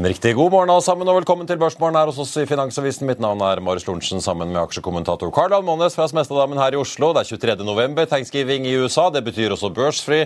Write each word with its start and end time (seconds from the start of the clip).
En 0.00 0.06
riktig 0.08 0.30
god 0.32 0.48
morgen 0.54 0.70
alle 0.72 0.80
sammen, 0.80 1.08
og 1.12 1.18
velkommen 1.18 1.44
til 1.44 1.58
Børsmorgen 1.60 1.98
her 1.98 2.08
hos 2.08 2.16
oss 2.22 2.30
i 2.40 2.46
Finansavisen. 2.48 3.04
Mitt 3.04 3.18
navn 3.20 3.42
er 3.44 3.60
Marius 3.60 3.84
Lorentzen 3.84 4.22
sammen 4.24 4.48
med 4.48 4.62
aksjekommentator 4.62 5.28
Karl 5.36 5.52
Almånes 5.52 5.92
fra 5.92 6.06
Smestadammen 6.08 6.56
her 6.56 6.72
i 6.72 6.78
Oslo. 6.80 7.10
Det 7.12 7.20
er 7.20 7.36
23. 7.36 7.66
november, 7.68 8.08
thanksgiving 8.08 8.64
i 8.64 8.72
USA. 8.80 9.10
Det 9.12 9.20
betyr 9.26 9.52
også 9.52 9.68
børsfri 9.76 10.22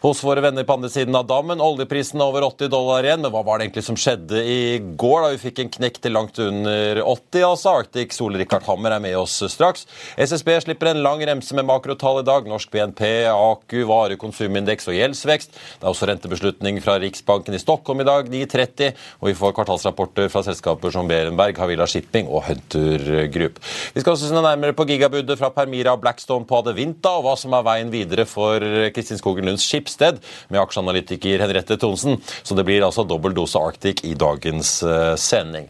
hos 0.00 0.22
våre 0.24 0.40
venner 0.46 0.64
på 0.64 0.78
andre 0.78 0.88
siden 0.88 1.18
av 1.20 1.26
dammen. 1.28 1.60
Oljeprisen 1.60 2.16
er 2.16 2.30
over 2.30 2.46
80 2.46 2.70
dollar 2.72 3.04
igjen. 3.04 3.20
Men 3.20 3.34
hva 3.34 3.42
var 3.44 3.60
det 3.60 3.66
egentlig 3.66 3.84
som 3.90 3.98
skjedde 4.00 4.40
i 4.40 4.56
går, 5.02 5.18
da 5.26 5.34
vi 5.34 5.42
fikk 5.44 5.60
en 5.66 5.74
knekk 5.76 6.00
til 6.00 6.16
langt 6.16 6.40
under 6.40 7.02
80? 7.04 7.44
altså? 7.50 7.76
Arctic 7.82 8.16
Sol-Rikard 8.16 8.64
Hammer 8.70 8.96
er 8.96 9.04
med 9.04 9.18
oss 9.20 9.36
straks. 9.52 9.84
SSB 10.16 10.54
slipper 10.64 10.94
en 10.94 11.02
lang 11.04 11.20
remse 11.28 11.60
med 11.60 11.68
makrotall 11.68 12.22
i 12.22 12.24
dag. 12.30 12.48
Norsk 12.48 12.72
BNP, 12.72 13.04
AKU, 13.34 13.84
varekonsumindeks 13.92 14.88
og 14.88 14.96
gjeldsvekst. 14.96 15.60
Det 15.76 15.84
er 15.84 15.92
også 15.92 16.08
rentebeslutning 16.08 16.80
fra 16.80 16.96
Riksbanken 17.04 17.60
i 17.60 17.60
Stockholm 17.60 18.00
i 18.00 18.10
dag, 18.14 18.32
9.30. 18.32 19.08
Og 19.20 19.30
vi 19.30 19.36
får 19.38 19.54
kvartalsrapporter 19.58 20.30
fra 20.32 20.42
selskaper 20.46 20.94
som 20.94 21.08
Berenberg, 21.10 21.58
Havila 21.58 21.86
Shipping 21.90 22.30
og 22.30 22.46
Hunter 22.48 23.26
Group. 23.32 23.60
Vi 23.94 24.02
skal 24.02 24.14
også 24.14 24.30
se 24.30 24.36
nærmere 24.40 24.76
på 24.76 24.86
gigabudet 24.88 25.38
fra 25.40 25.50
Permira 25.54 25.94
og 25.96 26.04
Blackstone 26.04 26.46
på 26.48 26.60
Adevinta, 26.60 27.16
og 27.18 27.26
hva 27.26 27.34
som 27.38 27.54
er 27.56 27.66
veien 27.66 27.92
videre 27.92 28.26
for 28.28 28.64
Kristin 28.94 29.20
Skogen 29.20 29.48
Lunds 29.48 29.66
Skipsted, 29.66 30.20
med 30.48 30.62
aksjeanalytiker 30.62 31.42
Henriette 31.44 31.78
Thonsen. 31.80 32.20
Så 32.42 32.56
det 32.56 32.66
blir 32.68 32.84
altså 32.86 33.04
dobbel 33.08 33.34
dose 33.36 33.60
Arctic 33.60 34.04
i 34.06 34.14
dagens 34.18 34.78
uh, 34.86 35.14
sending. 35.20 35.68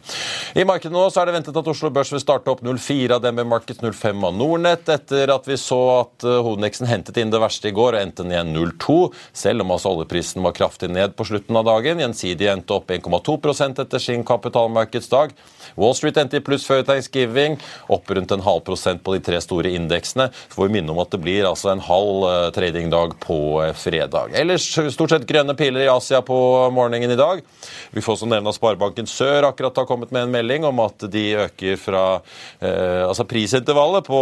I 0.55 0.65
markedet 0.67 0.93
nå 0.93 1.07
så 1.11 1.21
er 1.21 1.29
det 1.29 1.37
ventet 1.39 1.57
at 1.57 1.71
Oslo 1.73 1.91
Børs 1.93 2.11
vil 2.13 2.23
starte 2.23 2.51
opp 2.53 2.63
04 2.65 3.17
av 3.17 3.23
DNB 3.23 3.45
Markets 3.49 3.81
05 3.81 4.27
av 4.27 4.37
Nordnett, 4.37 4.89
etter 4.91 5.31
at 5.33 5.47
vi 5.49 5.57
så 5.59 5.79
at 5.99 6.25
hovedneksen 6.25 6.89
hentet 6.89 7.17
inn 7.21 7.31
det 7.33 7.41
verste 7.41 7.69
i 7.71 7.75
går 7.75 7.95
og 7.95 8.01
endte 8.01 8.25
ned 8.27 8.51
0,2, 8.53 8.97
selv 9.33 9.65
om 9.65 9.73
altså 9.75 9.91
oljeprisen 9.93 10.43
var 10.45 10.55
kraftig 10.57 10.91
ned 10.91 11.15
på 11.17 11.27
slutten 11.27 11.57
av 11.57 11.67
dagen. 11.67 12.01
Gjensidig 12.03 12.49
endte 12.51 12.75
opp 12.75 12.91
1,2 12.91 13.30
etter 13.37 13.99
sin 13.99 14.23
kapitalmarkedsdag. 14.23 15.31
Wall 15.75 15.95
Street 15.95 16.17
endte 16.17 16.39
i 16.39 16.43
pluss 16.43 16.65
før 16.67 16.83
thanksgiving, 16.87 17.57
opp 17.91 18.09
rundt 18.11 18.31
en 18.31 18.43
halv 18.43 18.63
prosent 18.67 19.03
på 19.03 19.15
de 19.15 19.21
tre 19.23 19.39
store 19.43 19.71
indeksene. 19.77 20.29
Så 20.33 20.57
får 20.57 20.67
vi 20.67 20.75
minne 20.77 20.91
om 20.91 20.99
at 21.03 21.11
det 21.13 21.21
blir 21.23 21.47
altså 21.47 21.71
en 21.71 21.83
halv 21.83 22.25
uh, 22.27 22.49
tradingdag 22.55 23.15
på 23.23 23.39
uh, 23.61 23.71
fredag. 23.77 24.35
Ellers 24.37 24.67
stort 24.67 25.13
sett 25.13 25.27
grønne 25.29 25.55
piler 25.57 25.85
i 25.85 25.91
Asia 25.91 26.21
på 26.25 26.37
morgenen 26.75 27.11
i 27.13 27.19
dag. 27.19 27.43
Vi 27.95 28.03
får 28.03 28.17
også 28.17 28.29
nevne 28.31 28.51
at 28.51 28.57
Sparebanken 28.57 29.09
Sør 29.09 29.47
akkurat 29.49 29.77
har 29.81 29.89
kommet 29.89 30.11
med 30.11 30.25
en 30.25 30.33
melding 30.33 30.67
om 30.67 30.81
at 30.83 31.07
de 31.11 31.25
øker 31.45 31.79
fra 31.79 32.05
eh, 32.59 33.03
altså 33.05 33.25
prisintervallet 33.27 34.05
på 34.07 34.19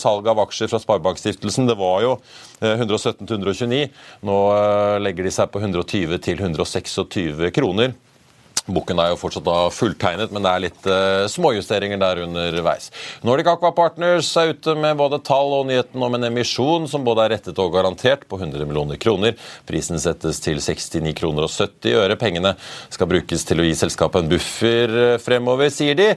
salg 0.00 0.26
av 0.30 0.40
aksjer 0.44 0.70
fra 0.70 0.80
Sparebankstiftelsen. 0.82 1.68
Det 1.68 1.76
var 1.78 2.02
jo 2.04 2.12
117 2.60 3.26
129. 3.26 3.88
Nå 4.26 4.38
legger 5.02 5.26
de 5.26 5.32
seg 5.34 5.50
på 5.52 5.62
120 5.62 6.20
til 6.24 6.42
126 6.42 7.50
kroner. 7.54 7.94
Boken 8.68 9.00
er 9.00 9.12
jo 9.12 9.18
fortsatt 9.20 9.46
da 9.46 9.56
fulltegnet, 9.72 10.32
men 10.34 10.44
det 10.44 10.50
er 10.50 10.62
litt 10.66 10.88
uh, 10.88 11.24
småjusteringer 11.30 12.00
der 12.00 12.22
underveis. 12.26 12.90
Nordic 13.24 13.48
Aqua 13.48 13.70
Partners 13.76 14.28
er 14.36 14.52
ute 14.52 14.74
med 14.76 14.98
både 15.00 15.20
tall 15.24 15.54
og 15.56 15.68
nyheten 15.70 16.02
om 16.04 16.16
en 16.18 16.28
emisjon 16.28 16.88
som 16.90 17.06
både 17.06 17.24
er 17.24 17.34
rettet 17.36 17.58
og 17.62 17.72
garantert 17.72 18.26
på 18.28 18.36
100 18.36 18.68
millioner 18.68 19.00
kroner. 19.00 19.36
Prisen 19.68 20.00
settes 20.02 20.42
til 20.44 20.60
69 20.60 21.14
kroner 21.16 21.46
og 21.46 21.52
70 21.52 21.96
øre. 22.02 22.18
Pengene 22.20 22.54
skal 22.92 23.08
brukes 23.10 23.46
til 23.48 23.62
å 23.62 23.66
gi 23.66 23.72
selskapet 23.78 24.24
en 24.24 24.32
buffer 24.34 24.92
uh, 24.92 25.14
fremover, 25.22 25.72
sier 25.72 25.96
de. 25.98 26.10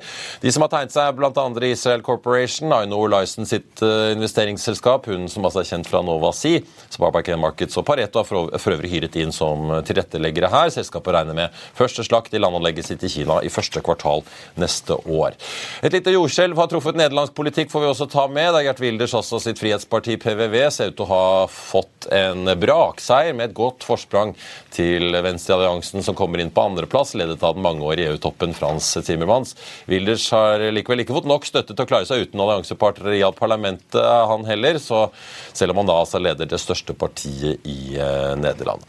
De 0.43 0.51
som 0.51 0.65
har 0.65 0.73
tegnet 0.75 0.95
seg, 0.95 1.15
bl.a. 1.15 1.47
Israel 1.71 2.03
Corporation, 2.03 2.73
Aino 2.75 2.99
Lyson 3.07 3.47
sitt 3.47 3.79
uh, 3.85 4.11
investeringsselskap, 4.11 5.07
hun 5.11 5.29
som 5.31 5.47
altså 5.47 5.63
er 5.63 5.71
kjent 5.71 5.87
fra 5.87 6.03
Nova 6.05 6.33
Sea, 6.35 6.59
Sparbank 6.91 7.31
Markets 7.39 7.79
og 7.79 7.87
Pareto 7.87 8.19
har 8.19 8.27
for 8.59 8.75
øvrig 8.75 8.91
hyret 8.91 9.15
inn 9.21 9.31
som 9.35 9.69
tilretteleggere 9.87 10.51
her. 10.51 10.71
Selskapet 10.73 11.15
regner 11.15 11.37
med 11.37 11.61
første 11.77 12.03
slakt 12.05 12.35
i 12.35 12.40
landanlegget 12.41 12.89
sitt 12.89 13.05
i 13.07 13.11
Kina 13.11 13.39
i 13.45 13.51
første 13.53 13.83
kvartal 13.83 14.23
neste 14.59 14.97
år. 15.05 15.37
Et 15.85 15.93
lite 15.93 16.13
jordskjelv 16.13 16.59
har 16.59 16.69
truffet 16.71 16.99
nederlandsk 16.99 17.35
politikk, 17.37 17.71
får 17.71 17.85
vi 17.85 17.91
også 17.91 18.09
ta 18.11 18.27
med. 18.31 18.51
Der 18.55 18.65
Gert 18.67 18.81
Wilders, 18.83 19.15
også 19.17 19.41
sitt 19.43 19.61
frihetsparti 19.61 20.17
PVV, 20.21 20.57
ser 20.73 20.91
ut 20.91 20.99
til 20.99 21.07
å 21.07 21.11
ha 21.11 21.25
fått 21.51 22.09
en 22.11 22.49
brakseier 22.59 23.35
med 23.37 23.49
et 23.49 23.57
godt 23.57 23.85
forsprang 23.87 24.33
til 24.73 25.15
Venstrealliansen, 25.23 26.03
som 26.05 26.17
kommer 26.17 26.41
inn 26.41 26.51
på 26.53 26.63
andreplass, 26.65 27.13
ledet 27.19 27.41
av 27.43 27.57
den 27.57 27.65
mangeårige 27.65 28.11
EU-toppen 28.11 28.55
Frans 28.57 28.89
Timmermans. 29.05 29.55
Wilders 29.91 30.27
har 30.33 30.63
likevel 30.73 31.03
ikke 31.03 31.15
fått 31.17 31.29
nok 31.29 31.47
støtte 31.47 31.75
til 31.75 31.85
å 31.85 31.89
klare 31.89 32.09
seg 32.09 32.25
uten 32.25 32.43
alliansepartnere 32.43 33.17
i 33.19 33.25
parlamentet, 33.37 34.01
han 34.01 34.45
heller, 34.47 34.79
så 34.81 35.05
selv 35.53 35.73
om 35.73 35.81
han 35.81 35.89
da 35.89 35.97
altså 36.01 36.21
leder 36.21 36.49
det 36.49 36.59
største 36.61 36.95
partiet 36.97 37.65
i 37.67 37.95
eh, 37.99 38.33
Nederland. 38.39 38.83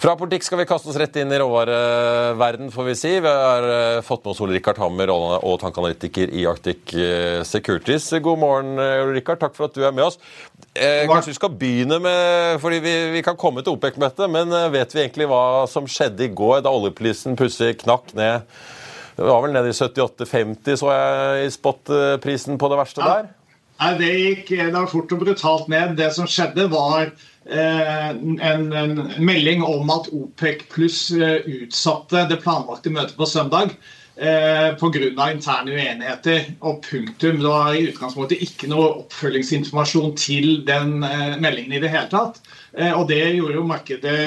Fra 0.00 0.16
politikk 0.18 0.46
skal 0.46 0.62
vi 0.62 0.68
kaste 0.68 0.90
oss 0.90 0.98
rett 1.00 1.16
inn 1.20 1.32
i 1.32 1.40
råvareverden, 1.40 2.70
for 2.74 2.88
vi 2.88 2.89
si. 2.98 3.10
Vi 3.22 3.30
har 3.30 3.64
uh, 3.66 4.02
fått 4.04 4.24
med 4.24 4.32
oss 4.32 4.40
Ole 4.44 4.56
Rikard 4.56 4.78
Hammer 4.82 5.10
og 5.12 5.56
tankanalytiker 5.62 6.32
i 6.36 6.44
Arctic 6.48 6.94
uh, 6.96 7.40
Securities. 7.46 8.08
God 8.22 8.40
morgen, 8.42 8.74
uh, 8.78 9.02
Ole 9.04 9.16
Rikard. 9.16 9.40
Takk 9.42 9.56
for 9.56 9.68
at 9.68 9.76
du 9.76 9.84
er 9.86 9.94
med 9.94 10.08
oss. 10.08 10.20
kanskje 10.74 11.32
vi 11.32 11.38
skal 11.38 11.54
begynne 11.60 11.98
med 12.02 12.60
fordi 12.62 12.78
vi, 12.84 12.94
vi 13.16 13.22
kan 13.26 13.38
komme 13.40 13.64
til 13.64 13.74
OPEC-møtet, 13.74 14.30
men 14.30 14.52
vet 14.72 14.94
vi 14.94 15.02
egentlig 15.02 15.26
hva 15.30 15.66
som 15.70 15.88
skjedde 15.90 16.28
i 16.28 16.30
går 16.34 16.62
da 16.66 16.70
oljeprisen 16.70 17.38
plutselig 17.38 17.80
knakk 17.82 18.14
ned? 18.18 18.46
Det 19.16 19.26
var 19.26 19.42
vel 19.44 19.52
nede 19.56 19.72
i 19.72 19.76
78,50, 19.76 20.78
så 20.80 20.94
jeg, 20.94 21.48
i 21.48 21.50
spotprisen 21.52 22.60
på 22.60 22.70
det 22.70 22.78
verste 22.80 23.04
der? 23.04 23.32
Nei, 23.80 23.90
Det 23.98 24.12
gikk 24.14 24.54
det 24.60 24.70
var 24.76 24.88
fort 24.92 25.12
og 25.16 25.24
brutalt 25.24 25.68
ned. 25.72 25.98
Det 25.98 26.12
som 26.14 26.28
skjedde, 26.30 26.68
var 26.72 27.10
Eh, 27.39 27.39
en, 27.50 28.66
en, 28.70 29.00
melding 29.18 29.64
om 29.66 29.90
at 29.90 30.10
OPEC 30.14 30.66
pluss 30.70 31.00
eh, 31.10 31.40
utsatte 31.60 32.28
det 32.30 32.38
planlagte 32.44 32.92
møtet 32.94 33.16
på 33.18 33.26
søndag 33.26 33.74
eh, 34.20 34.76
pga. 34.78 35.30
interne 35.32 35.72
uenigheter. 35.72 36.54
Og 36.60 36.82
punktum. 36.82 37.38
Det 37.40 37.46
var 37.46 37.74
i 37.74 37.86
utgangspunktet 37.88 38.42
ikke 38.44 38.70
noe 38.70 38.88
oppfølgingsinformasjon 39.04 40.16
til 40.16 40.64
den 40.66 41.02
eh, 41.04 41.38
meldingen 41.40 41.78
i 41.78 41.82
det 41.82 41.92
hele 41.92 42.10
tatt. 42.12 42.42
Eh, 42.76 42.92
og 42.92 43.08
det 43.08 43.22
gjorde 43.34 43.56
jo 43.58 43.68
markedet 43.68 44.18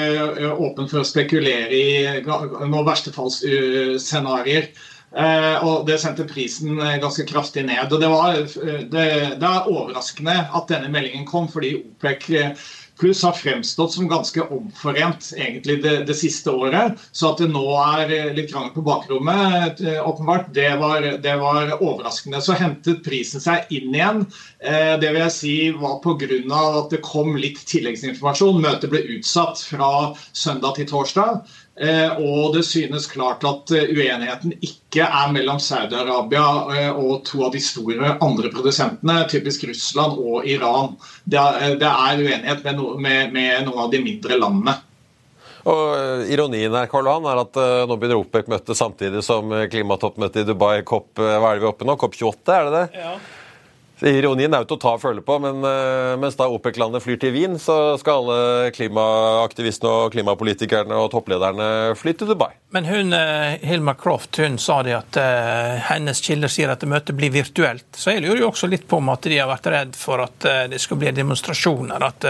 åpent 0.54 0.90
for 0.90 1.02
å 1.02 1.08
spekulere 1.08 1.70
i 1.70 2.24
noen 2.26 2.90
verstefallsscenarioer. 2.90 4.68
Eh, 5.14 5.62
og 5.62 5.84
Det 5.86 6.00
sendte 6.02 6.26
prisen 6.26 6.80
ganske 7.00 7.26
kraftig 7.28 7.66
ned. 7.68 7.92
og 7.92 8.00
Det, 8.00 8.08
var, 8.10 8.40
det, 8.90 9.10
det 9.38 9.50
er 9.50 9.68
overraskende 9.70 10.40
at 10.50 10.72
denne 10.72 10.90
meldingen 10.90 11.26
kom, 11.28 11.46
fordi 11.48 11.76
OPEC 11.84 12.32
pluss 13.00 13.22
har 13.22 13.32
fremstått 13.32 13.92
som 13.92 14.08
ganske 14.08 14.42
omforent 14.42 15.32
egentlig 15.36 15.82
det, 15.82 15.96
det, 16.08 16.14
siste 16.14 16.50
året. 16.50 17.00
Så 17.12 17.32
at 17.32 17.42
det 17.42 17.50
nå 17.50 17.64
er 17.98 18.34
litt 18.36 18.52
krangel 18.52 18.70
på 18.74 18.84
bakrommet, 18.86 19.80
eh, 19.82 20.00
åpenbart, 20.08 20.52
det 20.54 20.70
var, 20.80 21.06
det 21.22 21.36
var, 21.40 21.74
overraskende. 21.80 22.42
Så 22.44 22.56
hentet 22.58 23.02
prisen 23.06 23.42
seg 23.42 23.70
inn 23.74 23.94
igjen. 23.94 24.24
Eh, 24.62 24.94
det 25.02 25.10
vil 25.10 25.22
jeg 25.24 25.36
si 25.38 25.56
var 25.78 26.00
pga. 26.04 26.14
at 26.14 26.90
det 26.90 27.02
kom 27.04 27.34
litt 27.36 27.60
tilleggsinformasjon. 27.66 28.62
Møtet 28.62 28.90
ble 28.92 29.02
utsatt 29.16 29.60
fra 29.66 30.14
søndag 30.32 30.78
til 30.78 30.88
torsdag. 30.90 31.42
Eh, 31.74 32.18
og 32.22 32.54
det 32.54 32.62
synes 32.68 33.08
klart 33.10 33.42
at 33.42 33.70
eh, 33.74 33.88
uenigheten 33.90 34.52
ikke 34.62 35.08
er 35.08 35.32
mellom 35.34 35.58
Saudi-Arabia 35.58 36.44
eh, 36.70 36.90
og 36.94 37.24
to 37.26 37.42
av 37.48 37.50
de 37.54 37.62
store 37.62 38.12
andre 38.22 38.50
produsentene, 38.54 39.24
typisk 39.30 39.66
Russland 39.66 40.20
og 40.22 40.46
Iran. 40.46 40.94
Det 41.26 41.40
er, 41.40 42.22
uenighet 42.22 42.62
med, 42.62 42.82
med, 43.02 43.34
med 43.34 43.66
noen 43.66 43.86
av 43.86 43.90
de 43.90 44.02
mindre 44.04 44.38
landene. 44.38 44.76
Og 45.64 46.28
Ironien 46.28 46.74
her 46.76 46.90
Karl 46.92 47.08
Johan, 47.08 47.26
er 47.26 47.40
at 47.40 47.58
nå 47.88 47.96
begynner 47.96 48.20
OPEC-møtet 48.20 48.76
samtidig 48.76 49.22
som 49.24 49.48
klimatoppmøtet 49.72 50.42
i 50.42 50.48
Dubai, 50.50 50.82
COP, 50.84 51.16
hva 51.16 51.40
er 51.40 51.56
det 51.56 51.64
vi 51.64 51.70
oppe 51.70 51.88
nå? 51.88 51.96
COP 51.98 52.18
28, 52.20 52.52
er 52.52 52.68
det 52.68 52.74
det? 52.76 53.00
Ja. 53.00 53.14
Ironien 54.02 54.50
er 54.50 54.64
jo 54.64 54.66
til 54.72 54.78
å 54.78 54.82
ta 54.82 54.92
og 54.96 55.02
føle 55.04 55.22
på, 55.22 55.36
men 55.38 55.62
uh, 55.62 56.16
mens 56.18 56.34
da 56.34 56.48
OPEC-landet 56.50 57.04
flyr 57.04 57.18
til 57.22 57.30
Wien, 57.36 57.54
så 57.62 57.94
skal 58.00 58.24
alle 58.24 58.72
klimaaktivistene 58.74 59.92
og 59.92 60.14
klimapolitikerne 60.16 60.98
og 60.98 61.12
topplederne 61.12 61.68
fly 61.98 62.16
til 62.18 62.32
Dubai. 62.32 62.50
Men 62.74 62.88
hun, 62.90 63.14
uh, 63.14 63.54
Hilma 63.62 63.94
Croft 63.94 64.40
hun 64.42 64.58
sa 64.58 64.80
det 64.82 64.96
at 64.98 65.18
uh, 65.22 65.76
hennes 65.92 66.18
kilder 66.26 66.50
sier 66.50 66.72
at 66.74 66.82
møtet 66.90 67.14
blir 67.14 67.30
virtuelt. 67.34 67.86
Så 67.94 68.16
jeg 68.16 68.24
lurer 68.24 68.42
jo 68.42 68.50
også 68.50 68.68
litt 68.72 68.88
på 68.90 68.98
om 68.98 69.12
at 69.14 69.28
de 69.30 69.38
har 69.38 69.48
vært 69.52 69.70
redd 69.70 69.94
for 69.98 70.24
at 70.24 70.48
det 70.70 70.80
skal 70.82 70.98
bli 70.98 71.12
demonstrasjoner. 71.14 72.02
At 72.02 72.26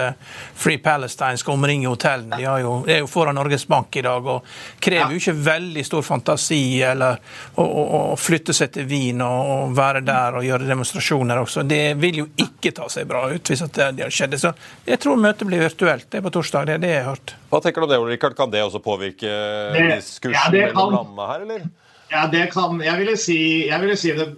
Free 0.61 0.79
Palestine 0.85 1.41
skal 1.41 1.57
omringe 1.57 1.89
hotellene. 1.89 2.37
De 2.37 2.45
jo, 2.45 2.77
det 2.85 2.99
er 2.99 3.03
jo 3.03 3.09
foran 3.11 3.39
Norges 3.39 3.65
Bank 3.71 3.97
i 3.97 4.05
dag 4.05 4.27
og 4.35 4.45
krever 4.85 5.15
jo 5.15 5.23
ikke 5.23 5.37
veldig 5.47 5.85
stor 5.87 6.05
fantasi 6.05 6.61
eller 6.85 7.19
å, 7.57 7.65
å, 7.65 7.85
å 8.13 8.17
flytte 8.21 8.55
seg 8.57 8.75
til 8.75 8.89
Wien 8.91 9.23
og, 9.25 9.51
og 9.55 9.77
være 9.77 10.05
der 10.05 10.39
og 10.39 10.47
gjøre 10.47 10.69
demonstrasjoner 10.69 11.41
også. 11.41 11.54
Det 11.63 11.95
vil 12.01 12.23
jo 12.23 12.27
ikke 12.41 12.73
ta 12.75 12.89
seg 12.91 13.07
bra 13.07 13.27
ut 13.31 13.51
hvis 13.51 13.63
det, 13.77 13.91
det 13.99 14.11
skjedde. 14.11 14.41
Så 14.41 14.51
jeg 14.89 14.99
tror 15.03 15.21
møtet 15.21 15.47
blir 15.49 15.63
virtuelt. 15.63 16.09
Det 16.11 16.19
er 16.19 16.27
på 16.27 16.33
torsdag. 16.35 16.67
Det 16.67 16.75
er 16.75 16.83
det 16.83 16.93
jeg 16.95 17.05
har 17.05 17.15
hørt. 17.15 17.37
Hva 17.53 17.61
tenker 17.63 17.85
du 17.85 17.87
om 17.87 17.93
det, 17.93 18.01
Rikard? 18.15 18.37
Kan 18.39 18.51
det 18.51 18.65
også 18.65 18.83
påvirke 18.83 19.31
diskursen 19.77 20.35
ja, 20.35 20.71
mellom 20.73 20.99
landene 20.99 21.31
her, 21.31 21.47
eller? 21.47 21.69
Ja, 22.11 22.27
det 22.31 22.49
kan 22.53 22.81
Jeg 22.85 22.99
ville 23.01 23.17
si, 23.19 23.39
jeg 23.69 23.81
ville 23.81 23.97
si 23.99 24.13
det 24.17 24.29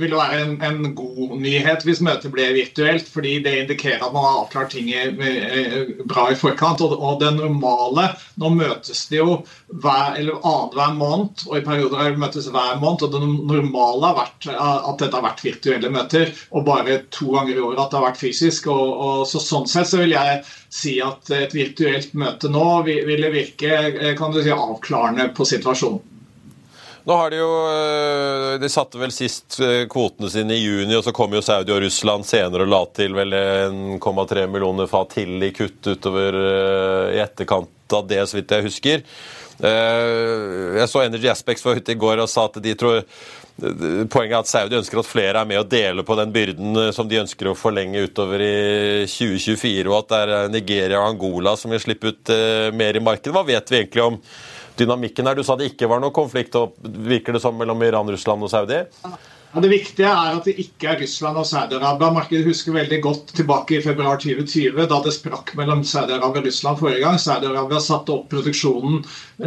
vil 0.00 0.14
være 0.16 0.40
en, 0.42 0.54
en, 0.64 0.94
god 0.96 1.34
nyhet 1.40 1.84
hvis 1.86 2.02
møtet 2.04 2.32
ble 2.34 2.48
virtuelt, 2.56 3.08
fordi 3.08 3.36
det 3.44 3.54
indikerer 3.62 4.02
at 4.04 4.14
man 4.14 4.26
har 4.26 4.38
avklart 4.42 4.74
ting 4.74 4.90
bra 6.10 6.28
i 6.32 6.38
forkant. 6.38 6.82
Og, 6.84 6.96
og 6.96 7.20
det 7.22 7.32
normale 7.36 8.10
Nå 8.40 8.50
møtes 8.54 9.04
det 9.10 9.20
jo 9.20 9.40
hver, 9.68 10.16
eller 10.18 10.40
annenhver 10.40 10.94
måned, 10.96 11.44
og 11.48 11.58
i 11.58 11.64
perioder 11.66 12.00
har 12.00 12.14
det 12.14 12.22
møtes 12.22 12.48
hver 12.50 12.80
måned. 12.80 13.04
Og 13.06 13.14
det 13.14 13.22
normale 13.52 14.10
har 14.10 14.18
vært 14.20 14.48
at 14.54 15.02
dette 15.02 15.16
har 15.16 15.26
vært 15.26 15.44
virtuelle 15.44 15.92
møter, 15.92 16.32
og 16.50 16.66
bare 16.68 17.02
to 17.12 17.34
ganger 17.36 17.56
i 17.56 17.64
året 17.64 17.84
at 17.84 17.92
det 17.92 18.00
har 18.00 18.08
vært 18.08 18.22
fysisk. 18.22 18.70
Og, 18.72 18.94
og 19.06 19.28
så 19.28 19.42
Sånn 19.50 19.66
sett 19.66 19.88
så 19.90 19.98
vil 19.98 20.12
jeg 20.14 20.42
si 20.70 20.92
at 21.02 21.30
et 21.34 21.54
virtuelt 21.56 22.12
møte 22.14 22.50
nå 22.52 22.66
ville 22.86 23.32
virke 23.32 24.14
kan 24.18 24.30
du 24.30 24.38
si, 24.44 24.52
avklarende 24.54 25.30
på 25.34 25.46
situasjonen. 25.48 26.09
Nå 27.04 27.16
har 27.16 27.30
De 27.30 27.36
jo, 27.36 27.50
eh, 27.70 28.58
de 28.60 28.68
satte 28.68 28.98
vel 29.00 29.12
sist 29.14 29.56
eh, 29.64 29.86
kvotene 29.90 30.28
sine 30.30 30.56
i 30.56 30.60
juni, 30.60 30.92
og 30.98 31.04
så 31.06 31.14
kom 31.16 31.32
jo 31.32 31.42
Saudi 31.44 31.72
og 31.72 31.80
Russland 31.84 32.28
senere 32.28 32.66
og 32.66 32.72
la 32.72 32.80
til 32.96 33.16
vel 33.16 33.32
1,3 33.36 34.46
millioner 34.52 34.90
fat 34.90 35.14
til 35.16 35.40
i 35.46 35.52
kutt 35.56 35.80
utover 35.94 36.36
eh, 36.36 37.16
i 37.16 37.22
etterkant 37.24 37.96
av 37.96 38.08
det, 38.08 38.20
så 38.28 38.36
vidt 38.36 38.52
jeg 38.52 38.68
husker. 38.68 39.06
Jeg 39.60 40.84
så 40.88 41.02
Energy 41.02 41.28
Aspects 41.28 41.66
var 41.66 41.76
ute 41.76 41.92
i 41.92 41.98
går 42.00 42.22
og 42.22 42.30
sa 42.32 42.46
at 42.48 42.54
de 42.64 42.72
tror 42.80 43.02
Poenget 43.60 44.32
er 44.32 44.38
at 44.38 44.48
Saudi 44.48 44.78
ønsker 44.78 45.02
at 45.02 45.08
flere 45.08 45.42
er 45.42 45.48
med 45.50 45.58
og 45.60 45.66
deler 45.68 46.06
på 46.06 46.14
den 46.16 46.30
byrden 46.32 46.78
som 46.96 47.10
de 47.10 47.18
ønsker 47.20 47.50
å 47.50 47.56
forlenge 47.58 48.06
utover 48.06 48.40
i 48.40 48.54
2024, 49.04 49.84
og 49.90 49.98
at 49.98 50.08
det 50.08 50.20
er 50.22 50.54
Nigeria 50.54 51.02
og 51.02 51.10
Angola 51.10 51.52
som 51.60 51.74
vil 51.74 51.82
slippe 51.82 52.14
ut 52.14 52.32
mer 52.72 52.96
i 52.96 53.04
markedet. 53.04 53.34
Hva 53.36 53.44
vet 53.44 53.68
vi 53.68 53.82
egentlig 53.82 54.06
om 54.06 54.16
dynamikken 54.78 55.26
her? 55.26 55.38
Du 55.38 55.44
sa 55.46 55.56
det 55.58 55.72
ikke 55.72 55.88
var 55.90 56.02
noe 56.02 56.14
konflikt 56.14 56.56
virker 56.82 57.36
det 57.36 57.42
som, 57.42 57.58
mellom 57.58 57.82
Iran, 57.86 58.10
Russland 58.10 58.46
og 58.46 58.52
Saudi? 58.52 58.82
Ja, 59.50 59.58
det 59.58 59.68
viktige 59.72 60.06
er 60.06 60.36
at 60.36 60.44
det 60.46 60.52
ikke 60.62 60.92
er 60.92 61.00
Russland 61.00 61.40
og 61.40 61.46
Saudi-Arabia. 61.48 62.12
Markedet 62.14 62.46
husker 62.46 62.76
veldig 62.76 63.00
godt 63.02 63.32
tilbake 63.34 63.80
i 63.80 63.82
februar 63.82 64.20
2020, 64.22 64.84
da 64.92 65.00
det 65.02 65.14
sprakk 65.16 65.50
mellom 65.58 65.82
Saudi-Arabia 65.82 66.44
og 66.44 66.46
Russland 66.46 66.78
forrige 66.78 67.00
gang. 67.02 67.18
Saudi-Arabia 67.18 67.80
satte 67.82 68.14
opp 68.14 68.28
produksjonen 68.30 69.00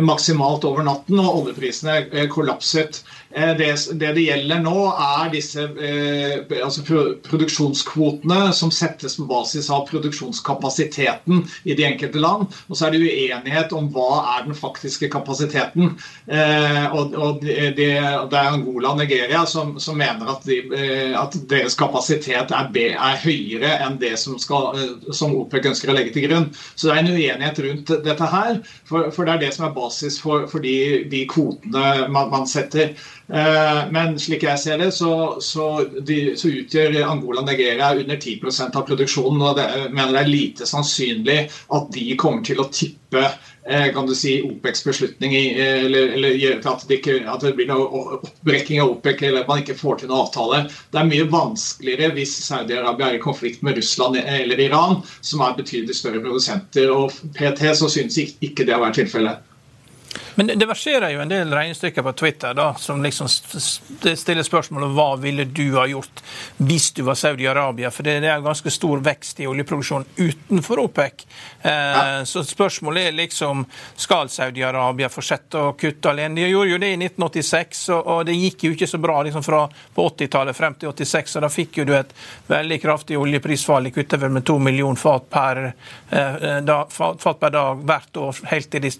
maksimalt 0.03 0.67
over 0.67 0.83
natten, 0.83 1.21
og 1.23 1.37
oljeprisene 1.39 2.01
eh, 2.11 2.27
kollapset. 2.27 2.99
Eh, 3.35 3.53
det, 3.57 3.69
det, 3.93 4.11
det 4.13 4.25
gjelder 4.27 4.61
nå, 4.61 4.77
er 4.93 5.31
disse 5.33 5.65
eh, 5.81 6.43
altså 6.61 6.83
produksjonskvotene 7.25 8.51
som 8.53 8.71
settes 8.73 9.17
på 9.17 9.25
basis 9.29 9.69
av 9.73 9.87
produksjonskapasiteten 9.89 11.43
i 11.63 11.73
de 11.77 11.87
enkelte 11.87 12.21
land. 12.21 12.53
Og 12.67 12.77
så 12.77 12.87
er 12.87 12.95
det 12.95 13.01
uenighet 13.07 13.73
om 13.73 13.89
hva 13.93 14.21
er 14.35 14.45
den 14.47 14.57
faktiske 14.57 15.09
kapasiteten. 15.13 15.95
Eh, 16.27 16.85
og, 16.93 17.15
og 17.17 17.41
det, 17.43 17.73
det, 17.77 17.89
er 17.97 18.51
Angola 18.51 18.93
og 18.93 19.01
Nigeria 19.01 19.43
som, 19.49 19.75
som 19.81 19.97
mener 19.97 20.29
at, 20.35 20.45
de, 20.45 20.59
eh, 20.77 21.17
at, 21.17 21.37
deres 21.49 21.77
kapasitet 21.79 22.53
er, 22.53 22.69
B, 22.73 22.85
er, 22.93 23.17
høyere 23.23 23.73
enn 23.85 23.97
det 24.01 24.13
som, 24.21 24.37
skal, 24.41 24.77
eh, 24.77 25.09
som, 25.15 25.33
OPEC 25.43 25.71
ønsker 25.71 25.91
å 25.91 25.97
legge 25.97 26.13
til 26.15 26.27
grunn. 26.29 26.49
Så 26.75 26.89
det 26.89 26.95
er 26.95 27.01
en 27.01 27.13
uenighet 27.15 27.63
rundt 27.65 27.95
dette 28.05 28.29
her. 28.35 28.61
For, 28.89 29.09
for 29.15 29.25
det 29.25 29.37
er 29.37 29.43
det 29.47 29.51
som 29.57 29.67
er 29.67 29.75
basis 29.75 30.19
for, 30.21 30.45
for 30.51 30.63
de, 30.63 31.03
de, 31.09 31.25
kvotene 31.33 32.07
man, 32.13 32.29
man 32.33 32.47
setter. 32.49 32.93
Eh, 33.27 33.91
men 33.91 34.17
slik 34.19 34.43
jeg 34.43 34.59
ser 34.59 34.81
det, 34.81 34.89
så, 34.91 35.37
så, 35.41 35.67
de, 36.03 36.33
så 36.39 36.49
utgjør 36.51 36.97
Angola 37.07 37.43
og 37.43 37.47
Nigeria 37.47 37.93
under 37.95 38.19
10% 38.19 38.75
av 38.75 38.83
produksjonen. 38.87 39.41
og 39.41 39.55
det, 39.59 39.67
mener 39.93 40.11
det 40.11 40.23
er 40.25 40.31
lite 40.31 40.67
sannsynlig 40.67 41.39
at 41.47 41.89
de 41.95 42.05
kommer 42.19 42.43
til 42.43 42.59
å 42.59 42.67
tippe 42.67 43.23
eh, 43.23 43.87
kan 43.95 44.09
du 44.09 44.11
si, 44.17 44.35
OPECs 44.43 44.83
beslutning 44.83 45.37
eller, 45.37 46.17
eller 46.17 46.67
at, 46.67 46.83
det 46.89 46.99
ikke, 46.99 47.21
at 47.31 47.47
det 47.47 47.53
blir 47.55 47.69
noe 47.71 48.09
oppbrekking 48.17 48.83
av 48.83 48.97
OPEC 48.97 49.23
eller 49.29 49.45
at 49.45 49.53
man 49.53 49.63
ikke 49.63 49.79
får 49.79 50.01
til 50.01 50.11
noen 50.11 50.25
avtale. 50.25 50.61
Det 50.91 50.99
er 50.99 51.09
mye 51.13 51.29
vanskeligere 51.31 52.11
hvis 52.17 52.35
Saudi-Arabia 52.49 53.13
er 53.13 53.21
i 53.21 53.23
konflikt 53.23 53.63
med 53.63 53.79
Russland 53.79 54.19
eller 54.19 54.59
Iran, 54.67 54.99
som 55.23 55.45
er 55.47 55.55
betydelig 55.61 55.95
større 56.01 56.19
produsenter. 56.19 56.91
og 56.91 57.15
PT 57.39 57.71
så 57.79 57.87
synes 57.87 58.19
ikke 58.19 58.67
det 58.67 58.75
har 58.75 58.83
vært 58.83 58.99
tilfellet. 58.99 59.52
Men 60.35 60.47
det 60.47 60.65
verserer 60.65 61.13
jo 61.13 61.21
en 61.21 61.29
del 61.29 61.51
regnestykker 61.53 62.03
på 62.03 62.13
Twitter 62.17 62.53
da, 62.57 62.73
som 62.79 63.03
liksom 63.03 63.27
stiller 63.29 64.43
spørsmål 64.43 64.87
om 64.87 64.95
hva 64.97 65.07
ville 65.21 65.45
du 65.45 65.75
ha 65.77 65.85
gjort 65.87 66.23
hvis 66.57 66.91
du 66.97 67.03
var 67.05 67.17
Saudi-Arabia. 67.19 67.91
For 67.93 68.05
det 68.05 68.15
er 68.23 68.41
ganske 68.41 68.71
stor 68.73 69.03
vekst 69.05 69.43
i 69.43 69.47
oljeproduksjonen 69.49 70.07
utenfor 70.17 70.81
OPEC. 70.85 71.25
Eh, 71.61 72.23
Så 72.23 72.43
spørsmålet 72.43 73.07
er 73.07 73.17
liksom 73.17 73.65
skal 73.95 74.29
Saudi-Arabia 74.29 75.09
fortsette 75.09 75.59
å 75.59 75.73
kutte 75.77 76.09
alene. 76.09 76.35
De 76.41 76.49
gjorde 76.49 76.71
jo 76.71 76.81
det 76.81 76.91
i 76.93 76.97
1986, 76.97 77.83
og, 77.99 78.25
det 78.25 78.37
gikk 78.37 78.67
jo 78.67 78.73
ikke 78.73 78.89
så 78.89 78.97
bra 79.01 79.19
liksom 79.23 79.43
fra 79.45 79.67
på 79.93 80.07
80-tallet 80.09 80.57
frem 80.57 80.77
til 80.79 80.89
86. 80.89 81.35
og 81.37 81.45
Da 81.45 81.51
fikk 81.53 81.81
jo 81.81 81.85
du 81.85 81.93
et 81.97 82.13
veldig 82.49 82.81
kraftig 82.81 83.19
oljeprisfall. 83.19 83.83
De 83.83 83.93
kutta 83.93 84.17
vel 84.17 84.33
med 84.33 84.45
to 84.47 84.57
millioner 84.59 84.99
fat 84.99 85.29
per, 85.29 85.63
eh, 86.09 86.59
fat, 86.89 87.21
fat 87.21 87.39
per 87.39 87.53
dag 87.53 87.85
hvert 87.85 88.17
år, 88.17 88.43
helt 88.49 88.71
til 88.71 88.81
de, 88.87 88.91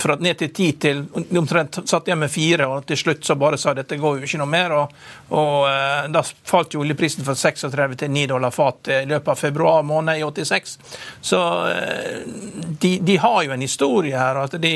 fra 0.00 0.16
ned 0.16 0.38
til 0.38 0.52
ti 0.54 0.69
til 0.78 1.02
omtrent 1.38 1.80
satt 1.88 2.08
igjen 2.08 2.20
med 2.22 2.30
fire, 2.30 2.66
og 2.70 2.86
til 2.86 2.98
slutt 3.00 3.24
så 3.26 3.36
bare 3.40 3.58
sa 3.60 3.74
dette 3.74 3.98
går 4.00 4.18
jo 4.20 4.28
ikke 4.28 4.40
noe 4.42 4.50
mer. 4.50 4.74
og, 4.76 4.96
og 5.36 5.68
eh, 5.70 6.08
Da 6.14 6.22
falt 6.24 6.74
jo 6.74 6.84
oljeprisen 6.84 7.26
fra 7.26 7.34
36 7.34 8.00
til 8.02 8.10
9 8.10 8.26
dollar 8.30 8.54
fat 8.54 8.92
i 8.94 9.04
løpet 9.10 9.32
av 9.34 9.40
februar 9.40 9.82
måned 9.86 10.20
i 10.20 10.24
86. 10.26 10.78
Så 11.20 11.40
eh, 11.70 12.18
de, 12.80 12.98
de 13.02 13.16
har 13.16 13.42
jo 13.46 13.54
en 13.56 13.66
historie 13.66 14.16
her. 14.16 14.44
at 14.44 14.60
de 14.60 14.74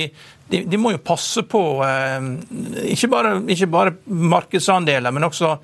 de, 0.48 0.60
de, 0.68 0.76
må 0.76 0.92
jo 0.92 1.00
passe 1.00 1.42
på 1.48 1.60
eh, 1.86 2.26
ikke, 2.92 3.08
bare, 3.12 3.32
ikke, 3.50 3.68
bare, 3.72 3.94
markedsandeler, 4.04 5.14
men 5.14 5.24
også 5.24 5.54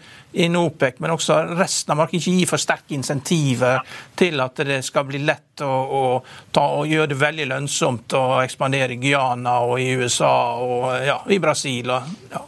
innen 0.41 0.61
OPEC, 0.63 1.01
men 1.05 1.13
også 1.13 1.37
resten 1.59 1.93
av 1.93 2.01
markedet. 2.01 2.23
Ikke 2.23 2.39
gi 2.39 2.47
for 2.49 2.63
sterke 2.63 2.97
insentiver 2.97 3.83
til 4.19 4.41
at 4.41 4.63
det 4.67 4.81
skal 4.87 5.05
bli 5.09 5.21
lett 5.25 5.65
å, 5.67 5.71
å, 5.71 6.03
ta, 6.55 6.65
å 6.81 6.87
gjøre 6.89 7.13
det 7.13 7.21
veldig 7.21 7.51
lønnsomt 7.53 8.17
å 8.17 8.25
ekspandere 8.45 8.97
i 8.97 9.03
Guyana 9.03 9.59
og 9.67 9.77
i 9.83 9.91
USA 10.01 10.33
og 10.65 10.89
ja, 11.05 11.21
i 11.29 11.41
Brasil. 11.43 11.93
Og, 11.93 12.17
ja. 12.33 12.47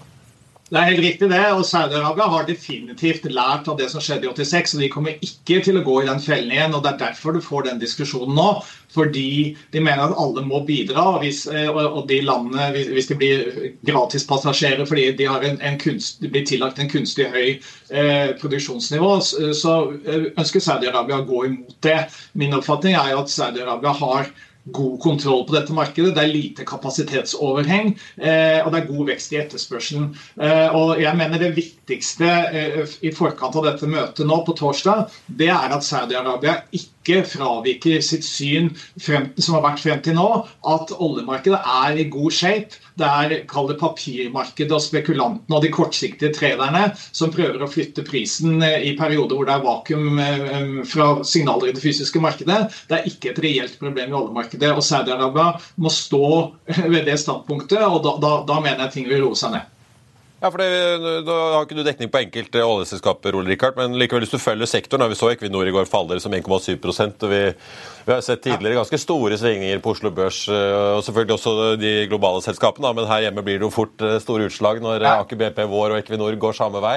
Det 0.72 0.80
er 0.80 0.86
helt 0.88 1.02
riktig 1.04 1.26
det, 1.28 1.40
og 1.52 1.66
Saudi-Arabia 1.68 2.26
har 2.32 2.46
definitivt 2.48 3.26
lært 3.28 3.66
av 3.68 3.74
det 3.76 3.90
som 3.92 4.00
skjedde 4.00 4.24
i 4.24 4.30
86. 4.32 4.70
og 4.72 4.80
De 4.80 4.86
kommer 4.88 5.18
ikke 5.26 5.58
til 5.66 5.76
å 5.76 5.82
gå 5.84 5.96
i 6.00 6.06
den 6.08 6.20
fellen 6.24 6.52
igjen. 6.54 6.72
og 6.72 6.80
Det 6.86 6.94
er 6.94 7.00
derfor 7.02 7.34
du 7.36 7.42
får 7.44 7.66
den 7.66 7.82
diskusjonen 7.82 8.32
nå. 8.38 8.46
Fordi 8.94 9.52
de 9.74 9.82
mener 9.84 10.06
at 10.06 10.16
alle 10.22 10.40
må 10.46 10.62
bidra. 10.64 11.02
og 11.10 11.18
hvis, 11.20 11.42
eh, 11.46 11.68
og 11.68 12.08
de 12.08 12.22
landene, 12.24 12.70
hvis 12.88 13.10
de 13.10 13.16
blir 13.20 13.52
gratispassasjerer 13.84 14.88
fordi 14.88 15.10
de, 15.18 15.26
en, 15.28 15.60
en 15.60 15.76
kunst, 15.78 16.22
de, 16.22 16.30
blir 16.32 16.46
tillagt 16.48 16.80
en 16.80 16.88
kunstig 16.88 17.28
høy 17.28 17.60
eh, 17.90 18.32
produksjonsnivå, 18.40 19.10
så 19.20 19.74
eh, 20.06 20.30
ønsker 20.40 20.64
Saudi-Arabia 20.64 21.20
å 21.20 21.28
gå 21.28 21.44
imot 21.50 21.76
det. 21.84 22.06
Min 22.32 22.56
oppfatning 22.56 22.96
er 22.96 23.12
jo 23.12 23.20
at 23.26 23.34
Saudi-Arabia 23.34 23.92
har 24.00 24.32
god 24.64 25.00
kontroll 25.00 25.44
på 25.46 25.56
dette 25.56 25.74
markedet. 25.74 26.14
Det 26.14 26.22
er 26.22 26.30
lite 26.30 26.66
kapasitetsoverheng, 26.66 27.92
eh, 28.16 28.60
og 28.62 28.70
det 28.72 28.80
er 28.80 28.88
god 28.90 29.08
vekst 29.10 29.34
i 29.34 29.40
etterspørselen. 29.40 30.12
Eh, 30.40 30.68
og 30.70 31.02
jeg 31.02 31.16
mener 31.18 31.38
Det 31.42 31.56
viktigste 31.56 32.28
eh, 32.52 32.94
i 33.02 33.10
forkant 33.10 33.56
av 33.58 33.66
dette 33.66 33.86
møtet 33.90 34.26
nå 34.26 34.44
på 34.46 34.54
torsdag, 34.54 35.10
det 35.26 35.50
er 35.50 35.74
at 35.74 35.82
Saudi-Arabia 35.82 36.60
ikke 36.70 37.01
ikke 37.02 37.22
fraviker 37.26 38.02
sitt 38.04 38.24
syn 38.24 38.70
frem, 39.02 39.30
som 39.38 39.56
har 39.58 39.64
vært 39.66 39.82
frem 39.82 40.02
til 40.04 40.16
nå, 40.16 40.28
at 40.70 40.92
oljemarkedet 40.94 41.58
er 41.58 41.98
i 41.98 42.08
god 42.12 42.34
shape. 42.34 42.78
Det 42.98 43.08
er 43.08 43.28
det 43.32 43.78
papirmarkedet 43.80 44.74
og 44.76 44.82
spekulantene 44.84 45.56
og 45.56 45.64
de 45.64 45.72
kortsiktige 45.72 46.32
traderne 46.36 46.90
som 47.10 47.32
prøver 47.32 47.62
å 47.62 47.70
flytte 47.70 48.04
prisen 48.06 48.62
eh, 48.62 48.84
i 48.90 48.94
perioder 48.98 49.38
hvor 49.38 49.48
det 49.48 49.56
er 49.56 49.66
vakuum 49.66 50.22
eh, 50.22 50.82
fra 50.88 51.08
signaler 51.26 51.70
i 51.70 51.76
det 51.76 51.82
fysiske 51.82 52.22
markedet. 52.22 52.60
Det 52.88 52.98
er 52.98 53.10
ikke 53.10 53.32
et 53.32 53.42
reelt 53.42 53.78
problem 53.80 54.12
i 54.12 54.18
oljemarkedet. 54.20 54.72
og 54.76 54.84
Saudi-Arabia 54.86 55.56
må 55.82 55.92
stå 55.92 56.24
ved 56.92 57.06
det 57.08 57.18
standpunktet, 57.20 57.80
og 57.82 58.02
da, 58.06 58.16
da, 58.22 58.34
da 58.48 58.60
mener 58.60 58.86
jeg 58.86 58.98
ting 58.98 59.10
vil 59.10 59.24
roe 59.26 59.38
seg 59.38 59.56
ned. 59.56 59.71
Ja, 60.42 60.50
for 60.50 60.58
det, 60.58 61.22
Da 61.22 61.34
har 61.54 61.62
ikke 61.62 61.76
du 61.78 61.84
dekning 61.86 62.10
på 62.10 62.18
enkelte 62.18 62.64
oljeselskaper, 62.66 63.36
Ole 63.38 63.52
Rikard, 63.52 63.76
men 63.78 63.94
likevel 64.00 64.24
hvis 64.24 64.32
du 64.34 64.42
følger 64.42 64.66
sektoren, 64.66 65.04
Vi 65.12 65.14
så 65.14 65.28
Equinor 65.30 65.68
i 65.68 65.74
går 65.74 65.86
faller 65.86 66.18
som 66.18 66.34
1,7% 66.34 67.22
og 67.22 67.30
vi, 67.30 67.42
vi 68.06 68.10
har 68.12 68.24
sett 68.26 68.42
tidligere 68.42 68.80
ganske 68.80 68.98
store 68.98 69.38
svingninger 69.38 69.78
på 69.78 69.92
Oslo 69.94 70.10
Børs, 70.10 70.48
eh, 70.50 70.96
og 70.96 71.04
selvfølgelig 71.06 71.36
også 71.36 71.76
de 71.78 71.92
globale 72.10 72.42
selskapene, 72.42 72.90
men 72.96 73.06
her 73.06 73.28
hjemme 73.28 73.44
blir 73.46 73.60
det 73.60 73.68
jo 73.68 73.70
fort 73.70 74.02
eh, 74.02 74.18
store 74.24 74.48
utslag 74.50 74.82
når 74.82 75.06
ja. 75.06 75.14
Aker 75.22 75.38
BP 75.38 75.62
Vår 75.70 75.94
og 75.94 76.00
Equinor 76.00 76.34
går 76.42 76.58
samme 76.58 76.82
vei. 76.82 76.96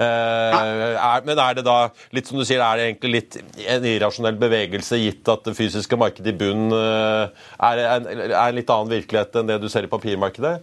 Eh, 0.00 1.20
men 1.28 1.36
er 1.36 1.60
det 1.60 1.66
da, 1.68 1.76
litt 2.16 2.32
som 2.32 2.40
du 2.40 2.46
sier, 2.48 2.64
er 2.64 2.80
det 2.80 2.88
egentlig 2.88 3.12
litt 3.12 3.38
en 3.76 3.90
irrasjonell 3.92 4.40
bevegelse, 4.40 5.02
gitt 5.04 5.28
at 5.28 5.44
det 5.44 5.56
fysiske 5.58 6.00
markedet 6.00 6.32
i 6.32 6.38
bunnen 6.40 6.72
eh, 6.72 7.44
er, 7.60 7.84
er, 7.84 8.10
er 8.32 8.40
en 8.40 8.56
litt 8.56 8.72
annen 8.72 8.96
virkelighet 8.96 9.36
enn 9.36 9.52
det 9.52 9.60
du 9.60 9.68
ser 9.68 9.84
i 9.84 9.92
papirmarkedet? 9.92 10.56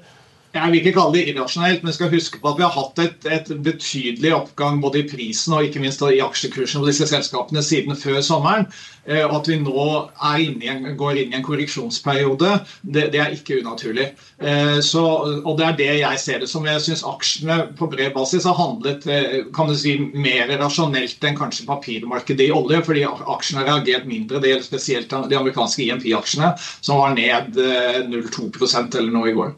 Jeg 0.53 0.69
vil 0.69 0.79
ikke 0.79 0.93
kalle 0.99 1.17
det 1.17 1.29
irrasjonelt, 1.31 1.81
men 1.83 1.95
skal 1.95 2.11
huske 2.13 2.37
på 2.41 2.51
at 2.51 2.59
vi 2.59 2.65
har 2.65 2.75
hatt 2.75 2.99
et, 3.01 3.23
et 3.25 3.47
betydelig 3.65 4.33
oppgang 4.35 4.75
både 4.83 4.99
i 5.01 5.07
prisen 5.09 5.55
og 5.57 5.65
ikke 5.65 5.81
minst 5.81 6.03
i 6.05 6.19
aksjekursen 6.21 6.83
på 6.83 6.89
disse 6.91 7.07
selskapene 7.09 7.63
siden 7.65 7.97
før 7.97 8.19
sommeren. 8.21 8.67
Eh, 9.07 9.23
og 9.25 9.39
at 9.39 9.49
vi 9.49 9.57
nå 9.59 9.85
inn 10.43 10.61
en, 10.69 10.85
går 10.99 11.23
inn 11.23 11.33
i 11.33 11.39
en 11.39 11.45
korreksjonsperiode, 11.47 12.51
det, 12.85 13.07
det 13.15 13.23
er 13.23 13.33
ikke 13.33 13.57
unaturlig. 13.63 14.11
Eh, 14.37 14.77
så, 14.85 15.03
og 15.41 15.57
det 15.57 15.67
er 15.71 15.79
det 15.81 15.89
jeg 16.03 16.21
ser 16.21 16.45
det 16.45 16.51
som. 16.53 16.69
Jeg 16.69 16.85
syns 16.85 17.03
aksjene 17.09 17.57
på 17.79 17.89
bred 17.89 18.13
basis 18.13 18.45
har 18.45 18.59
handlet 18.59 19.09
eh, 19.09 19.41
kan 19.57 19.73
du 19.73 19.75
si, 19.79 19.97
mer 20.13 20.53
rasjonelt 20.61 21.25
enn 21.25 21.39
kanskje 21.39 21.65
papirmarkedet 21.71 22.51
i 22.51 22.53
olje, 22.53 22.83
fordi 22.85 23.07
aksjene 23.09 23.63
har 23.63 23.71
reagert 23.71 24.05
mindre. 24.05 24.37
Det 24.37 24.53
gjelder 24.53 24.69
spesielt 24.69 25.17
de 25.33 25.41
amerikanske 25.41 25.89
IMP-aksjene, 25.89 26.53
som 26.77 27.01
var 27.01 27.17
ned 27.17 27.57
0,2% 28.13 29.01
eller 29.01 29.17
noe 29.17 29.33
i 29.33 29.37
går. 29.41 29.55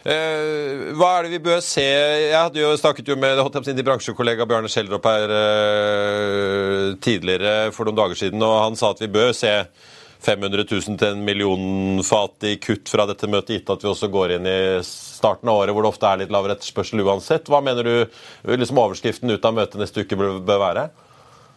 Eh, 0.00 0.94
hva 0.96 1.10
er 1.18 1.26
det 1.26 1.34
vi 1.34 1.42
bør 1.44 1.58
se? 1.60 1.84
Jeg 1.84 2.32
hadde 2.32 2.62
jo 2.62 2.72
snakket 2.80 3.10
jo 3.12 3.18
med 3.20 3.40
sin 3.66 3.82
bransjekollega 3.84 4.46
Bjarne 4.48 4.70
Schjelderup 4.72 5.04
her 5.04 5.34
eh, 5.36 6.84
tidligere 7.04 7.68
for 7.76 7.84
noen 7.84 7.98
dager 7.98 8.16
siden, 8.16 8.40
og 8.40 8.62
han 8.64 8.78
sa 8.80 8.94
at 8.94 9.02
vi 9.04 9.10
bør 9.12 9.34
se 9.36 9.52
500 10.24 10.64
000 10.64 10.96
til 11.00 11.12
en 11.12 11.24
million 11.24 12.00
fat 12.04 12.48
i 12.48 12.54
kutt 12.60 12.88
fra 12.92 13.04
dette 13.08 13.28
møtet, 13.28 13.58
gitt 13.58 13.72
at 13.72 13.84
vi 13.84 13.92
også 13.92 14.08
går 14.12 14.38
inn 14.38 14.48
i 14.48 14.58
starten 14.84 15.52
av 15.52 15.60
året 15.60 15.76
hvor 15.76 15.84
det 15.84 15.92
ofte 15.92 16.08
er 16.08 16.22
litt 16.22 16.32
lavere 16.32 16.56
etterspørsel 16.56 17.04
uansett. 17.04 17.48
Hva 17.48 17.60
mener 17.64 17.84
du 17.84 18.56
liksom 18.56 18.80
overskriften 18.80 19.32
ut 19.32 19.44
av 19.44 19.56
møtet 19.56 19.80
neste 19.80 20.04
uke 20.04 20.16
bør 20.16 20.64
være? 20.64 20.88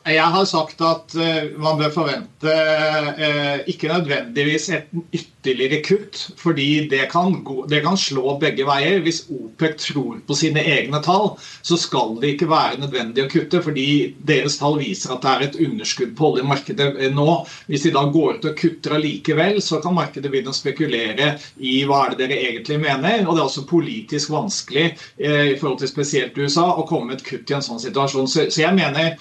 Jeg 0.03 0.31
har 0.35 0.43
sagt 0.43 0.81
at 0.83 1.13
uh, 1.15 1.53
man 1.63 1.77
bør 1.79 1.91
forvente 1.95 2.51
uh, 2.51 3.61
ikke 3.71 3.87
nødvendigvis 3.87 4.65
et 4.75 4.89
ytterligere 5.15 5.79
kutt, 5.85 6.19
fordi 6.37 6.89
det 6.91 7.05
kan, 7.11 7.37
gå, 7.47 7.63
det 7.71 7.79
kan, 7.85 7.95
slå 7.97 8.33
begge 8.41 8.65
veier. 8.67 8.99
Hvis 9.05 9.21
OPEC 9.31 9.77
tror 9.79 10.19
på 10.27 10.35
sine 10.35 10.59
egne 10.59 10.99
tall, 11.03 11.37
så 11.39 11.79
skal 11.79 12.17
det 12.19 12.33
ikke 12.33 12.49
være 12.51 12.81
nødvendig 12.83 13.23
å 13.23 13.31
kutte, 13.31 13.63
fordi 13.63 13.87
deres 14.27 14.59
tall 14.59 14.75
viser 14.81 15.15
at 15.15 15.23
det 15.23 15.31
er 15.31 15.47
et 15.47 15.59
underskudd 15.69 16.15
på 16.19 16.33
oljemarkedet 16.33 16.89
eh, 16.99 17.15
nå. 17.15 17.39
Hvis 17.71 17.87
de 17.87 17.95
da 17.95 18.03
går 18.11 18.41
ut 18.41 18.47
og 18.51 18.59
kutter 18.59 18.97
allikevel, 18.99 19.61
så 19.63 19.79
kan 19.83 19.95
markedet 19.95 20.31
begynne 20.33 20.51
å 20.51 20.57
spekulere 20.57 21.37
i 21.63 21.77
hva 21.87 22.09
er 22.09 22.17
det 22.17 22.25
dere 22.25 22.41
egentlig 22.49 22.81
mener. 22.83 23.23
Og 23.23 23.37
det 23.37 23.39
er 23.39 23.47
også 23.47 23.69
politisk 23.71 24.35
vanskelig 24.35 24.89
i 25.15 25.55
forhold 25.55 25.79
til 25.79 25.91
spesielt 25.91 26.35
USA 26.35 26.73
å 26.73 26.83
komme 26.89 27.13
med 27.13 27.21
et 27.21 27.29
kutt 27.29 27.51
i 27.51 27.55
en 27.55 27.63
sånn 27.63 27.79
situasjon. 27.79 28.27
Så 28.27 28.49
jeg 28.51 28.75
mener 28.75 29.15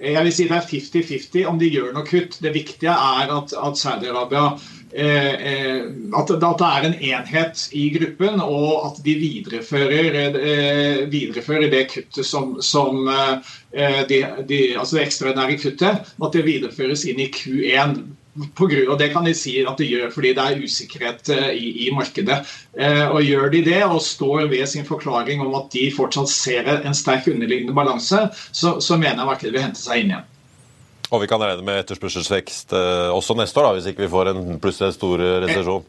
jeg 0.00 0.24
vil 0.26 0.32
si 0.34 0.46
det 0.50 0.56
er 0.56 0.64
50-50 0.66 1.44
om 1.46 1.58
de 1.60 1.68
gjør 1.70 1.92
noe 1.94 2.06
kutt. 2.06 2.40
Det 2.42 2.50
viktige 2.54 2.90
er 2.90 3.30
at, 3.30 3.52
at 3.54 3.78
Saudi-Arabia 3.78 4.56
eh, 4.90 5.34
eh, 5.50 5.84
at, 6.18 6.32
det 6.32 6.66
er 6.66 6.88
en 6.88 6.96
enhet 6.98 7.62
i 7.78 7.84
gruppen, 7.94 8.42
og 8.42 8.88
at 8.88 8.98
de 9.06 9.14
viderefører, 9.20 10.18
eh, 10.34 11.04
viderefører 11.12 11.70
det 11.70 11.86
kuttet 11.92 12.26
som, 12.26 12.56
som 12.58 13.06
eh, 13.06 14.02
de, 14.10 14.20
de, 14.50 14.60
altså 14.74 14.98
det 14.98 15.06
ekstraordinære 15.06 15.62
kuttet. 15.62 16.12
At 16.18 16.34
det 16.34 16.46
videreføres 16.48 17.06
inn 17.06 17.22
i 17.22 17.30
Q1 17.30 17.98
på 18.34 18.66
grunn, 18.66 18.90
og 18.90 18.98
Det 18.98 19.10
kan 19.12 19.26
de 19.26 19.34
si 19.36 19.56
at 19.62 19.78
de 19.78 19.86
gjør 19.86 20.10
fordi 20.14 20.34
det 20.34 20.44
er 20.44 20.62
usikkerhet 20.64 21.30
eh, 21.34 21.50
i, 21.54 21.70
i 21.86 21.90
markedet. 21.94 22.40
Eh, 22.74 23.06
og 23.06 23.22
Gjør 23.22 23.50
de 23.52 23.62
det 23.66 23.80
og 23.86 24.02
står 24.02 24.48
ved 24.50 24.66
sin 24.70 24.86
forklaring 24.86 25.42
om 25.44 25.54
at 25.60 25.70
de 25.74 25.86
fortsatt 25.94 26.30
ser 26.32 26.70
en 26.76 26.96
sterk 26.96 27.28
underliggende 27.30 27.76
balanse, 27.76 28.28
så, 28.50 28.78
så 28.80 28.98
mener 28.98 29.22
jeg 29.22 29.30
markedet 29.30 29.54
vil 29.54 29.66
hente 29.66 29.80
seg 29.82 30.02
inn 30.02 30.14
igjen. 30.14 30.30
Og 31.12 31.20
vi 31.22 31.28
kan 31.30 31.42
regne 31.42 31.62
med 31.62 31.84
etterspørselsvekst 31.84 32.74
eh, 32.74 33.10
også 33.14 33.36
neste 33.38 33.60
år, 33.60 33.68
da, 33.68 33.78
hvis 33.78 33.92
ikke 33.92 34.06
vi 34.06 34.14
får 34.16 34.32
en 34.32 34.44
plutselig 34.62 34.96
stor 34.98 35.22
resesjon? 35.46 35.86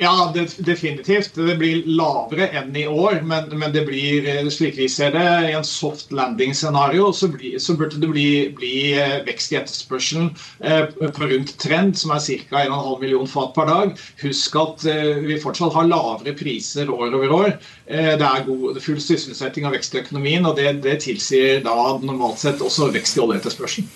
Ja, 0.00 0.30
det, 0.34 0.56
definitivt. 0.58 1.34
Det 1.34 1.56
blir 1.58 1.82
lavere 1.90 2.46
enn 2.54 2.76
i 2.78 2.84
år, 2.86 3.18
men, 3.26 3.48
men, 3.58 3.72
det 3.74 3.82
blir, 3.88 4.28
eh, 4.30 4.46
slik 4.54 4.76
vi 4.78 4.86
ser 4.90 5.10
det, 5.16 5.24
i 5.48 5.56
en 5.58 5.66
soft 5.66 6.12
landing-scenario 6.14 7.10
så, 7.12 7.26
så, 7.58 7.74
burde 7.74 7.98
det 7.98 8.10
bli, 8.12 8.28
bli, 8.54 8.74
eh, 8.94 9.16
vekst 9.26 9.56
i 9.56 9.58
etterspørselen 9.58 10.30
eh, 10.62 10.86
på 10.86 11.30
rundt 11.32 11.56
trend, 11.58 11.98
som 11.98 12.14
er 12.14 12.22
ca. 12.22 12.62
1,5 12.62 13.02
million 13.02 13.26
fat 13.26 13.50
per 13.58 13.70
dag. 13.72 13.94
Husk 14.22 14.58
at 14.62 14.86
eh, 14.86 15.18
vi 15.26 15.40
fortsatt 15.42 15.74
har 15.74 15.90
lavere 15.90 16.36
priser 16.38 16.94
år 16.94 17.18
over 17.18 17.38
år. 17.40 17.54
Eh, 17.90 18.14
det 18.14 18.28
er 18.28 18.46
god, 18.46 18.78
full 18.84 19.02
sysselsetting 19.02 19.66
og 19.66 19.74
vekst 19.74 19.98
i 19.98 20.04
økonomien, 20.04 20.46
og 20.46 20.60
det, 20.62 20.76
det 20.86 21.00
tilsier 21.08 21.64
da 21.66 21.74
normalt 21.98 22.38
sett 22.38 22.62
også 22.62 22.92
vekst 22.94 23.18
i 23.18 23.26
oljeetterspørselen. 23.26 23.90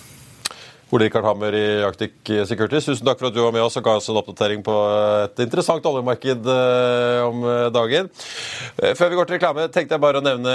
Ole 0.93 1.07
Rikard 1.07 1.25
Hammer 1.25 1.55
i 1.57 1.81
Arctic 1.81 2.11
Securities, 2.45 2.85
tusen 2.85 3.07
takk 3.07 3.17
for 3.17 3.31
at 3.31 3.33
du 3.33 3.39
var 3.41 3.53
med 3.55 3.63
oss 3.65 3.79
og 3.79 3.85
ga 3.85 3.95
oss 3.97 4.11
en 4.11 4.19
oppdatering 4.19 4.61
på 4.61 4.73
et 5.23 5.39
interessant 5.41 5.85
oljemarked 5.89 6.45
eh, 6.53 7.21
om 7.25 7.41
eh, 7.49 7.69
dagen. 7.73 8.11
Eh, 8.77 8.93
før 8.93 9.09
vi 9.09 9.17
går 9.17 9.29
til 9.29 9.39
reklame, 9.39 9.65
tenkte 9.73 9.97
jeg 9.97 10.03
bare 10.03 10.21
å 10.21 10.25
nevne 10.25 10.53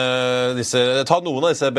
disse, 0.54 0.78
ta 1.08 1.18
noen 1.24 1.48
av 1.48 1.56
disse 1.56 1.72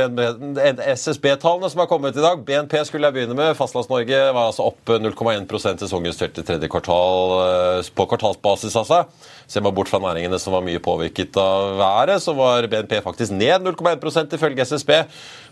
SSB-tallene 0.98 1.72
som 1.72 1.86
har 1.86 1.88
kommet 1.88 2.20
i 2.20 2.26
dag. 2.26 2.44
BNP 2.44 2.76
skulle 2.90 3.08
jeg 3.08 3.16
begynne 3.22 3.38
med. 3.40 3.56
Fastlands-Norge 3.56 4.20
var 4.36 4.50
altså 4.50 4.68
opp 4.74 4.92
0,1 4.92 5.86
sesongjustert 5.86 6.44
i 6.44 6.48
tredje 6.52 6.72
kvartal 6.74 7.38
på 7.96 8.10
kvartalsbasis, 8.12 8.76
altså. 8.76 9.06
Ser 9.50 9.66
man 9.66 9.74
bort 9.74 9.90
fra 9.90 10.02
næringene 10.04 10.38
som 10.42 10.54
var 10.54 10.62
mye 10.66 10.82
påvirket 10.84 11.38
av 11.42 11.76
været, 11.80 12.22
så 12.22 12.36
var 12.38 12.68
BNP 12.70 13.00
faktisk 13.02 13.34
ned 13.34 13.66
0,1% 13.66 14.36
ifølge 14.38 14.66
SSB. 14.70 14.92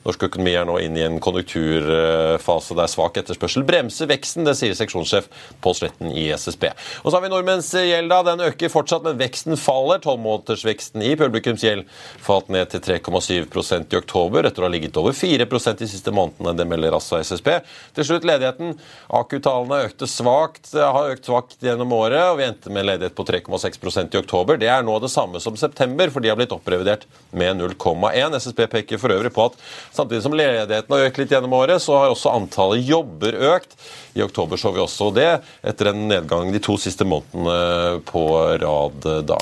Norsk 0.07 0.23
økonomi 0.29 0.53
er 0.55 0.67
nå 0.67 0.77
inne 0.79 1.01
i 1.01 1.05
en 1.07 1.17
konjunkturfase 1.23 2.75
der 2.77 2.87
svak 2.87 3.17
etterspørsel 3.19 3.65
bremser 3.67 4.07
veksten. 4.07 4.45
Det 4.47 4.53
sier 4.55 4.75
seksjonssjef 4.77 5.27
Pål 5.63 5.75
Sletten 5.75 6.13
i 6.13 6.27
SSB. 6.31 6.69
Og 7.01 7.09
så 7.09 7.17
har 7.17 7.25
vi 7.25 7.31
nordmenns 7.33 7.73
gjeld. 7.75 8.07
da, 8.13 8.21
Den 8.23 8.45
øker 8.45 8.71
fortsatt, 8.71 9.03
men 9.03 9.19
veksten 9.19 9.57
faller. 9.59 9.99
Tolvmånedersveksten 10.05 11.03
i 11.03 11.15
publikumsgjeld 11.19 11.83
falt 12.23 12.47
ned 12.53 12.71
til 12.71 12.85
3,7% 12.85 13.97
i 13.97 13.99
oktober, 13.99 14.47
etter 14.47 14.63
å 14.63 14.69
ha 14.69 14.71
ligget 14.71 14.97
over 15.01 15.11
4% 15.17 15.83
de 15.83 15.89
siste 15.89 16.13
månedene. 16.15 16.55
Det 16.55 16.69
melder 16.69 16.95
altså 16.95 17.19
SSB. 17.19 17.51
Til 17.97 18.07
slutt 18.07 18.27
ledigheten. 18.27 18.77
AKU-tallene 19.11 19.81
har 19.81 21.11
økt 21.11 21.27
svakt 21.27 21.59
gjennom 21.67 21.91
året, 21.97 22.21
og 22.31 22.39
vi 22.39 22.47
endte 22.47 22.71
med 22.71 22.85
en 22.85 22.91
ledighet 22.93 23.17
på 23.17 23.27
3,6 23.27 23.81
i 23.87 24.19
oktober. 24.19 24.57
Det 24.59 24.69
er 24.71 24.85
nå 24.85 24.97
det 24.99 25.11
samme 25.13 25.41
som 25.43 25.57
september, 25.57 26.11
for 26.13 26.23
de 26.23 26.31
har 26.31 26.37
blitt 26.39 26.53
opprevidert 26.55 27.07
med 27.31 27.61
0,1. 27.61 28.35
SSB 28.37 28.67
peker 28.71 29.01
for 29.01 29.13
øvrig 29.15 29.33
på 29.33 29.49
at 29.49 29.57
Samtidig 29.93 30.23
som 30.23 30.35
ledigheten 30.37 30.93
har 30.93 31.07
økt 31.07 31.17
litt 31.21 31.33
gjennom 31.33 31.55
året, 31.57 31.81
så 31.81 31.97
har 31.97 32.13
også 32.13 32.33
antallet 32.35 32.85
jobber 32.85 33.37
økt. 33.55 33.77
I 34.17 34.23
oktober 34.25 34.59
så 34.59 34.73
vi 34.75 34.83
også 34.83 35.11
det, 35.15 35.29
etter 35.65 35.91
en 35.91 36.07
nedgang 36.09 36.51
de 36.53 36.61
to 36.63 36.77
siste 36.81 37.07
månedene 37.07 38.01
på 38.07 38.27
rad 38.61 39.11
da. 39.27 39.41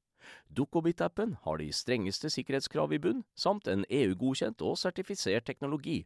Dukkobit-appen 0.49 1.37
har 1.45 1.57
de 1.61 1.69
strengeste 1.73 2.31
sikkerhetskrav 2.33 2.93
i 2.93 3.01
bunn, 3.01 3.23
samt 3.35 3.67
en 3.71 3.85
EU-godkjent 3.89 4.61
og 4.65 4.77
sertifisert 4.81 5.47
teknologi. 5.47 6.03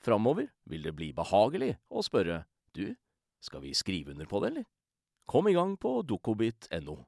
Framover 0.00 0.48
vil 0.64 0.84
det 0.86 0.96
bli 0.96 1.12
behagelig 1.12 1.74
å 1.90 2.04
spørre 2.04 2.44
du, 2.76 2.94
skal 3.40 3.64
vi 3.64 3.74
skrive 3.76 4.14
under 4.14 4.28
på 4.28 4.40
det, 4.40 4.52
eller? 4.52 4.68
Kom 5.30 5.48
i 5.48 5.54
gang 5.54 5.76
på 5.78 6.00
dukkobit.no. 6.02 7.00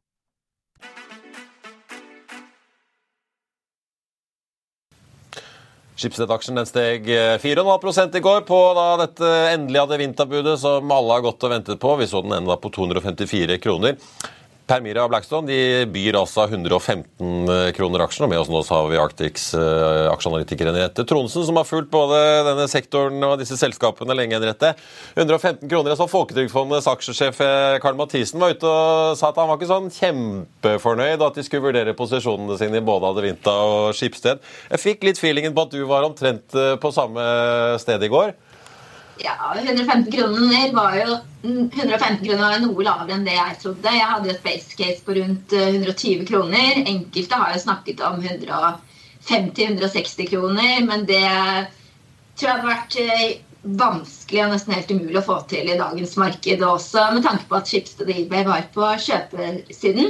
Schibsted-aksjen 6.03 6.57
den 6.57 6.67
steg 6.67 7.07
4,5 7.43 8.17
i 8.17 8.23
går 8.25 8.45
på 8.49 8.59
da 8.75 8.87
dette 9.03 9.29
endelige 9.53 9.85
hadde 9.85 9.99
vinterbudet 10.01 10.55
som 10.63 10.91
alle 10.91 11.19
har 11.19 11.25
gått 11.27 11.45
og 11.45 11.53
ventet 11.53 11.81
på. 11.83 11.93
Vi 12.01 12.09
så 12.11 12.23
den 12.25 12.35
enda 12.39 12.57
på 12.59 12.73
254 12.75 13.59
kroner. 13.63 13.99
Permira 14.73 15.03
og 15.05 15.11
Blackstone 15.13 15.45
de 15.51 15.85
byr 15.93 16.17
altså 16.17 16.47
115 16.47 17.51
kroner 17.77 18.05
aksjen. 18.07 18.25
og 18.25 18.31
Med 18.33 18.41
oss 18.41 18.49
nå 18.49 18.63
så 18.65 18.79
har 18.79 18.87
vi 18.89 19.01
Arctics 19.01 19.51
uh, 19.53 20.09
aksjeanalytiker 20.15 20.71
Henriette 20.71 21.05
Tronsen, 21.09 21.45
som 21.45 21.59
har 21.61 21.69
fulgt 21.69 21.91
både 21.93 22.21
denne 22.47 22.65
sektoren 22.73 23.21
og 23.27 23.37
disse 23.43 23.59
selskapene 23.61 24.17
lenge. 24.17 24.39
Henriette. 24.39 24.73
115 25.19 25.69
kroner. 25.69 25.93
altså 25.93 26.09
Folketrygdfondets 26.09 26.89
aksjesjef 26.89 27.43
eh, 27.45 27.77
Karl 27.83 27.99
Mathisen 27.99 28.41
var 28.41 28.55
ute 28.55 28.69
og 28.69 29.19
sa 29.21 29.29
at 29.29 29.41
han 29.43 29.51
var 29.51 29.61
ikke 29.61 29.69
sånn 29.69 29.91
kjempefornøyd 29.93 31.27
at 31.27 31.37
de 31.37 31.45
skulle 31.45 31.67
vurdere 31.67 31.97
posisjonene 31.99 32.57
sine 32.61 32.81
i 32.81 32.87
både 32.87 33.11
Adevinta 33.13 33.53
og 33.67 33.91
Skipsted. 33.99 34.41
Jeg 34.73 34.81
fikk 34.81 35.05
litt 35.05 35.21
feelingen 35.21 35.53
på 35.53 35.67
at 35.67 35.77
du 35.77 35.83
var 35.91 36.09
omtrent 36.09 36.57
eh, 36.57 36.79
på 36.81 36.95
samme 36.97 37.29
sted 37.83 38.09
i 38.09 38.13
går. 38.13 38.33
Ja, 39.19 39.55
115 39.57 40.13
kroner 40.13 40.73
var 40.73 40.97
jo 40.97 41.19
115 41.43 42.27
kroner 42.27 42.43
var 42.43 42.59
noe 42.63 42.85
lavere 42.87 43.13
enn 43.17 43.25
det 43.27 43.35
jeg 43.37 43.59
trodde. 43.63 43.97
Jeg 43.97 44.09
hadde 44.09 44.31
et 44.33 44.45
base 44.45 44.77
case 44.79 45.05
på 45.05 45.13
rundt 45.19 45.53
120 45.59 46.21
eh, 46.21 46.27
kroner. 46.29 46.71
Enkelte 46.87 47.35
har 47.41 47.49
jo 47.53 47.65
snakket 47.65 47.99
om 48.07 48.17
150-160 48.23 50.31
kroner, 50.31 50.75
men 50.87 51.01
det 51.09 51.31
tror 52.39 52.49
jeg 52.49 52.55
hadde 52.55 52.71
vært 52.71 52.95
eh, 53.03 53.31
vanskelig 53.63 54.45
og 54.45 54.51
nesten 54.55 54.77
helt 54.77 54.95
umulig 54.95 55.21
å 55.21 55.29
få 55.29 55.37
til 55.51 55.67
i 55.71 55.79
dagens 55.79 56.15
marked 56.19 56.61
også, 56.67 57.01
med 57.15 57.23
tanke 57.27 57.45
på 57.51 57.59
at 57.59 57.69
Schibsted 57.71 58.09
og 58.09 58.19
eBay 58.25 58.43
var 58.49 58.63
på 58.75 58.85
kjøpesiden. 59.07 60.09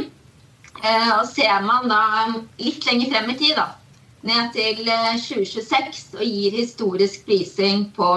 Eh, 0.83 1.11
og 1.19 1.25
ser 1.33 1.59
man 1.65 1.83
da 1.91 2.03
litt 2.61 2.83
lenger 2.89 3.09
frem 3.13 3.29
i 3.33 3.41
tid, 3.41 3.55
da, 3.57 3.67
ned 4.29 4.45
til 4.55 4.79
2026 4.87 6.03
og 6.21 6.27
gir 6.29 6.51
historisk 6.61 7.19
prising 7.27 7.79
på 7.97 8.09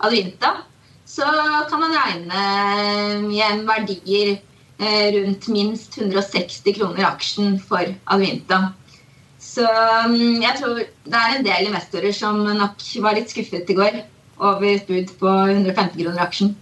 Advinta, 0.00 0.54
så 1.08 1.26
kan 1.70 1.82
man 1.82 1.96
regne 1.96 2.44
igjen 3.34 3.64
verdier 3.68 4.36
eh, 4.80 5.08
rundt 5.16 5.48
minst 5.52 5.98
160 5.98 6.76
kroner 6.78 7.08
aksjen 7.10 7.58
for 7.62 7.90
Advinta. 8.06 8.70
Så 9.40 9.64
mm, 9.64 10.40
jeg 10.44 10.56
tror 10.60 10.80
det 10.80 11.20
er 11.20 11.36
en 11.36 11.46
del 11.46 11.68
investorer 11.70 12.14
som 12.16 12.42
nok 12.44 12.82
var 13.04 13.16
litt 13.16 13.32
skuffet 13.32 13.70
i 13.72 13.76
går 13.76 14.02
over 14.40 14.66
et 14.68 14.88
bud 14.88 15.14
på 15.20 15.36
150 15.50 15.96
kroner 15.96 16.24
aksjen. 16.24 16.52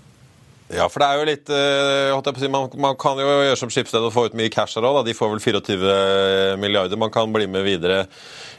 Ja, 0.68 0.84
for 0.92 1.00
det 1.00 1.06
er 1.08 1.16
jo 1.16 1.28
litt 1.30 1.48
uh, 1.48 2.34
si, 2.36 2.48
man, 2.52 2.66
man, 2.76 2.96
kan 3.00 3.16
jo 3.16 3.24
gjøre 3.24 3.56
som 3.56 3.70
Skipsted 3.72 4.04
og 4.04 4.12
få 4.12 4.26
ut 4.28 4.36
mye 4.36 4.52
cash 4.52 4.76
her 4.76 4.84
òg. 4.84 5.00
De 5.06 5.16
får 5.16 5.30
vel 5.32 5.40
24 5.40 6.58
milliarder. 6.60 7.00
Man 7.00 7.12
kan 7.14 7.32
bli 7.32 7.46
med 7.48 7.64
videre 7.64 8.02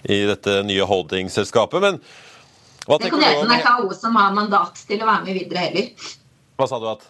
i 0.09 0.23
dette 0.25 0.63
nye 0.65 0.87
holdingselskapet. 0.89 1.85
Men 1.85 2.01
det 2.97 3.11
kan 3.11 3.21
gjøre, 3.21 3.43
men 3.43 3.51
det 3.51 3.55
er 3.55 3.63
ikke 3.63 3.75
AO 3.77 3.93
som 3.93 4.15
har 4.17 4.33
mandat 4.33 4.83
til 4.89 5.03
å 5.03 5.09
være 5.09 5.25
med 5.27 5.37
videre 5.37 5.65
heller. 5.67 6.11
Hva 6.57 6.67
sa 6.69 6.79
du 6.81 6.87
at? 6.89 7.05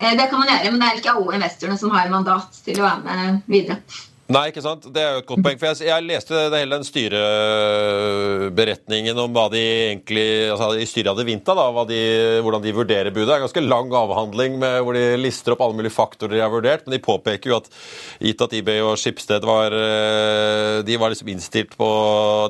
Eh, 0.00 0.14
det 0.16 0.28
kan 0.30 0.40
man 0.40 0.48
gjøre, 0.48 0.70
men 0.72 0.80
det 0.80 0.88
er 0.88 1.00
ikke 1.02 1.16
AO-investorene 1.18 1.78
som 1.80 1.92
har 1.92 2.08
mandat 2.12 2.60
til 2.64 2.80
å 2.80 2.86
være 2.86 3.02
med 3.04 3.42
videre. 3.50 3.82
Nei, 4.28 4.50
ikke 4.50 4.60
sant? 4.60 4.84
Det 4.92 5.00
er 5.00 5.14
jo 5.16 5.22
et 5.22 5.28
godt 5.30 5.40
poeng. 5.40 5.56
for 5.56 5.70
Jeg, 5.70 5.88
jeg 5.88 6.04
leste 6.04 6.36
hele 6.52 6.76
den 6.76 6.84
styreberetningen 6.84 9.16
om 9.22 9.32
hva 9.32 9.46
de 9.48 9.62
egentlig 9.62 10.52
altså 10.52 10.76
i 10.76 10.84
styret 10.88 11.08
hadde 11.14 11.24
vinta, 11.24 11.54
da, 11.56 11.64
de, 11.88 12.00
hvordan 12.44 12.60
de 12.60 12.74
vurderer 12.76 13.08
budet. 13.08 13.24
Det 13.30 13.32
er 13.32 13.40
en 13.40 13.46
ganske 13.46 13.64
lang 13.64 13.88
avhandling 14.02 14.60
med, 14.60 14.84
hvor 14.84 14.92
de 14.98 15.16
lister 15.16 15.52
opp 15.54 15.62
alle 15.64 15.78
mulige 15.78 15.96
faktorer 15.96 16.36
de 16.36 16.44
har 16.44 16.52
vurdert. 16.52 16.84
Men 16.84 16.92
de 16.98 17.06
påpeker 17.06 17.48
jo 17.48 17.56
at 17.62 17.72
gitt 18.20 18.44
at 18.44 18.52
eBay 18.58 18.84
og 18.84 19.00
Skipsted 19.00 19.40
var, 19.48 19.72
eh, 19.72 20.84
de 20.84 21.00
var 21.00 21.08
liksom 21.14 21.32
innstilt 21.32 21.72
på 21.80 21.88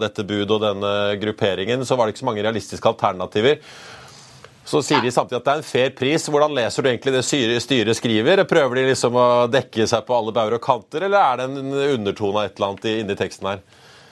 dette 0.03 0.27
budet 0.27 0.51
og 0.59 0.65
denne 0.67 1.15
grupperingen, 1.23 1.87
så 1.87 1.95
var 1.95 2.03
det 2.07 2.11
ikke 2.17 2.25
så 2.25 2.31
mange 2.33 2.47
realistiske 2.49 2.91
alternativer. 2.91 3.63
Så 4.69 4.83
sier 4.85 5.01
de 5.01 5.13
samtidig 5.13 5.39
at 5.39 5.47
det 5.47 5.53
er 5.55 5.63
en 5.63 5.65
fair 5.65 5.93
pris. 5.97 6.27
Hvordan 6.29 6.53
leser 6.53 6.85
du 6.85 6.91
egentlig 6.91 7.15
det 7.15 7.25
styret 7.25 7.97
skriver? 7.97 8.45
Prøver 8.49 8.77
de 8.81 8.89
liksom 8.91 9.17
å 9.17 9.29
dekke 9.49 9.87
seg 9.89 10.05
på 10.05 10.17
alle 10.17 10.35
bauger 10.37 10.59
og 10.59 10.65
kanter, 10.67 11.07
eller 11.07 11.23
er 11.23 11.41
det 11.41 11.47
en 11.49 11.73
undertone 11.97 12.37
av 12.37 12.51
et 12.51 12.59
eller 12.59 12.75
annet 12.75 12.89
inni 12.93 13.17
teksten 13.17 13.49
her? 13.49 13.65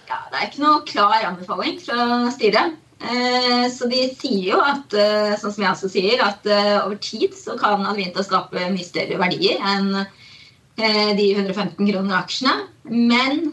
Ja, 0.09 0.23
Det 0.31 0.39
er 0.39 0.49
ikke 0.49 0.65
noe 0.65 0.83
klar 0.89 1.29
anbefaling 1.29 1.77
fra 1.83 2.31
styret. 2.33 2.79
Eh, 2.97 3.67
så 3.69 3.89
de 3.91 4.07
sier 4.17 4.55
jo 4.55 4.61
at, 4.65 4.95
eh, 4.97 5.35
sånn 5.37 5.53
som 5.53 5.65
jeg 5.65 5.73
også 5.75 5.91
sier, 5.93 6.23
at 6.25 6.47
eh, 6.49 6.79
over 6.81 6.97
tid 6.97 7.35
så 7.37 7.59
kan 7.61 7.85
Advinta 7.85 8.25
skape 8.25 8.71
mye 8.73 8.87
større 8.87 9.19
verdier 9.21 9.61
enn 9.75 10.07
de 10.77 11.27
115 11.33 11.79
kroner 11.89 12.19
aksjene. 12.19 12.67
Men 12.85 13.47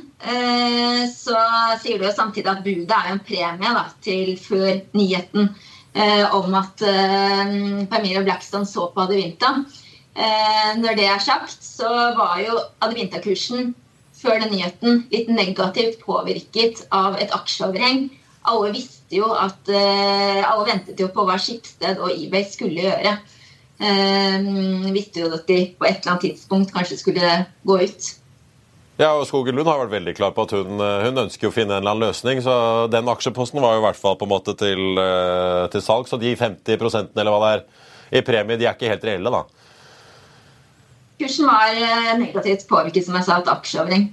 så 1.08 1.38
sier 1.80 2.02
de 2.02 2.10
jo 2.10 2.12
samtidig 2.12 2.50
at 2.52 2.66
budet 2.66 2.98
er 2.98 3.14
en 3.14 3.22
premie 3.24 3.70
da, 3.78 3.86
til 4.04 4.34
før 4.44 4.82
nyheten 4.92 5.48
om 5.94 6.56
at 6.58 6.82
eh, 6.82 7.52
Permira 7.90 8.24
Blackstone 8.26 8.66
så 8.66 8.88
på 8.94 9.04
Adivinta. 9.04 9.54
Eh, 10.14 10.74
når 10.78 10.98
det 10.98 11.06
er 11.10 11.22
sagt, 11.22 11.64
så 11.66 11.90
var 12.18 12.38
jo 12.42 12.58
Adivinta-kursen 12.86 13.74
før 14.14 14.40
den 14.44 14.54
nyheten 14.54 15.06
litt 15.12 15.30
negativt 15.34 16.04
påvirket 16.06 16.86
av 16.94 17.18
et 17.22 17.34
aksjeoverheng. 17.34 18.08
Alle 18.50 18.74
visste 18.76 19.18
jo 19.18 19.32
at 19.40 19.70
eh, 19.72 20.42
Alle 20.44 20.68
ventet 20.68 21.00
jo 21.00 21.10
på 21.14 21.26
hva 21.28 21.38
Skipsted 21.40 22.02
og 22.02 22.14
eBay 22.14 22.46
skulle 22.50 22.86
gjøre. 22.86 23.16
Eh, 23.84 24.50
visste 24.94 25.24
jo 25.24 25.32
at 25.34 25.48
de 25.50 25.60
på 25.78 25.88
et 25.90 25.98
eller 25.98 26.14
annet 26.14 26.28
tidspunkt 26.30 26.76
kanskje 26.76 27.00
skulle 27.02 27.40
gå 27.66 27.80
ut. 27.82 28.14
Ja, 29.00 29.10
og 29.18 29.26
Skogen 29.26 29.58
Lund 29.58 29.66
har 29.66 29.80
vært 29.82 29.96
veldig 29.96 30.14
klar 30.20 30.34
på 30.36 30.44
at 30.46 30.52
hun, 30.54 30.78
eh, 30.78 31.06
hun, 31.08 31.24
ønsker 31.24 31.50
å 31.50 31.54
finne 31.54 31.74
en 31.74 31.82
eller 31.82 31.96
annen 31.96 32.12
løsning. 32.12 32.44
Så 32.46 32.54
den 32.94 33.10
aksjeposten 33.10 33.62
var 33.64 33.74
jo 33.74 33.82
i 33.82 33.86
hvert 33.88 33.98
fall 33.98 34.20
på 34.20 34.28
en 34.28 34.34
måte 34.36 34.54
til, 34.58 35.00
eh, 35.02 35.68
til 35.74 35.82
salg. 35.82 36.06
Så 36.08 36.20
de 36.22 36.36
50% 36.38 37.18
eller 37.18 37.34
hva 37.34 37.42
det 37.42 37.54
er 37.56 38.20
i 38.20 38.22
premie, 38.22 38.58
de 38.58 38.68
er 38.68 38.76
ikke 38.78 38.92
helt 38.92 39.08
reelle, 39.10 39.34
da. 39.34 39.44
Kursen 41.18 41.50
var 41.50 41.74
eh, 41.74 42.18
negativt 42.20 42.68
påvirket, 42.70 43.06
som 43.08 43.18
jeg 43.18 43.26
sa, 43.26 43.40
av 43.42 43.50
aksjeoverheng. 43.58 44.12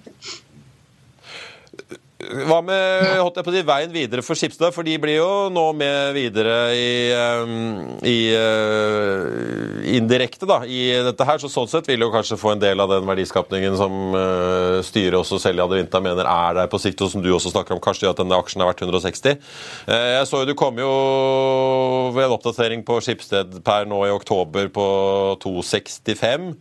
Hva 2.31 2.61
med 2.64 3.19
holdt 3.21 3.38
jeg 3.40 3.47
på 3.47 3.53
å 3.53 3.55
si, 3.55 3.62
veien 3.66 3.93
videre 3.93 4.23
for 4.25 4.38
Skipstad? 4.38 4.75
For 4.75 4.87
de 4.87 4.95
blir 5.03 5.19
jo 5.19 5.49
nå 5.53 5.64
med 5.77 6.14
videre 6.16 6.57
i, 6.77 6.90
i, 8.07 8.19
indirekte 9.97 10.49
da, 10.49 10.61
i 10.66 10.83
dette 11.11 11.27
her. 11.27 11.40
Så 11.43 11.51
sånn 11.53 11.71
sett 11.71 11.88
vil 11.90 12.05
jo 12.05 12.11
kanskje 12.14 12.38
få 12.40 12.55
en 12.55 12.62
del 12.62 12.83
av 12.83 12.90
den 12.93 13.07
verdiskapningen 13.09 13.77
som 13.81 14.14
uh, 14.14 14.79
styret 14.87 15.19
også 15.21 15.40
selv 15.43 15.62
i 15.62 15.64
Adevinta 15.64 16.03
mener 16.05 16.29
er 16.31 16.59
der 16.61 16.71
på 16.71 16.81
sikt, 16.83 17.03
og 17.05 17.12
som 17.12 17.25
du 17.25 17.31
også 17.35 17.53
snakker 17.55 17.77
om, 17.77 17.83
kanskje 17.83 18.11
at 18.11 18.21
denne 18.21 18.38
aksjen 18.38 18.62
er 18.62 18.71
verdt 18.71 18.85
160. 18.87 19.40
Uh, 19.88 19.95
jeg 20.16 20.29
så 20.31 20.43
jo 20.43 20.51
du 20.51 20.57
kom 20.59 20.79
jo 20.81 20.90
ved 22.16 22.29
en 22.29 22.37
oppdatering 22.37 22.85
på 22.87 23.01
Skipsted 23.05 23.61
per 23.66 23.88
nå 23.90 24.05
i 24.07 24.14
oktober 24.14 24.71
på 24.73 24.87
265. 25.43 26.53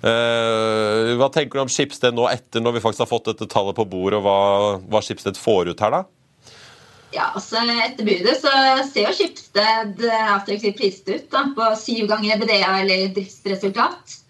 Uh, 0.00 1.12
hva 1.20 1.28
tenker 1.28 1.58
du 1.58 1.64
om 1.66 1.70
Skipsted 1.72 2.16
nå 2.16 2.24
etter 2.30 2.62
når 2.64 2.78
vi 2.78 2.82
faktisk 2.84 3.04
har 3.04 3.10
fått 3.10 3.28
dette 3.32 3.48
tallet 3.52 3.76
på 3.76 3.84
bordet, 3.84 4.20
og 4.20 4.24
hva, 4.24 4.38
hva 4.88 5.02
Skipsted 5.04 5.36
får 5.36 5.74
ut 5.74 5.84
her, 5.84 5.98
da? 5.98 6.04
Ja, 7.10 7.32
altså 7.34 7.60
Etter 7.66 8.06
budet 8.06 8.36
så 8.38 8.50
ser 8.86 9.08
jo 9.08 9.16
Skipsted 9.18 10.00
attraktivt 10.06 10.78
priset 10.78 11.10
ut 11.10 11.28
da, 11.32 11.44
på 11.56 11.68
syv 11.80 12.06
ganger 12.12 12.40
BDA 12.40 12.74
eller 12.84 13.10
driftsresultat 13.16 14.20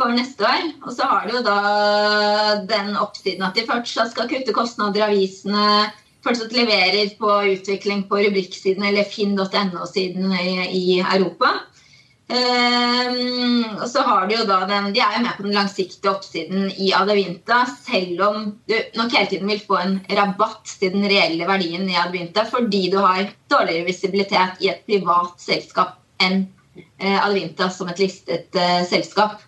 for 0.00 0.12
neste 0.16 0.44
år. 0.46 0.68
Og 0.84 0.92
så 0.96 1.08
har 1.08 1.26
du 1.26 1.38
jo 1.38 1.42
da 1.46 1.56
den 2.68 2.92
oppsiden 3.00 3.44
at 3.46 3.56
de 3.56 3.66
fortsatt 3.68 4.12
skal 4.12 4.28
kutte 4.30 4.54
kostnader 4.56 5.02
i 5.02 5.06
avisene, 5.08 5.90
fortsatt 6.24 6.54
leverer 6.56 7.14
på 7.20 7.34
utvikling 7.54 8.04
på 8.08 8.20
rubrikksiden 8.20 8.84
eller 8.90 9.08
finn.no-siden 9.08 10.32
i, 10.36 10.54
i 10.76 10.84
Europa. 11.00 11.56
Um, 12.30 13.64
og 13.82 13.88
så 13.90 14.04
har 14.06 14.28
De 14.28 14.36
jo 14.36 14.44
da 14.46 14.60
den, 14.70 14.92
de 14.94 15.00
er 15.02 15.16
jo 15.16 15.22
med 15.24 15.34
på 15.34 15.42
den 15.48 15.56
langsiktige 15.56 16.12
oppsiden 16.12 16.68
i 16.78 16.92
Adevinta, 16.94 17.64
selv 17.88 18.22
om 18.22 18.44
du 18.70 18.76
nok 18.94 19.16
hele 19.16 19.30
tiden 19.32 19.50
vil 19.50 19.62
få 19.66 19.80
en 19.80 19.96
rabatt 20.06 20.76
til 20.78 20.94
den 20.94 21.08
reelle 21.10 21.48
verdien 21.48 21.88
i 21.90 21.98
Adevinta 21.98 22.46
fordi 22.46 22.84
du 22.92 23.00
har 23.02 23.32
dårligere 23.50 23.88
visibilitet 23.90 24.62
i 24.62 24.70
et 24.70 24.86
privat 24.86 25.42
selskap 25.42 25.98
enn 26.22 26.44
uh, 26.78 27.18
Adevinta 27.24 27.66
som 27.74 27.90
et 27.90 27.98
listet 27.98 28.54
uh, 28.54 28.84
selskap. 28.86 29.42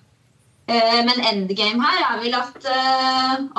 Uh, 0.66 1.00
men 1.06 1.22
endgame 1.30 1.86
her 1.86 2.04
er 2.08 2.22
vel 2.26 2.38
at 2.40 2.70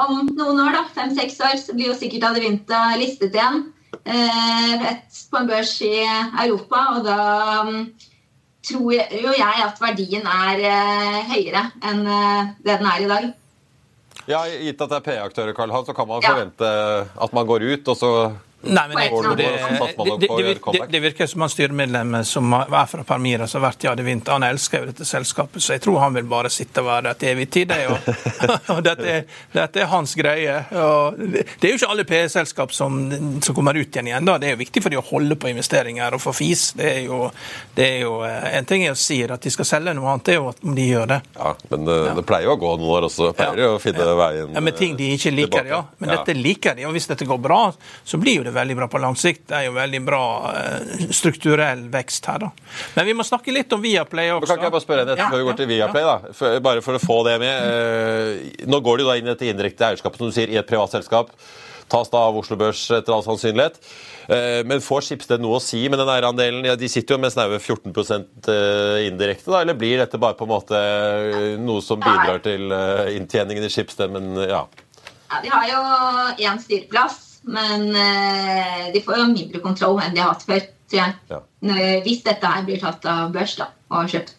om 0.04 0.34
noen 0.36 0.66
år, 0.68 0.82
da, 0.82 0.88
fem-seks 1.00 1.40
år, 1.48 1.60
så 1.64 1.78
blir 1.78 1.94
jo 1.94 2.00
sikkert 2.02 2.34
Adevinta 2.34 2.90
listet 3.00 3.32
igjen 3.32 3.70
et, 4.04 5.22
på 5.32 5.40
en 5.40 5.48
børs 5.48 5.78
i 5.86 6.02
Europa. 6.04 6.90
og 6.98 7.06
da 7.08 7.20
um, 7.64 7.86
tror 8.64 8.94
jo 8.96 9.34
jeg 9.36 9.64
at 9.66 9.82
verdien 9.82 10.28
er 10.30 10.62
uh, 10.64 11.18
høyere 11.34 11.64
enn 11.84 12.04
uh, 12.08 12.54
det 12.64 12.78
den 12.80 12.90
er 12.90 13.04
i 13.04 13.10
dag. 13.12 13.30
Ja, 14.30 14.46
Gitt 14.48 14.80
at 14.80 14.92
det 14.92 15.00
er 15.02 15.06
P-aktører, 15.08 15.52
Karl 15.56 15.74
Hans, 15.74 15.90
så 15.90 15.96
kan 15.96 16.08
man 16.08 16.24
forvente 16.24 16.68
at 17.04 17.34
man 17.36 17.48
går 17.50 17.66
ut, 17.74 17.90
og 17.92 17.98
så 18.00 18.12
Nei, 18.64 18.84
men 18.88 19.00
jeg 19.02 19.10
tror 19.12 19.36
det, 19.36 19.44
det, 19.44 20.52
det, 20.72 20.86
det, 20.90 21.00
virker 21.04 21.28
som 21.28 21.44
han 21.44 21.52
styremedlemmet 21.52 22.28
som 22.28 22.54
er 22.54 22.86
fra 22.88 23.04
Permira, 23.04 23.48
som 23.48 23.60
har 23.60 23.74
vært 23.74 23.84
i 23.84 23.90
Adevinta. 23.92 24.38
Han 24.38 24.46
elsker 24.48 24.80
jo 24.80 24.88
dette 24.88 25.08
selskapet, 25.08 25.60
så 25.64 25.76
jeg 25.76 25.84
tror 25.84 26.00
han 26.00 26.16
vil 26.16 26.30
bare 26.32 26.52
sitte 26.54 26.80
og 26.80 26.88
være 26.88 27.10
der 27.10 27.18
til 27.20 27.32
evig 27.34 27.50
tid. 27.52 27.74
Det, 27.74 27.80
og, 27.92 28.08
og 28.78 28.80
dette, 28.86 29.18
dette, 29.52 29.82
er 29.84 29.90
hans 29.92 30.16
greie. 30.16 30.56
Og 30.80 31.20
det 31.20 31.44
er 31.44 31.74
jo 31.74 31.80
ikke 31.82 31.90
alle 31.92 32.06
PE-selskap 32.08 32.72
som, 32.76 33.02
som, 33.44 33.58
kommer 33.58 33.76
ut 33.76 33.90
igjen 33.90 34.14
igjen. 34.14 34.30
Da. 34.32 34.38
Det 34.40 34.48
er 34.48 34.56
jo 34.56 34.62
viktig 34.64 34.86
for 34.86 34.96
de 34.96 35.02
å 35.02 35.06
holde 35.10 35.36
på 35.36 35.52
investeringer 35.52 36.16
og 36.16 36.24
få 36.24 36.36
fis. 36.38 36.70
Det 36.80 36.88
er 36.88 37.02
jo, 37.10 37.20
det 37.76 37.90
er 37.98 38.00
jo 38.06 38.16
eh, 38.28 38.48
En 38.54 38.70
ting 38.70 38.86
er 38.88 38.96
å 38.96 39.00
si 39.00 39.20
at 39.28 39.44
de 39.44 39.52
skal 39.52 39.68
selge 39.68 39.98
noe 39.98 40.14
annet, 40.14 40.26
det 40.30 40.38
er 40.38 40.40
jo 40.40 40.48
at 40.54 40.64
de 40.64 40.88
gjør 40.88 41.12
det. 41.12 41.20
Ja, 41.36 41.54
Men 41.74 41.86
det, 41.90 42.00
ja. 42.08 42.16
pleier 42.32 42.48
jo 42.48 42.56
å 42.56 42.62
gå 42.64 42.74
noen 42.80 42.96
år 42.96 43.10
også. 43.10 43.34
Pleier 43.36 43.60
jo 43.66 43.70
ja. 43.74 43.76
å 43.76 43.84
finne 43.84 44.08
ja. 44.08 44.16
veien 44.24 44.56
ja, 44.56 44.64
Med 44.64 44.80
ting 44.80 44.96
de 45.00 45.12
ikke 45.18 45.36
liker, 45.36 45.68
tilbake. 45.68 45.76
ja. 45.76 45.84
Men 46.00 46.16
dette 46.16 46.40
liker 46.40 46.80
de. 46.80 46.88
Og 46.88 46.96
hvis 46.96 47.12
dette 47.12 47.28
går 47.28 47.44
bra, 47.44 47.62
så 48.08 48.22
blir 48.22 48.40
jo 48.40 48.48
det 48.48 48.53
veldig 48.56 48.76
bra 48.78 48.88
på 48.92 49.02
lang 49.02 49.16
sikt. 49.20 49.46
Det 49.50 49.58
er 49.58 49.66
jo 49.68 49.74
veldig 49.76 50.02
bra 50.06 50.22
eh, 50.54 51.04
strukturell 51.16 51.88
vekst 51.94 52.30
her, 52.32 52.46
da. 52.46 52.52
Men 52.96 53.10
vi 53.10 53.18
må 53.18 53.26
snakke 53.28 53.54
litt 53.56 53.74
om 53.76 53.82
Viaplay 53.84 54.32
også. 54.34 54.50
Kan 54.52 54.62
ikke 54.62 54.70
jeg 54.70 54.76
bare 54.78 54.86
spørre 54.86 55.08
deg 55.10 55.22
før 55.24 55.36
vi 55.42 55.50
går 55.50 55.60
til 55.60 55.70
Viaplay, 55.74 56.08
da? 56.08 56.34
For, 56.38 56.62
bare 56.70 56.86
for 56.86 57.00
å 57.00 57.04
få 57.04 57.20
det 57.28 57.36
med. 57.44 57.68
Eh, 57.74 58.64
nå 58.70 58.80
går 58.86 59.00
det 59.00 59.06
jo 59.06 59.12
da 59.12 59.20
inn 59.20 59.28
i 59.30 59.34
dette 59.34 59.50
indirekte 59.50 59.90
eierskapet, 59.90 60.22
som 60.22 60.32
du 60.32 60.36
sier, 60.36 60.54
i 60.54 60.60
et 60.62 60.70
privat 60.70 60.94
selskap. 60.96 61.34
Tas 61.92 62.10
da 62.10 62.22
av 62.30 62.38
Oslo 62.40 62.56
Børs 62.58 62.86
etter 62.96 63.14
all 63.14 63.26
sannsynlighet. 63.26 63.82
Eh, 64.32 64.62
men 64.70 64.82
får 64.82 65.10
Skipsted 65.10 65.44
noe 65.44 65.60
å 65.60 65.64
si 65.64 65.82
med 65.92 66.00
den 66.02 66.14
eierandelen? 66.14 66.64
Ja, 66.70 66.78
de 66.80 66.90
sitter 66.90 67.18
jo 67.18 67.24
med 67.26 67.34
snaue 67.34 67.60
14 67.60 67.92
indirekte, 69.04 69.52
da, 69.52 69.60
eller 69.62 69.78
blir 69.78 70.00
dette 70.02 70.22
bare 70.22 70.38
på 70.40 70.48
en 70.48 70.54
måte 70.54 70.80
noe 71.62 71.84
som 71.84 72.02
bidrar 72.02 72.40
til 72.46 72.72
inntjeningen 73.18 73.68
i 73.68 73.74
Skipsted, 73.74 74.16
men 74.16 74.34
ja? 74.48 74.64
Ja, 75.34 75.42
De 75.42 75.50
har 75.50 75.68
jo 75.68 75.84
én 76.46 76.60
styreplass 76.62 77.33
men 77.44 77.90
eh, 77.96 78.86
de 78.94 79.02
får 79.04 79.20
jo 79.20 79.32
mindre 79.32 79.62
kontroll 79.64 80.00
enn 80.04 80.16
de 80.16 80.22
har 80.24 80.32
hatt 80.32 80.46
før, 80.48 80.64
tror 80.92 81.00
jeg. 81.02 81.16
Ja. 81.32 81.42
Hvis 82.06 82.24
dette 82.26 82.54
her 82.56 82.66
blir 82.68 82.80
tatt 82.82 83.06
av 83.10 83.34
børs 83.36 83.58
da, 83.60 83.70
og 83.92 84.12
kjøpt. 84.12 84.36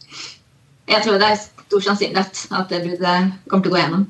Jeg 0.89 1.05
tror 1.05 1.21
det 1.21 1.31
er 1.31 1.41
stor 1.41 1.85
sannsynlighet 1.85 2.43
at 2.53 2.73
det 2.73 2.83
bruddet 2.85 3.33
kommer 3.49 3.65
til 3.65 3.73
å 3.73 3.75
gå 3.75 3.81
gjennom. 3.81 4.07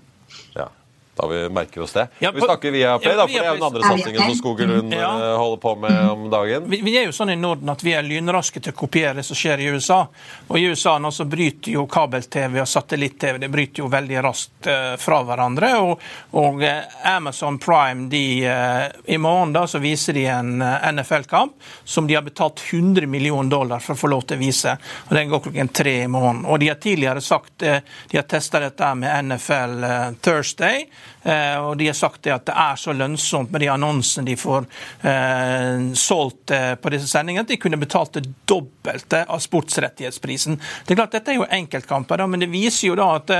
Da 1.17 1.27
vi 1.27 1.49
merker 1.49 1.81
oss 1.81 1.93
det. 1.93 2.09
Ja, 2.19 2.33
på, 2.33 2.37
vi 2.37 2.43
snakker 2.43 2.71
via 2.71 2.99
Play, 2.99 3.17
da, 3.17 3.27
for 3.27 3.33
det 3.33 3.39
er 3.39 3.47
jo 3.47 3.55
den 3.55 3.63
andre 3.63 3.83
satsingen 3.83 4.23
som 4.23 4.35
Skogelund 4.35 4.95
ja. 4.95 5.11
Eh, 5.31 5.37
holder 5.39 5.61
på 5.63 5.75
med 5.77 6.11
om 6.11 6.31
dagen. 6.31 6.65
Vi, 6.71 6.81
vi, 6.83 6.97
er 6.99 7.07
jo 7.07 7.13
sånn 7.15 7.31
i 7.31 7.37
Norden 7.39 7.71
at 7.71 7.85
vi 7.87 7.93
er 7.95 8.03
lynraske 8.03 8.59
til 8.59 8.75
å 8.75 8.79
kopiere 8.81 9.15
det 9.21 9.23
som 9.27 9.39
skjer 9.39 9.63
i 9.63 9.69
USA. 9.71 10.01
Og 10.49 10.59
i 10.59 10.65
USA 10.67 10.97
nå 10.99 11.13
så 11.15 11.27
bryter 11.31 11.77
jo 11.77 11.85
kabel-TV 11.87 12.59
og 12.65 12.67
satellitt-TV 12.67 13.39
det 13.45 13.51
bryter 13.53 13.85
jo 13.85 13.91
veldig 13.93 14.25
raskt 14.27 14.67
uh, 14.67 14.97
fra 14.99 15.21
hverandre. 15.29 15.71
Og, 15.87 16.03
og 16.41 16.67
uh, 16.67 16.99
Amazon 17.15 17.61
Prime 17.63 18.09
de, 18.11 18.25
uh, 18.51 18.91
i 19.07 19.21
morgen 19.23 19.55
da 19.55 19.69
så 19.71 19.79
viser 19.79 20.19
de 20.19 20.27
en 20.35 20.59
NFL-kamp 20.91 21.55
som 21.85 22.11
de 22.11 22.19
har 22.19 22.27
betalt 22.27 22.59
100 22.73 23.07
millioner 23.07 23.55
dollar 23.55 23.85
for 23.85 23.95
å 23.95 24.03
få 24.03 24.11
lov 24.11 24.27
til 24.27 24.41
å 24.41 24.43
vise. 24.43 24.75
og 25.07 25.15
Den 25.15 25.31
går 25.31 25.47
klokken 25.47 25.71
tre 25.71 25.97
i 26.03 26.11
morgen. 26.11 26.43
Og 26.43 26.59
de 26.59 26.75
har 26.75 26.83
tidligere 26.83 27.23
sagt 27.23 27.63
de 27.63 28.19
har 28.19 28.27
testa 28.27 28.59
dette 28.67 28.95
med 28.99 29.31
NFL 29.31 29.89
Thursday. 30.25 30.89
Eh, 31.25 31.57
og 31.57 31.79
de 31.81 31.89
har 31.89 31.97
sagt 31.97 32.27
at 32.29 32.45
det 32.49 32.55
er 32.55 32.81
så 32.81 32.93
lønnsomt 32.93 33.53
med 33.53 33.65
de 33.65 33.71
annonsene 33.73 34.29
de 34.29 34.37
får 34.37 34.67
eh, 35.09 35.87
solgt 35.97 36.53
eh, 36.53 36.75
på 36.77 36.93
disse 36.93 37.09
sendingene, 37.09 37.47
at 37.47 37.53
de 37.53 37.61
kunne 37.61 37.81
betalt 37.81 38.19
det 38.19 38.27
dobbelte 38.49 39.25
av 39.25 39.41
sportsrettighetsprisen. 39.45 40.61
Det 40.85 40.95
er 40.95 41.01
klart 41.01 41.17
Dette 41.17 41.33
er 41.33 41.41
jo 41.41 41.49
enkeltkamper, 41.49 42.27
men 42.29 42.45
det 42.45 42.53
viser 42.53 42.91
jo 42.91 42.99
da 43.01 43.09
at 43.17 43.33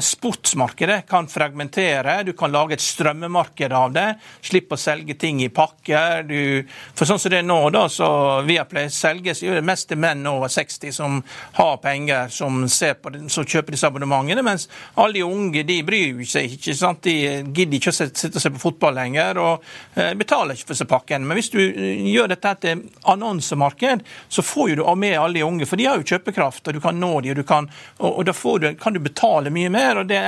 sportsmarkedet 0.00 1.06
kan 1.08 1.28
fragmentere. 1.28 2.22
Du 2.22 2.32
kan 2.32 2.52
lage 2.52 2.74
et 2.74 2.80
strømmemarked 2.80 3.72
av 3.72 3.92
det. 3.92 4.06
Slippe 4.44 4.74
å 4.74 4.80
selge 4.80 5.14
ting 5.14 5.40
i 5.42 5.48
pakker. 5.48 6.22
Du, 6.28 6.66
for 6.98 7.08
sånn 7.08 7.20
som 7.22 7.32
det 7.32 7.40
er 7.40 7.46
nå, 7.46 7.58
da, 7.72 7.86
så 7.92 8.08
Viaplay 8.46 8.90
selges 8.92 9.42
jo 9.44 9.54
det 9.54 9.64
mest 9.66 9.88
til 9.88 10.00
menn 10.02 10.26
over 10.28 10.50
60 10.52 10.92
som 10.94 11.20
har 11.56 11.78
penger, 11.82 12.28
som, 12.34 12.64
på, 12.66 13.12
som 13.30 13.46
kjøper 13.46 13.76
disse 13.76 13.88
abonnementene. 13.88 14.44
Mens 14.44 14.66
alle 14.94 15.20
de 15.20 15.24
unge 15.24 15.64
de 15.68 15.78
bryr 15.86 16.20
seg 16.28 16.58
ikke. 16.58 16.76
sant? 16.76 17.02
De 17.06 17.14
gidder 17.54 17.78
ikke 17.78 17.94
å 17.94 17.98
sitte 17.98 18.34
og 18.34 18.42
se 18.42 18.52
på 18.52 18.62
fotball 18.62 18.98
lenger, 18.98 19.40
og 19.40 19.64
eh, 19.94 20.12
betaler 20.18 20.58
ikke 20.58 20.72
for 20.72 20.82
seg 20.82 20.90
pakken. 20.90 21.24
Men 21.28 21.38
hvis 21.38 21.52
du 21.54 21.60
eh, 21.62 22.04
gjør 22.12 22.32
dette 22.34 22.54
til 22.64 22.84
annonsemarked, 23.08 24.04
så 24.28 24.44
får 24.44 24.74
jo 24.74 24.80
du 24.82 24.84
med 24.98 25.16
alle 25.16 25.38
de 25.38 25.46
unge. 25.46 25.68
For 25.68 25.80
de 25.80 25.88
har 25.88 26.00
jo 26.00 26.08
kjøpekraft, 26.08 26.66
og 26.66 26.76
du 26.76 26.82
kan 26.82 26.98
nå 26.98 27.14
dem, 27.24 27.38
og, 27.38 27.70
og, 27.98 28.10
og 28.10 28.28
da 28.28 28.34
du, 28.34 28.70
kan 28.80 28.96
du 28.96 29.02
betale 29.02 29.52
mye 29.54 29.70
mer 29.70 29.77
mer. 29.78 30.02
og 30.02 30.10
det, 30.10 30.20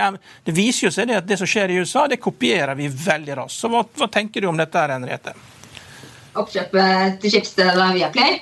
det, 0.46 0.56
viser 0.56 0.88
jo 0.88 0.94
seg 0.94 1.10
det 1.10 1.20
at 1.20 1.28
det 1.28 1.40
som 1.42 1.50
skjer 1.50 1.74
i 1.74 1.80
USA, 1.82 2.06
det 2.10 2.22
kopierer 2.22 2.78
vi 2.78 2.88
veldig 2.88 3.42
raskt. 3.42 3.60
Så 3.60 3.72
hva, 3.72 3.84
hva 3.84 4.10
tenker 4.12 4.40
du 4.40 4.50
om 4.50 4.60
dette, 4.60 4.86
Henriette? 4.94 5.36
Oppkjøpet 6.40 7.22
til 7.22 7.70
av 7.70 7.94
Viaplay? 7.94 8.40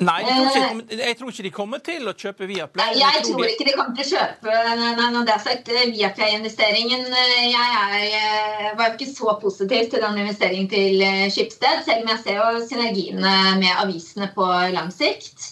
Nei, 0.00 0.20
ikke, 0.24 0.96
jeg 0.96 1.16
tror, 1.18 1.28
ikke, 1.28 1.42
de 1.44 1.50
kommer 1.52 1.80
til 1.84 2.06
å 2.08 2.14
kjøpe 2.16 2.46
Viaplay. 2.48 2.94
Nei, 2.94 3.00
jeg 3.02 3.24
tror, 3.26 3.42
ikke 3.44 3.66
de 3.68 3.74
kommer 3.76 3.98
til 3.98 4.06
å 4.06 4.12
kjøpe 4.14 4.54
nei, 4.80 5.08
når 5.12 5.26
det 5.28 5.34
er 5.34 5.42
sagt, 5.44 5.68
Viaplay-investeringen. 5.92 7.04
Jeg 7.50 8.14
er, 8.14 8.70
var 8.78 8.88
jo 8.88 8.96
ikke 8.96 9.10
så 9.10 9.34
positiv 9.42 9.90
til 9.92 10.00
den 10.06 10.22
investeringen 10.22 10.70
til 10.72 11.04
Skipsted, 11.34 11.84
selv 11.84 12.06
om 12.06 12.14
jeg 12.14 12.22
ser 12.24 12.40
jo 12.40 12.64
synergiene 12.64 13.36
med 13.60 13.84
avisene 13.84 14.30
på 14.36 14.48
lang 14.72 14.88
sikt. 14.94 15.50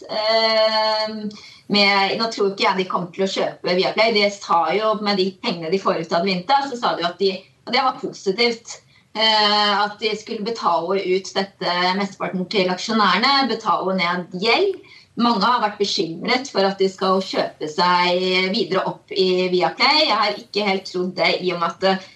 Med, 1.68 2.16
nå 2.16 2.30
tror 2.32 2.52
ikke 2.52 2.64
jeg 2.64 2.78
de 2.78 2.88
kommer 2.88 3.12
til 3.12 3.26
å 3.26 3.30
kjøpe 3.30 3.76
Viaplay. 3.76 4.14
De 4.16 4.26
sa 4.32 4.62
jo 4.72 4.94
med 5.04 5.20
de 5.20 5.30
pengene 5.42 5.72
de 5.72 5.80
får 5.82 6.02
ut 6.02 6.12
av 6.14 6.22
Advinta, 6.22 6.62
så 6.68 6.78
sa 6.80 6.94
de 6.96 7.04
at 7.08 7.18
de 7.20 7.34
Og 7.68 7.74
det 7.74 7.82
var 7.84 7.98
positivt. 8.00 8.78
Eh, 9.12 9.72
at 9.82 9.98
de 10.00 10.14
skulle 10.16 10.46
betale 10.46 11.02
ut 11.04 11.34
dette 11.34 11.74
mesteparten 11.98 12.46
til 12.48 12.70
aksjonærene. 12.72 13.48
Betale 13.50 13.96
ned 13.98 14.38
gjeld. 14.40 14.78
Mange 15.20 15.44
har 15.44 15.60
vært 15.60 15.80
bekymret 15.82 16.48
for 16.48 16.64
at 16.64 16.78
de 16.80 16.88
skal 16.88 17.20
kjøpe 17.20 17.68
seg 17.68 18.22
videre 18.54 18.86
opp 18.88 19.12
i 19.12 19.50
Viaplay. 19.52 20.06
Jeg 20.06 20.18
har 20.22 20.40
ikke 20.40 20.68
helt 20.70 20.88
trodd 20.88 21.12
det 21.18 21.34
i 21.42 21.52
og 21.52 21.60
med 21.60 21.84
at 21.90 22.08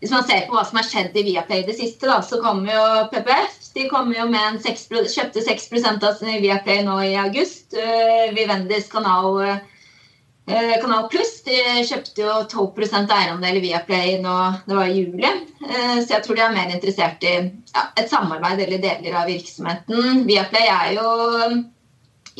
hvis 0.00 0.12
man 0.14 0.24
ser 0.24 0.46
på 0.48 0.56
hva 0.56 0.62
som 0.64 0.78
har 0.80 0.86
skjedd 0.88 1.16
i 1.20 1.26
Viaplay 1.26 1.66
det 1.66 1.76
siste, 1.76 2.08
da, 2.08 2.20
så 2.24 2.40
kommer 2.40 2.72
jo 2.72 2.84
PPF. 3.12 3.58
De 3.74 3.84
kom 3.90 4.08
jo 4.14 4.24
med 4.30 4.40
en 4.40 4.62
6, 4.62 4.86
kjøpte 5.12 5.42
6% 5.44 6.06
av 6.08 6.22
Viaplay 6.40 6.80
nå 6.86 6.96
i 7.04 7.12
august. 7.20 7.76
Uh, 7.76 8.32
Vivendis 8.34 8.88
kanal, 8.90 9.36
uh, 9.44 10.74
kanal 10.80 11.04
Pluss 11.12 11.36
de 11.44 11.60
kjøpte 11.84 12.24
jo 12.24 12.38
12 12.48 12.88
eierandel 12.96 13.60
i 13.60 13.64
Viaplay 13.68 14.16
nå 14.24 14.36
det 14.64 14.80
var 14.80 14.88
i 14.88 14.96
juli. 15.02 15.34
Uh, 15.66 16.00
så 16.00 16.16
jeg 16.16 16.24
tror 16.24 16.40
de 16.40 16.46
er 16.48 16.56
mer 16.56 16.72
interessert 16.72 17.28
i 17.28 17.36
ja, 17.36 17.86
et 18.00 18.08
samarbeid 18.08 18.64
eller 18.64 18.80
deler 18.80 19.20
av 19.20 19.28
virksomheten. 19.28 20.24
Viaplay 20.24 20.72
er 20.72 20.94
jo 20.96 21.10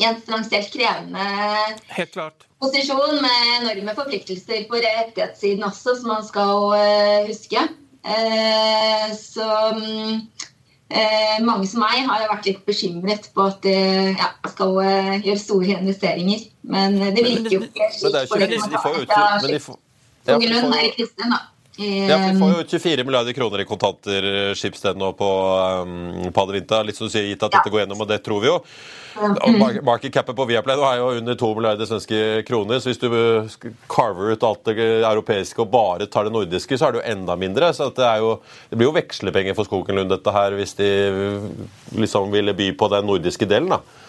i 0.01 0.07
en 0.07 0.17
finansielt 0.17 0.73
krevende 0.73 1.29
Helt 1.93 2.17
klart. 2.17 2.50
Posisjon 2.61 3.19
med 3.23 3.41
enorme 3.61 3.95
forpliktelser 3.97 4.65
på 4.69 4.79
rettighetssiden 4.83 5.65
også, 5.67 5.97
som 5.99 6.11
man 6.13 6.25
skal 6.27 6.65
uh, 6.75 7.27
huske. 7.27 7.63
Uh, 8.01 9.07
så 9.17 9.47
um, 9.75 10.21
uh, 10.93 11.37
mange 11.45 11.69
som 11.69 11.83
meg 11.83 12.05
har 12.09 12.27
vært 12.31 12.49
litt 12.49 12.65
bekymret 12.67 13.29
på 13.35 13.47
at 13.49 13.61
de 13.65 13.77
ja, 14.13 14.31
skal 14.53 14.77
gjøre 15.21 15.39
store 15.41 15.79
investeringer. 15.79 16.49
Men 16.61 16.99
det 17.01 17.25
virker 17.25 17.57
jo 17.57 17.63
ikke 17.69 17.89
slik. 17.97 18.35
Men 18.37 18.53
de 18.53 18.83
får 18.83 18.99
jo 18.99 19.07
ikke 19.07 19.23
men 19.47 19.55
de 19.55 19.63
får, 19.65 19.81
ja, 20.29 20.37
de 20.37 21.09
får. 21.09 21.47
Ja, 21.77 22.17
for 22.17 22.33
Vi 22.33 22.39
får 22.39 22.49
jo 22.51 22.63
24 22.67 23.03
milliarder 23.07 23.33
kroner 23.33 23.61
i 23.63 23.65
kontanter 23.65 24.25
Skipsted 24.59 24.97
nå 24.99 25.13
på 25.15 25.29
um, 25.85 26.31
Padevinta. 26.35 26.81
Litt 26.83 26.97
som 26.99 27.07
du 27.07 27.13
sier, 27.13 27.29
gitt 27.29 27.45
at 27.47 27.53
dette 27.53 27.71
går 27.71 27.85
gjennom, 27.85 28.01
og 28.03 28.09
det 28.09 28.19
tror 28.25 28.43
vi 28.43 28.49
jo. 28.49 28.57
Market 29.15 29.83
Markedcapet 29.83 30.35
på 30.35 30.45
Viaplay 30.47 30.77
nå 30.79 30.85
er 30.87 30.99
jo 30.99 31.07
under 31.19 31.39
2 31.39 31.49
milliarder 31.55 31.87
svenske 31.87 32.19
kroner. 32.47 32.79
så 32.79 32.91
Hvis 32.91 33.01
du 33.01 33.07
carver 33.91 34.35
ut 34.35 34.43
alt 34.47 34.67
det 34.67 34.77
europeiske 34.99 35.63
og 35.63 35.71
bare 35.71 36.07
tar 36.11 36.27
det 36.27 36.35
nordiske, 36.35 36.77
så 36.77 36.87
er 36.89 36.95
det 36.95 37.01
jo 37.01 37.09
enda 37.15 37.35
mindre. 37.39 37.73
så 37.73 37.89
det, 37.95 38.11
jo, 38.19 38.37
det 38.69 38.79
blir 38.79 38.91
jo 38.91 38.99
vekslepenger 38.99 39.55
for 39.55 39.67
Skogenlund 39.67 40.11
dette 40.11 40.35
her, 40.35 40.55
hvis 40.59 40.75
de 40.79 40.91
liksom 41.95 42.31
ville 42.31 42.55
by 42.55 42.71
på 42.75 42.91
den 42.91 43.07
nordiske 43.07 43.47
delen. 43.47 43.71
da. 43.77 44.00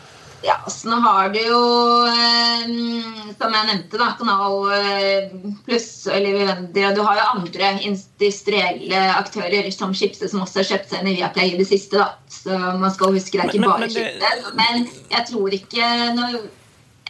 Ja, 0.42 0.56
så 0.66 0.88
nå 0.90 0.96
har 1.04 1.28
du 1.30 1.38
jo, 1.38 1.60
eh, 2.10 2.64
som 3.38 3.54
jeg 3.54 3.68
nevnte, 3.68 3.98
da, 4.00 4.08
Kanal 4.18 4.72
eh, 4.74 5.34
Pluss 5.66 6.06
eller. 6.10 6.64
Du 6.74 6.80
har 6.82 7.20
jo 7.20 7.28
andre 7.36 7.70
industrielle 7.86 9.02
aktører 9.14 9.70
som 9.74 9.94
Schibsted 9.94 10.32
som 10.32 10.42
også 10.42 10.62
har 10.62 10.70
kjøpt 10.72 10.90
seg 10.90 11.02
inn 11.04 11.12
i 11.12 11.16
Viaplay 11.20 11.54
i 11.54 11.60
det 11.60 11.68
siste. 11.70 12.02
da. 12.02 12.10
Så 12.32 12.58
man 12.82 12.90
skal 12.94 13.14
huske 13.14 13.38
det 13.38 13.44
er 13.46 13.54
ikke 13.54 13.70
bare 13.70 13.90
Schibsted. 13.92 14.50
Men 14.58 14.86
jeg 15.14 15.28
tror 15.30 15.58
ikke 15.60 15.94
når, 16.18 16.42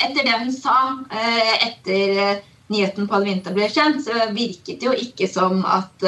Etter 0.02 0.24
det 0.26 0.38
hun 0.40 0.50
sa 0.50 0.76
eh, 1.14 1.66
etter 1.68 2.40
nyheten 2.72 3.06
på 3.06 3.14
Alvinta 3.14 3.52
ble 3.54 3.68
kjent, 3.70 4.00
så 4.02 4.32
virket 4.32 4.80
det 4.80 4.88
jo 4.88 4.94
ikke 4.96 5.28
som 5.30 5.60
at 5.68 6.06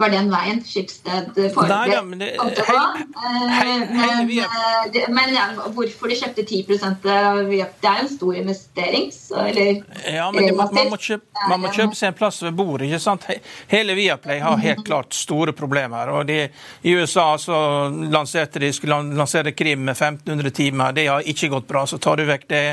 var 0.00 0.12
den 0.12 0.30
veien 0.32 0.60
Schibsted 0.64 1.36
foreløpig 1.54 2.30
kom 2.40 2.52
til 2.56 2.64
å 2.64 2.76
gå. 2.76 3.04
Men, 3.20 4.30
eh, 4.38 5.08
men 5.12 5.34
ja, 5.34 5.46
hvorfor 5.74 6.10
de 6.10 6.18
kjøpte 6.20 6.44
10 6.44 6.78
av 7.10 7.40
Viap 7.50 7.76
Det 7.82 7.90
er 7.90 8.02
en 8.04 8.10
stor 8.10 8.36
investering. 8.40 9.08
Så, 9.14 9.36
eller, 9.50 9.82
ja, 10.06 10.30
men 10.32 10.46
det, 10.46 10.54
man, 10.56 10.72
man, 10.74 10.90
må 10.92 10.98
kjøpe, 11.00 11.26
man, 11.48 11.62
må 11.64 11.72
kjøpe, 11.74 11.98
seg 11.98 12.12
en 12.12 12.18
plass 12.18 12.40
ved 12.44 12.56
bordet. 12.56 12.88
ikke 12.88 13.02
sant? 13.02 13.26
Hele 13.70 13.96
Viaplay 13.98 14.40
har 14.44 14.60
helt 14.62 14.84
klart 14.86 15.16
store 15.16 15.54
problemer. 15.56 16.12
og 16.14 16.26
de, 16.30 16.40
I 16.82 16.96
USA 16.96 17.28
så 17.38 17.60
lanserte 17.90 18.62
de 18.62 18.72
skulle 18.76 19.00
lansere 19.18 19.54
Krim 19.56 19.84
med 19.84 19.96
1500 19.96 20.56
timer. 20.56 20.96
Det 20.96 21.06
har 21.10 21.26
ikke 21.26 21.52
gått 21.52 21.68
bra. 21.68 21.86
Så 21.86 22.00
tar 22.02 22.20
du 22.20 22.26
vekk 22.28 22.48
det. 22.50 22.64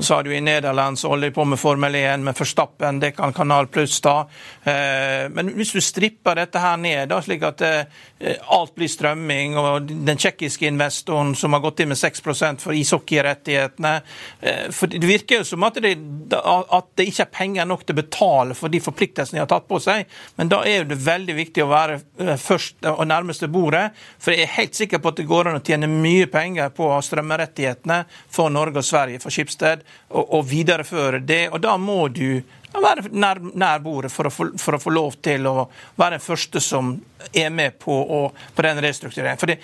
Så 0.00 0.14
har 0.14 0.22
du 0.22 0.36
I 0.36 0.40
Nederland 0.40 0.98
så 0.98 1.08
holder 1.08 1.28
de 1.28 1.34
på 1.34 1.44
med 1.44 1.58
Formel 1.58 1.94
1, 1.94 2.20
med 2.20 2.36
Forstappen. 2.36 3.00
Det 3.00 3.10
kan 3.10 3.32
Kanal 3.32 3.66
Pluss 3.66 4.00
ta. 4.00 4.20
Eh, 4.62 5.28
men 5.30 5.52
hvis 5.54 5.72
du 5.72 5.80
stripper 5.80 6.38
dette 6.40 6.60
her 6.62 6.76
ned, 6.80 7.08
da, 7.10 7.18
slik 7.22 7.44
at 7.44 7.60
eh, 7.66 8.38
alt 8.48 8.72
blir 8.74 8.88
strømming. 8.88 9.58
og 9.60 9.90
Den 9.90 10.16
tsjekkiske 10.16 10.66
investoren 10.66 11.34
som 11.36 11.52
har 11.52 11.60
gått 11.60 11.82
inn 11.84 11.92
med 11.92 12.00
6 12.00 12.24
for 12.62 12.72
ishockeyrettighetene 12.72 13.92
eh, 14.40 14.70
for 14.72 14.86
Det 14.86 15.04
virker 15.06 15.42
jo 15.42 15.44
som 15.44 15.68
at 15.68 15.80
det, 15.82 15.92
at 16.32 16.90
det 16.96 17.08
ikke 17.10 17.26
er 17.26 17.32
penger 17.34 17.68
nok 17.68 17.84
til 17.84 17.96
å 17.96 18.00
betale 18.00 18.56
for 18.56 18.72
de 18.72 18.80
forpliktelsene 18.80 19.38
de 19.38 19.44
har 19.44 19.50
tatt 19.50 19.68
på 19.68 19.78
seg, 19.82 20.08
men 20.36 20.48
da 20.48 20.62
er 20.66 20.84
det 20.88 20.98
veldig 21.04 21.36
viktig 21.36 21.64
å 21.64 21.70
være 21.70 21.98
først 22.40 22.86
og 22.88 23.04
nærmeste 23.08 23.48
bordet. 23.52 23.90
For 24.18 24.32
jeg 24.32 24.46
er 24.46 24.56
helt 24.56 24.78
sikker 24.78 25.00
på 25.02 25.12
at 25.12 25.20
det 25.20 25.28
går 25.28 25.50
an 25.50 25.60
å 25.60 25.64
tjene 25.64 25.90
mye 25.90 26.28
penger 26.30 26.72
på 26.74 26.88
strømmerettighetene 27.04 28.02
for 28.32 28.52
Norge 28.52 28.80
og 28.80 28.86
Sverige, 28.86 29.20
for 29.22 29.34
Skipsted, 29.34 29.84
og, 30.08 30.34
å 30.38 30.42
videreføre 30.46 31.20
det. 31.22 31.48
og 31.50 31.60
da 31.62 31.76
må 31.80 32.08
du 32.08 32.40
være 32.78 33.08
nær, 33.10 33.40
nær 33.58 33.80
bordet 33.82 34.12
for 34.12 34.28
å, 34.28 34.30
få, 34.30 34.46
for 34.60 34.76
å, 34.76 34.80
få, 34.80 34.92
lov 34.94 35.16
til 35.24 35.46
å 35.50 35.54
være 35.98 36.18
den 36.18 36.24
første 36.24 36.62
som 36.62 36.92
er 37.34 37.50
med 37.50 37.78
på, 37.82 37.94
å, 37.94 38.20
på 38.30 38.64
den 38.66 38.82
restruktureringen. 38.84 39.40
For 39.40 39.50
det, 39.50 39.58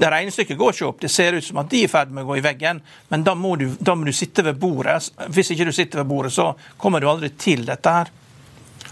det 0.00 0.10
regnestykket 0.10 0.58
går 0.58 0.74
ikke 0.74 0.88
opp. 0.88 1.00
Det 1.04 1.12
ser 1.12 1.38
ut 1.38 1.46
som 1.46 1.60
at 1.62 1.70
de 1.70 1.84
er 1.84 1.88
i 1.88 1.92
ferd 1.92 2.14
med 2.14 2.26
å 2.26 2.32
gå 2.32 2.40
i 2.40 2.44
veggen, 2.44 2.82
men 3.12 3.26
da 3.26 3.36
må, 3.38 3.54
du, 3.60 3.68
da 3.78 3.94
må 3.94 4.08
du 4.08 4.14
sitte 4.16 4.44
ved 4.46 4.58
bordet. 4.60 4.98
Hvis 5.30 5.52
ikke 5.54 5.68
du 5.68 5.74
sitter 5.76 6.02
ved 6.02 6.10
bordet, 6.10 6.34
så 6.34 6.50
kommer 6.80 7.02
du 7.02 7.10
aldri 7.10 7.30
til 7.38 7.62
dette 7.68 7.94
her. 8.00 8.10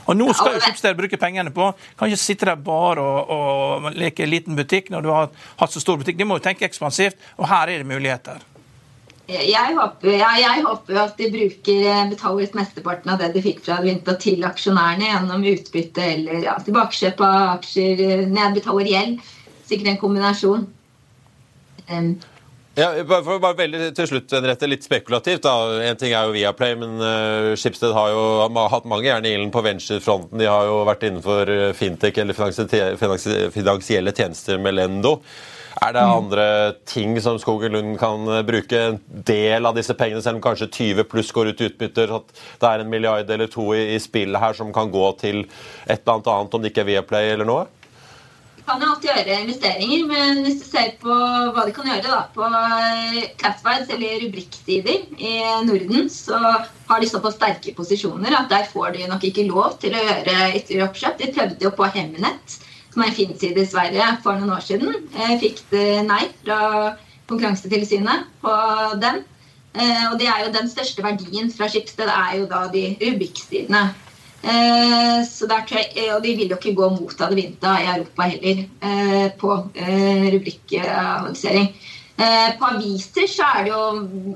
Og 0.08 0.16
nå 0.16 0.28
skal 0.32 0.54
jo 0.56 0.60
Schibsted 0.64 0.96
bruke 0.96 1.18
pengene 1.20 1.50
på 1.52 1.66
Kan 1.98 2.08
ikke 2.08 2.20
sitte 2.20 2.46
der 2.48 2.60
bare 2.64 3.02
og, 3.04 3.32
og 3.32 3.88
leke 3.96 4.28
liten 4.28 4.56
butikk 4.56 4.88
når 4.92 5.04
du 5.04 5.10
har 5.12 5.28
hatt 5.60 5.74
så 5.74 5.82
stor 5.82 5.98
butikk. 6.00 6.16
De 6.16 6.28
må 6.28 6.38
jo 6.38 6.44
tenke 6.44 6.64
ekspansivt, 6.68 7.18
og 7.36 7.50
her 7.50 7.74
er 7.74 7.82
det 7.82 7.88
muligheter. 7.88 8.40
Jeg 9.28 9.74
håper, 9.76 10.14
ja, 10.16 10.30
jeg 10.40 10.62
håper 10.64 10.98
at 11.02 11.18
de 11.20 11.26
bruker 11.28 11.82
eh, 11.84 12.06
betaler 12.08 12.48
ut 12.48 12.54
mesteparten 12.56 13.10
av 13.12 13.18
det 13.20 13.34
de 13.34 13.42
fikk 13.44 13.58
fra 13.66 13.76
Advinta 13.76 14.14
til 14.16 14.40
aksjonærene 14.48 15.04
gjennom 15.04 15.44
utbytte 15.50 16.06
eller 16.14 16.46
ja, 16.46 16.54
tilbakekjøp 16.64 17.20
av 17.26 17.36
aksjer, 17.58 18.00
eh, 18.06 18.22
nedbetaler 18.32 18.88
gjeld. 18.88 19.18
Sikkert 19.68 19.90
en 19.92 20.00
kombinasjon. 20.00 20.64
Um. 21.92 22.08
Ja, 22.78 22.88
bare, 23.04 23.36
bare 23.42 23.58
veldig 23.58 23.90
til 23.98 24.08
slutt, 24.08 24.32
Henriette, 24.32 24.70
litt 24.70 24.88
spekulativt. 24.88 25.44
da. 25.44 25.76
En 25.90 26.00
ting 26.00 26.14
er 26.14 26.24
jo 26.24 26.32
Viaplay, 26.32 26.78
men 26.80 26.96
uh, 27.02 27.52
Schibsted 27.58 27.92
har 27.92 28.14
jo 28.14 28.24
har 28.46 28.72
hatt 28.72 28.88
mange 28.88 29.10
jern 29.10 29.28
i 29.28 29.34
ilden 29.36 29.52
på 29.52 29.64
venturefronten. 29.66 30.40
De 30.40 30.48
har 30.48 30.70
jo 30.70 30.80
vært 30.88 31.04
innenfor 31.04 31.52
fintech 31.76 32.22
eller 32.22 32.38
finansielle 33.52 34.16
tjenester 34.16 34.62
med 34.62 34.78
Lendo. 34.78 35.18
Er 35.78 35.94
det 35.94 36.02
andre 36.02 36.44
ting 36.90 37.14
som 37.22 37.38
Skogen 37.38 37.72
Lund 37.76 37.98
kan 38.00 38.26
eh, 38.32 38.44
bruke 38.46 38.80
en 38.82 38.98
del 39.28 39.68
av 39.68 39.76
disse 39.78 39.94
pengene, 39.94 40.22
selv 40.24 40.40
om 40.40 40.44
kanskje 40.48 40.70
20 40.74 41.06
pluss 41.10 41.30
går 41.34 41.52
ut 41.52 41.62
i 41.62 41.68
utbytter? 41.70 42.14
At 42.18 42.32
det 42.34 42.70
er 42.70 42.82
en 42.82 42.90
milliard 42.90 43.30
eller 43.30 43.50
to 43.52 43.70
i, 43.76 43.84
i 43.94 43.98
spillet 44.02 44.42
her 44.42 44.58
som 44.58 44.74
kan 44.74 44.90
gå 44.90 45.06
til 45.20 45.44
et 45.86 46.00
eller 46.00 46.16
annet 46.16 46.32
annet, 46.34 46.54
om 46.54 46.64
det 46.64 46.72
ikke 46.72 46.86
er 46.86 46.90
Viaplay 46.92 47.34
eller 47.34 47.48
noe? 47.48 47.66
kan 48.68 48.82
jo 48.82 48.88
alltid 48.92 49.08
gjøre 49.08 49.36
investeringer, 49.46 50.02
men 50.10 50.40
hvis 50.44 50.58
du 50.60 50.64
ser 50.68 50.90
på 51.00 51.14
hva 51.54 51.64
de 51.64 51.72
kan 51.72 51.88
gjøre 51.88 52.04
da, 52.04 52.18
på 52.34 52.44
eh, 52.44 53.30
classifieds 53.40 53.92
eller 53.94 54.24
rubrikksider 54.26 55.06
i 55.16 55.34
Norden, 55.64 56.10
så 56.12 56.36
har 56.36 57.00
de 57.00 57.08
såpass 57.08 57.38
sterke 57.38 57.72
posisjoner 57.76 58.36
at 58.36 58.50
der 58.52 58.68
får 58.68 58.92
de 58.96 59.08
nok 59.08 59.24
ikke 59.24 59.46
lov 59.48 59.78
til 59.82 59.96
å 59.96 60.04
gjøre 60.04 60.50
ytterligere 60.50 60.88
oppkjøp. 60.90 61.16
De 61.22 61.30
prøvde 61.32 61.64
jo 61.64 61.72
på 61.78 61.88
Hemnet 61.96 62.58
som 62.98 63.06
er 63.06 63.14
en 63.14 63.58
i 63.62 63.66
Sverige, 63.66 64.06
for 64.24 64.38
noen 64.38 64.56
år 64.56 64.64
siden. 64.64 64.94
Jeg 65.14 65.38
fikk 65.42 65.60
nei 66.08 66.24
fra 66.42 66.96
Konkurransetilsynet 67.28 68.26
på 68.42 68.54
den. 69.02 69.22
Eh, 69.78 70.04
og 70.10 70.18
det 70.18 70.26
er 70.26 70.46
jo 70.46 70.54
den 70.54 70.70
største 70.70 71.04
verdien 71.04 71.52
fra 71.54 71.68
Schibsted 71.70 72.08
er 72.10 72.38
jo 72.40 72.48
da 72.50 72.64
de 72.72 72.96
Rubik-sidene. 72.98 73.82
Eh, 74.42 75.20
Og 76.14 76.24
de 76.24 76.34
vil 76.38 76.50
jo 76.50 76.56
ikke 76.58 76.74
gå 76.74 76.88
mot 76.96 77.22
Adevinta 77.22 77.76
i 77.78 77.86
Europa 77.92 78.26
heller 78.32 78.64
eh, 78.82 79.30
på 79.38 79.60
rubrikkannonsering. 80.34 81.70
På 82.18 82.66
aviser 82.66 83.28
så 83.30 83.46
er 83.46 83.60
det 83.62 83.70
jo 83.70 83.82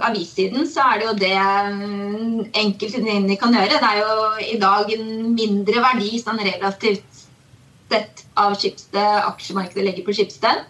avissiden 0.06 0.68
så 0.70 0.84
er 0.92 1.00
det 1.00 1.06
jo 1.08 1.14
det 1.18 1.38
mm, 1.74 2.44
enkelte 2.60 3.00
kan 3.40 3.56
gjøre. 3.56 3.80
Det 3.82 3.88
er 3.88 3.98
jo 3.98 4.12
i 4.54 4.58
dag 4.62 4.92
en 4.94 5.08
mindre 5.34 5.82
verdi 5.82 6.20
sånn 6.22 6.38
relativt 6.38 7.11
sett 7.92 8.24
av 8.40 8.56
Schibsted, 8.56 9.20
aksjemarkedet 9.28 9.86
legger 9.86 10.08
på 10.08 10.16
Schibsted. 10.16 10.66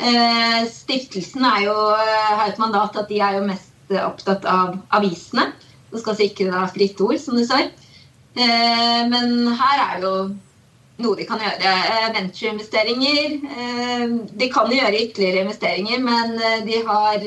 Stiftelsen 0.00 1.44
stiftelsen 1.44 1.44
jo, 1.66 1.74
eh, 1.92 2.36
har 2.38 2.48
et 2.48 2.58
mandat 2.58 2.96
at 2.96 3.08
de 3.08 3.20
er 3.20 3.36
jo 3.36 3.48
mest 3.48 3.92
opptatt 4.00 4.46
av 4.48 4.78
avisene. 4.96 5.52
Du 5.90 5.98
skal 6.00 6.16
sikre 6.16 6.50
da 6.50 6.66
fritt 6.72 7.00
ord, 7.04 7.18
som 7.20 7.36
du 7.36 7.44
sa. 7.44 7.58
Eh, 7.60 9.02
men 9.10 9.48
her 9.58 9.82
er 9.84 10.00
jo 10.00 10.12
noe 11.00 11.16
de 11.16 11.26
kan 11.28 11.40
gjøre. 11.40 11.74
Ventureinvesteringer. 12.14 13.40
De 14.36 14.48
kan 14.52 14.70
jo 14.70 14.78
gjøre 14.78 15.02
ytterligere 15.02 15.44
investeringer, 15.44 15.98
men 15.98 16.36
de 16.66 16.80
har, 16.86 17.24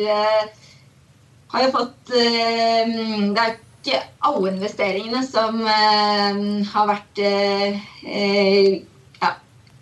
har 1.53 1.63
jo 1.63 1.71
fått 1.73 2.13
Det 2.13 3.43
er 3.43 3.57
ikke 3.81 4.01
alle 4.29 4.53
investeringene 4.53 5.23
som 5.25 5.61
har 5.65 6.89
vært 6.93 7.23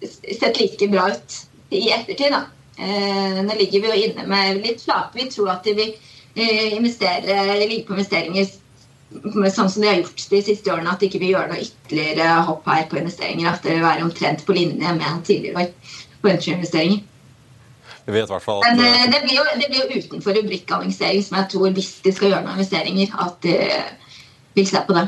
sett 0.08 0.60
like 0.60 0.88
bra 0.92 1.10
ut 1.12 1.38
i 1.70 1.92
ettertid. 1.92 2.32
da. 2.32 2.46
Eh, 2.78 3.44
nå 3.44 3.56
ligger 3.60 3.82
vi 3.82 3.92
jo 3.92 4.08
inne 4.08 4.26
med 4.28 4.64
litt 4.64 4.82
flate. 4.82 5.18
Vi 5.18 5.30
tror 5.32 5.52
at 5.54 5.68
de 5.68 5.76
vil 5.78 5.94
eh, 6.36 6.74
investere, 6.78 7.60
ligge 7.62 7.86
på 7.88 7.98
investeringer 7.98 8.50
sånn 9.12 9.70
som 9.70 9.84
de 9.84 9.90
har 9.90 10.00
gjort 10.00 10.24
de 10.32 10.42
siste 10.46 10.72
årene. 10.72 10.92
At 10.94 11.04
de 11.04 11.10
ikke 11.10 11.22
vil 11.22 11.36
gjøre 11.36 11.52
noe 11.52 11.64
ytterligere 11.66 12.42
hopp 12.48 12.68
her 12.72 12.88
på 12.90 13.00
investeringer. 13.02 13.52
At 13.52 13.64
det 13.66 13.76
vil 13.76 13.86
være 13.86 14.06
omtrent 14.08 14.46
på 14.48 14.58
linje 14.58 14.98
med 14.98 15.24
tidligere 15.28 15.66
år 15.66 15.96
på 16.22 16.32
ventureinvesteringer. 16.32 17.08
Vi 18.02 18.14
vet 18.16 18.32
hvert 18.32 18.44
fall 18.44 18.64
at... 18.66 18.78
Men 18.80 18.86
eh, 18.88 19.08
det 19.14 19.22
blir, 19.24 19.36
jo, 19.38 19.48
det 19.62 19.68
blir 19.70 19.84
jo 19.84 20.02
utenfor 20.02 20.38
rubrikkannonsering, 20.40 21.26
som 21.26 21.38
jeg 21.38 21.52
tror, 21.54 21.74
hvis 21.76 21.92
de 22.06 22.14
skal 22.16 22.32
gjøre 22.32 22.46
noen 22.48 22.58
investeringer, 22.58 23.14
at 23.22 23.38
de 23.46 23.58
vil 24.58 24.68
se 24.68 24.82
på 24.88 24.96
det. 24.98 25.06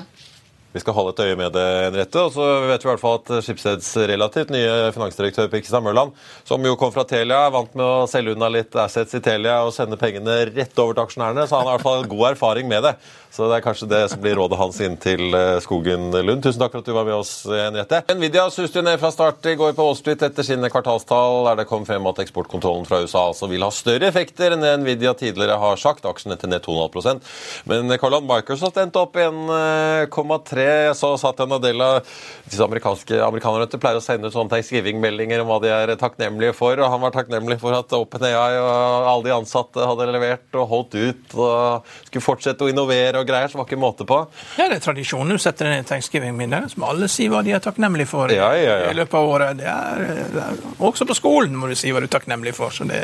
Vi 0.74 0.82
skal 0.82 0.96
holde 0.98 1.14
et 1.14 1.22
øye 1.28 1.38
med 1.38 1.54
det, 1.54 1.66
Henriette. 1.86 2.22
Og 2.26 2.34
så 2.34 2.46
vet 2.66 2.82
vi 2.82 2.88
i 2.88 2.92
hvert 2.92 3.02
fall 3.04 3.20
at 3.20 3.46
Schibsteds 3.46 3.92
relativt 4.10 4.54
nye 4.54 4.90
finansdirektør 4.96 5.52
Pikstad 5.52 5.86
Mørland, 5.86 6.16
som 6.50 6.66
jo 6.66 6.74
kom 6.82 6.94
fra 6.96 7.06
Telia, 7.06 7.44
er 7.46 7.54
vant 7.54 7.76
med 7.78 7.86
å 7.86 8.08
selge 8.10 8.34
unna 8.34 8.50
litt 8.50 8.74
assets 8.82 9.14
i 9.14 9.22
Telia 9.24 9.60
og 9.68 9.74
sende 9.76 10.00
pengene 10.02 10.40
rett 10.50 10.82
over 10.82 10.98
til 10.98 11.06
aksjonærene, 11.06 11.46
så 11.46 11.60
han 11.60 11.70
har 11.70 11.78
i 11.78 11.78
hvert 11.78 11.90
fall 11.90 12.10
god 12.10 12.32
erfaring 12.34 12.72
med 12.72 12.88
det. 12.90 12.96
Så 13.34 13.48
det 13.50 13.56
er 13.58 13.64
kanskje 13.66 13.88
det 13.90 14.02
som 14.12 14.20
blir 14.22 14.36
rådet 14.38 14.60
hans 14.60 14.76
inn 14.86 14.94
til 15.02 15.34
eh, 15.34 15.56
Skogen 15.64 16.12
Lund. 16.14 16.44
Tusen 16.46 16.62
takk 16.62 16.76
for 16.76 16.84
at 16.84 16.90
du 16.90 16.94
var 16.94 17.08
med 17.08 17.16
oss, 17.18 17.32
Henriette. 17.50 18.04
Nvidia 18.14 18.44
suste 18.54 18.84
ned 18.86 19.00
fra 19.02 19.10
start 19.10 19.48
i 19.50 19.56
går 19.58 19.72
på 19.74 19.88
Wall 19.88 19.98
Street 19.98 20.22
etter 20.28 20.46
sine 20.46 20.70
kvartalstall, 20.70 21.40
der 21.48 21.58
det 21.58 21.66
kom 21.66 21.88
frem 21.88 22.06
at 22.12 22.22
eksportkontrollen 22.22 22.86
fra 22.86 23.00
USA 23.02 23.24
altså 23.32 23.50
vil 23.50 23.66
ha 23.66 23.72
større 23.74 24.06
effekter 24.12 24.54
enn 24.54 24.68
Nvidia 24.84 25.16
tidligere 25.18 25.58
har 25.58 25.82
sagt. 25.82 26.06
Aksjen 26.06 26.36
etter 26.36 26.52
ned 26.52 26.62
2,5 26.62 27.24
Men 27.72 27.96
Carland 27.98 28.30
Microsoft 28.30 28.78
endte 28.78 29.02
opp 29.02 29.18
1,3 29.18 30.68
så 31.00 31.16
satt 31.18 31.42
en 31.42 31.58
del 31.64 31.82
av 31.82 32.06
disse 32.46 32.62
amerikanske 32.62 33.18
amerikanerne 33.18 33.82
pleier 33.82 33.98
å 33.98 34.06
sende 34.06 34.30
ut 34.30 34.38
sånne 34.38 34.54
thanksgiving-meldinger 34.54 35.42
om 35.42 35.50
hva 35.50 35.58
de 35.64 35.74
er 35.74 35.96
takknemlige 35.98 36.54
for. 36.60 36.78
og 36.78 36.94
Han 36.94 37.02
var 37.08 37.18
takknemlig 37.18 37.58
for 37.66 37.74
at 37.80 37.98
OpenAI 37.98 38.62
og 38.62 39.10
alle 39.10 39.26
de 39.26 39.36
ansatte 39.40 39.90
hadde 39.90 40.10
levert 40.14 40.62
og 40.62 40.70
holdt 40.70 41.02
ut 41.02 41.38
og 41.40 41.94
skulle 42.06 42.28
fortsette 42.30 42.62
å 42.62 42.70
innovere 42.70 43.23
og 43.23 43.23
greier. 43.28 43.52
Så 43.52 43.60
var 43.60 43.68
ikke 43.68 43.80
måte 43.82 44.08
på. 44.10 44.20
Ja, 44.60 44.68
det 44.70 44.80
er 44.80 44.86
tradisjonen. 44.86 45.34
Du 45.36 45.42
setter 45.42 45.72
inn 45.72 45.88
thanksgiving-middag, 45.88 46.70
som 46.74 46.88
alle 46.88 47.10
sier 47.12 47.34
hva 47.34 47.44
de 47.46 47.56
er 47.56 47.64
takknemlige 47.64 48.12
for 48.12 48.32
ja, 48.34 48.52
ja, 48.58 48.78
ja. 48.86 48.92
i 48.92 48.98
løpet 48.98 49.20
av 49.20 49.34
året. 49.36 49.60
Det 49.60 49.68
er, 49.70 50.08
det 50.34 50.46
er, 50.48 50.64
også 50.84 51.08
på 51.10 51.18
skolen 51.18 51.58
må 51.60 51.72
du 51.72 51.78
si 51.80 51.94
hva 51.94 52.04
du 52.04 52.10
er 52.10 52.16
takknemlig 52.18 52.56
for. 52.58 52.74
så 52.74 52.88
det 52.90 53.04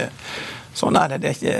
Sånn 0.79 0.95
er 0.99 1.09
det. 1.11 1.17
Det 1.23 1.29
er, 1.29 1.35
ikke, 1.35 1.53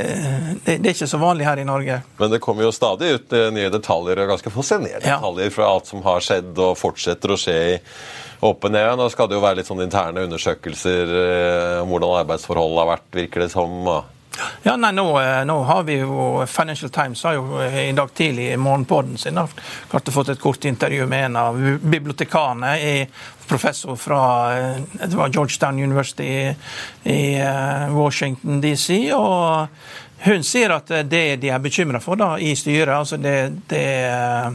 det, 0.64 0.76
det 0.78 0.92
er, 0.92 0.94
ikke, 0.94 1.10
så 1.10 1.20
vanlig 1.20 1.48
her 1.48 1.60
i 1.60 1.66
Norge. 1.68 1.98
Men 2.20 2.32
det 2.32 2.42
kommer 2.44 2.68
jo 2.68 2.72
stadig 2.76 3.10
ut 3.18 3.34
eh, 3.36 3.50
nye 3.52 3.72
detaljer, 3.74 4.22
og 4.22 4.36
ganske 4.36 4.54
fascinerende 4.54 5.10
ja. 5.10 5.18
detaljer 5.18 5.56
fra 5.56 5.72
alt 5.74 5.90
som 5.90 6.04
har 6.06 6.24
skjedd 6.24 6.62
og 6.62 6.78
fortsetter 6.80 7.34
å 7.34 7.40
skje 7.40 7.58
i 7.72 7.74
åpenheten. 8.46 9.02
Nå 9.02 9.10
skal 9.12 9.28
det 9.30 9.40
jo 9.40 9.44
være 9.44 9.60
litt 9.60 9.70
sånn 9.70 9.84
interne 9.84 10.24
undersøkelser 10.28 11.14
eh, 11.24 11.82
om 11.82 11.92
hvordan 11.92 12.22
arbeidsforholdet 12.22 12.84
har 12.84 12.92
vært, 12.94 13.12
virker 13.24 13.46
det 13.46 13.52
som. 13.56 13.92
Ja, 14.64 14.76
nei, 14.78 14.92
nå, 14.96 15.08
eh, 15.20 15.42
nå, 15.46 15.58
har 15.68 15.84
vi 15.88 15.98
jo 16.00 16.46
Financial 16.48 16.92
Times 16.94 17.24
har 17.24 17.34
jo 17.40 17.60
i 17.64 17.92
dag 17.98 18.14
tidlig 18.16 18.52
i 18.54 18.58
morgenpodden 18.58 19.18
sin 19.18 19.38
har 19.38 19.50
klart 19.90 20.14
fått 20.14 20.30
et 20.36 20.40
kort 20.40 20.66
intervju 20.66 21.08
med 21.10 21.26
en 21.26 21.36
av 21.42 21.60
bibliotekarene 21.82 22.78
professor 23.50 23.96
fra 23.96 24.58
eh, 24.60 24.76
det 24.92 25.16
var 25.16 25.30
Georgetown 25.30 25.84
University 25.84 26.56
i, 27.04 27.40
eh, 27.40 27.96
Washington 27.96 28.62
DC. 28.62 29.14
og 29.14 29.68
hun 30.20 30.44
sier 30.44 30.74
at 30.76 30.92
det 31.08 31.40
de 31.40 31.50
er 31.50 31.62
bekymra 31.64 32.02
for 32.04 32.20
da, 32.20 32.34
i 32.44 32.52
styret, 32.60 32.92
altså 32.92 33.18
det, 33.18 33.54
det 33.72 33.86
eh, 34.12 34.52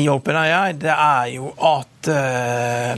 i 0.00 0.08
OpenAI, 0.08 0.72
det 0.80 0.94
er 0.94 1.26
jo 1.34 1.52
at 1.68 2.08
uh, 2.08 2.96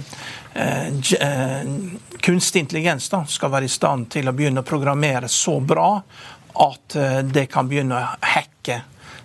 kunstig 2.22 2.61
intelligens 2.64 3.08
da, 3.11 3.24
skal 3.26 3.50
være 3.52 3.66
i 3.66 3.72
stand 3.72 4.08
til 4.14 4.30
å 4.30 4.35
begynne 4.37 4.62
å 4.62 4.66
programmere 4.66 5.30
så 5.30 5.58
bra 5.61 5.90
at 6.62 6.96
uh, 6.96 7.20
det 7.26 7.48
kan 7.50 7.68
begynne 7.68 7.98
å 7.98 8.28
hacke 8.35 8.82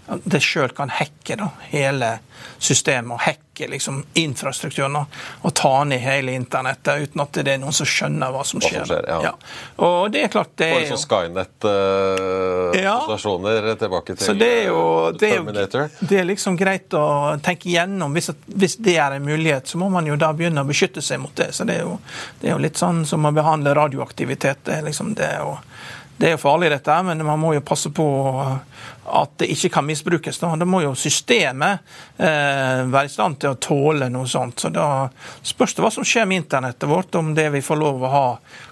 det 0.08 0.40
sjøl 0.44 0.70
kan 0.76 0.90
hacke 0.90 1.36
da, 1.36 1.50
hele 1.68 2.20
systemet 2.60 3.16
og 3.16 3.22
hacke 3.22 3.68
liksom, 3.68 4.06
infrastrukturen 4.14 4.96
og 4.98 5.54
ta 5.58 5.84
ned 5.90 6.00
hele 6.00 6.32
internettet 6.38 7.02
uten 7.04 7.22
at 7.22 7.34
det 7.44 7.54
er 7.54 7.58
noen 7.62 7.74
som 7.76 7.86
skjønner 7.90 8.32
hva 8.32 8.44
som 8.48 8.62
skjer. 8.64 8.80
Hva 8.80 8.86
som 8.86 8.96
skjer 8.96 9.06
ja. 9.10 9.22
Ja. 9.28 9.34
Og 9.88 10.12
det 10.14 10.22
er 10.24 10.28
klart 10.32 10.52
det 10.62 10.70
er 10.74 10.80
jo 10.88 10.98
Skynet-situasjoner 11.02 13.58
uh, 13.64 13.68
ja. 13.74 13.78
tilbake 13.84 14.12
til 14.16 14.26
Så 14.30 14.34
det 14.38 14.52
er 14.62 14.66
jo, 14.70 14.82
det 15.12 15.28
er 15.32 15.36
jo 15.42 15.46
det 16.00 16.16
er 16.22 16.26
liksom 16.30 16.54
greit 16.60 16.90
å 16.98 17.00
tenke 17.44 17.70
igjennom. 17.70 18.10
Hvis, 18.16 18.30
hvis, 18.48 18.76
det 18.84 18.96
er 19.02 19.12
en 19.18 19.26
mulighet, 19.28 19.66
så 19.68 19.76
må 19.82 19.88
man 19.92 20.06
jo 20.08 20.16
da 20.20 20.30
begynne 20.38 20.62
å 20.64 20.70
beskytte 20.70 21.02
seg 21.04 21.18
mot 21.24 21.36
det. 21.36 21.50
Så 21.58 21.62
det 21.68 21.74
er 21.82 21.84
jo, 21.84 21.94
det 22.40 22.46
er 22.48 22.52
jo 22.56 22.64
litt 22.64 22.78
sånn 22.80 23.00
som 23.10 23.20
å 23.28 23.32
behandle 23.36 23.70
radioaktivitet. 23.78 24.58
Det 24.66 24.74
er 24.80 24.84
liksom 24.88 25.08
det 25.18 25.34
å 25.44 25.52
det 26.18 26.28
er 26.28 26.32
jo 26.34 26.40
farlig, 26.42 26.72
dette, 26.74 26.94
men 27.06 27.22
man 27.26 27.38
må 27.38 27.52
jo 27.54 27.62
passe 27.62 27.92
på 27.94 28.06
at 29.08 29.36
det 29.38 29.52
ikke 29.54 29.70
kan 29.76 29.86
misbrukes. 29.86 30.40
Da, 30.42 30.50
da 30.58 30.66
må 30.66 30.82
jo 30.82 30.96
systemet 30.98 31.84
eh, 32.18 32.82
være 32.90 33.06
i 33.06 33.12
stand 33.14 33.38
til 33.44 33.54
å 33.54 33.60
tåle 33.62 34.10
noe 34.10 34.26
sånt. 34.30 34.58
Så 34.60 34.72
Da 34.74 34.88
spørs 35.46 35.78
det 35.78 35.86
hva 35.86 35.92
som 35.94 36.08
skjer 36.08 36.26
med 36.26 36.42
internettet 36.42 36.90
vårt, 36.90 37.14
om 37.16 37.36
det 37.38 37.46
vi 37.54 37.62
får 37.62 37.80
lov 37.80 38.02
å 38.02 38.12
ha 38.12 38.26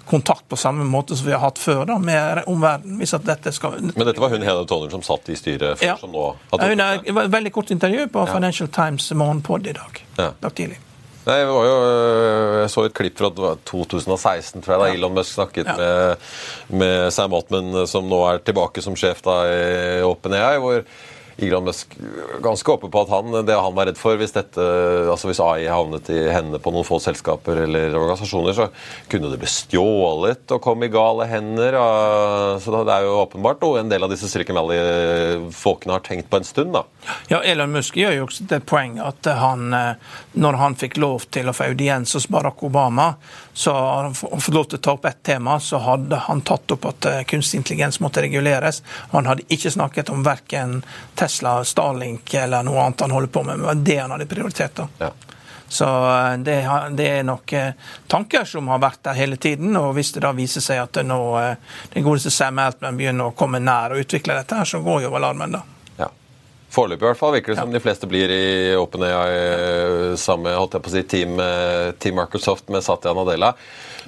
kontakt 0.09 0.47
på 0.49 0.57
samme 0.57 0.87
måte 0.89 1.17
som 1.17 1.29
vi 1.29 1.35
har 1.35 1.43
hatt 1.45 1.61
før 1.61 1.85
da, 1.91 1.99
med 2.01 2.41
omverdenen. 2.49 2.97
hvis 3.01 3.13
at 3.13 3.29
dette 3.29 3.53
skal... 3.53 3.77
Men 3.93 4.09
dette 4.09 4.21
var 4.21 4.33
hun 4.33 4.45
Helen 4.45 4.65
Toller 4.69 4.89
som 4.93 5.05
satt 5.05 5.29
i 5.29 5.37
styret? 5.37 5.77
For, 5.77 5.85
ja. 5.85 5.99
som 6.01 6.13
nå 6.17 6.31
hadde... 6.49 6.71
Hun 6.73 6.81
er, 6.81 7.05
et 7.05 7.37
veldig 7.37 7.53
kort 7.53 7.71
intervju 7.77 8.09
på 8.09 8.25
ja. 8.25 8.33
Financial 8.33 8.73
Times 8.73 9.11
morgenpod 9.13 9.69
i 9.69 9.77
dag. 9.77 10.03
Ja. 10.17 10.31
dag 10.41 10.57
tidlig. 10.57 10.81
Nei, 11.25 11.39
jo, 11.41 11.57
øh, 11.65 12.59
jeg 12.61 12.69
så 12.69 12.85
et 12.85 12.93
klipp 12.97 13.17
fra 13.17 13.31
2016, 13.65 14.61
tror 14.61 14.75
jeg, 14.75 14.81
da 14.83 14.89
Elon 14.93 15.15
Musk 15.15 15.33
snakket 15.33 15.71
ja. 15.71 15.75
med, 15.79 16.29
med, 16.77 17.09
Sam 17.15 17.33
Altman, 17.33 17.87
som 17.89 18.05
nå 18.09 18.21
er 18.29 18.43
tilbake 18.45 18.83
som 18.85 18.97
sjef 18.99 19.23
da 19.25 19.39
i 19.49 20.05
OpenAI. 20.05 20.57
hvor 20.61 20.83
Elon 21.37 21.65
Musk 21.67 21.95
ganske 22.43 22.71
oppe 22.71 22.87
på 22.91 23.01
at 23.03 23.11
han, 23.11 23.33
det 23.47 23.57
han 23.57 23.75
var 23.75 23.89
redd 23.89 23.99
for 23.99 24.15
hvis, 24.19 24.33
dette, 24.35 24.65
altså 25.11 25.27
hvis 25.29 25.41
AI 25.43 25.65
havnet 25.67 26.07
i 26.13 26.21
hendene 26.31 26.61
på 26.63 26.71
noen 26.71 26.87
få 26.87 26.99
selskaper 27.03 27.65
eller 27.65 27.95
organisasjoner, 27.97 28.55
så 28.55 28.69
kunne 29.11 29.31
det 29.33 29.39
bli 29.41 29.49
stjålet 29.51 30.55
og 30.55 30.63
komme 30.63 30.87
i 30.87 30.93
gale 30.93 31.27
hender. 31.29 31.75
Så 32.63 32.71
det 32.75 32.95
er 32.95 33.07
jo 33.07 33.17
åpenbart 33.19 33.63
noe 33.65 33.81
en 33.81 33.91
del 33.91 34.07
av 34.07 34.13
disse 34.13 34.29
Silicon 34.31 34.59
Valley-folkene 34.61 35.97
har 35.97 36.05
tenkt 36.05 36.31
på 36.31 36.39
en 36.39 36.47
stund. 36.47 36.75
da. 36.77 36.85
Ja, 37.31 37.41
Elon 37.43 37.75
Musk 37.75 37.97
gjør 37.99 38.15
jo 38.19 38.29
også 38.29 38.47
det 38.49 38.61
poeng 38.69 38.99
at 39.03 39.27
han, 39.41 39.67
eh, 39.73 40.19
når 40.39 40.61
han 40.61 40.79
fikk 40.79 40.99
lov 41.01 41.27
til 41.35 41.51
å 41.51 41.55
få 41.55 41.69
audiens 41.71 42.15
hos 42.15 42.29
Barack 42.31 42.63
Obama, 42.63 43.13
så 43.57 43.73
hadde 43.73 44.03
han 44.03 44.15
fått 44.15 44.53
lov 44.53 44.65
til 44.67 44.79
å 44.79 44.83
ta 44.83 44.93
opp 44.97 45.05
ett 45.07 45.21
tema, 45.23 45.53
så 45.63 45.77
hadde 45.79 46.17
han 46.25 46.41
tatt 46.43 46.73
opp 46.75 46.85
at 46.89 47.05
eh, 47.07 47.21
kunstig 47.23 47.61
intelligens 47.61 48.01
måtte 48.03 48.19
reguleres. 48.25 48.81
Han 49.13 49.29
hadde 49.29 49.45
ikke 49.47 49.71
snakket 49.71 50.11
om 50.11 50.25
verken 50.27 50.81
Tesla, 51.15 51.61
Starlink 51.63 52.33
eller 52.35 52.65
noe 52.67 52.81
annet 52.83 53.05
han 53.05 53.15
holder 53.15 53.31
på 53.31 53.43
med. 53.47 53.61
Men 53.61 53.63
det 53.63 53.69
var 53.69 53.85
det 53.87 53.95
han 54.01 54.11
hadde 54.11 54.27
prioritert. 54.33 54.75
da. 54.75 54.87
Ja. 54.99 55.11
Så 55.67 55.87
eh, 55.87 56.33
det, 56.43 56.57
det, 56.99 57.07
er 57.07 57.23
nok 57.23 57.53
eh, 57.55 57.71
tanker 58.11 58.43
som 58.43 58.67
har 58.73 58.83
vært 58.83 59.05
der 59.07 59.21
hele 59.21 59.39
tiden. 59.39 59.71
Og 59.79 59.93
hvis 59.95 60.11
det 60.17 60.25
da 60.27 60.33
viser 60.35 60.65
seg 60.65 60.83
at 60.83 60.99
det 60.99 61.05
nå 61.07 61.21
den 61.95 62.03
godeste 62.03 62.35
Sam 62.35 62.59
Altman 62.59 62.99
begynner 62.99 63.31
å 63.31 63.37
komme 63.39 63.63
nær 63.63 63.95
og 63.95 64.03
utvikle 64.03 64.35
dette, 64.35 64.59
her, 64.59 64.67
så 64.67 64.83
går 64.83 65.07
jo 65.07 65.15
alarmen, 65.15 65.55
da. 65.55 65.63
Foreløpig 66.73 67.05
i 67.05 67.07
hvert 67.07 67.19
fall 67.19 67.35
virker 67.35 67.53
det 67.53 67.59
som 67.59 67.71
ja. 67.71 67.77
de 67.77 67.83
fleste 67.83 68.07
blir 68.09 68.31
i 68.33 68.45
OpenAI 68.75 70.15
samme 70.19 70.55
holdt 70.57 70.75
jeg 70.75 70.83
på 70.85 70.91
å 70.91 70.95
si, 70.95 71.03
team, 71.07 71.37
team 72.01 72.17
Microsoft 72.19 72.71
med 72.73 72.83
Satya 72.83 73.13
Nadella. 73.15 73.53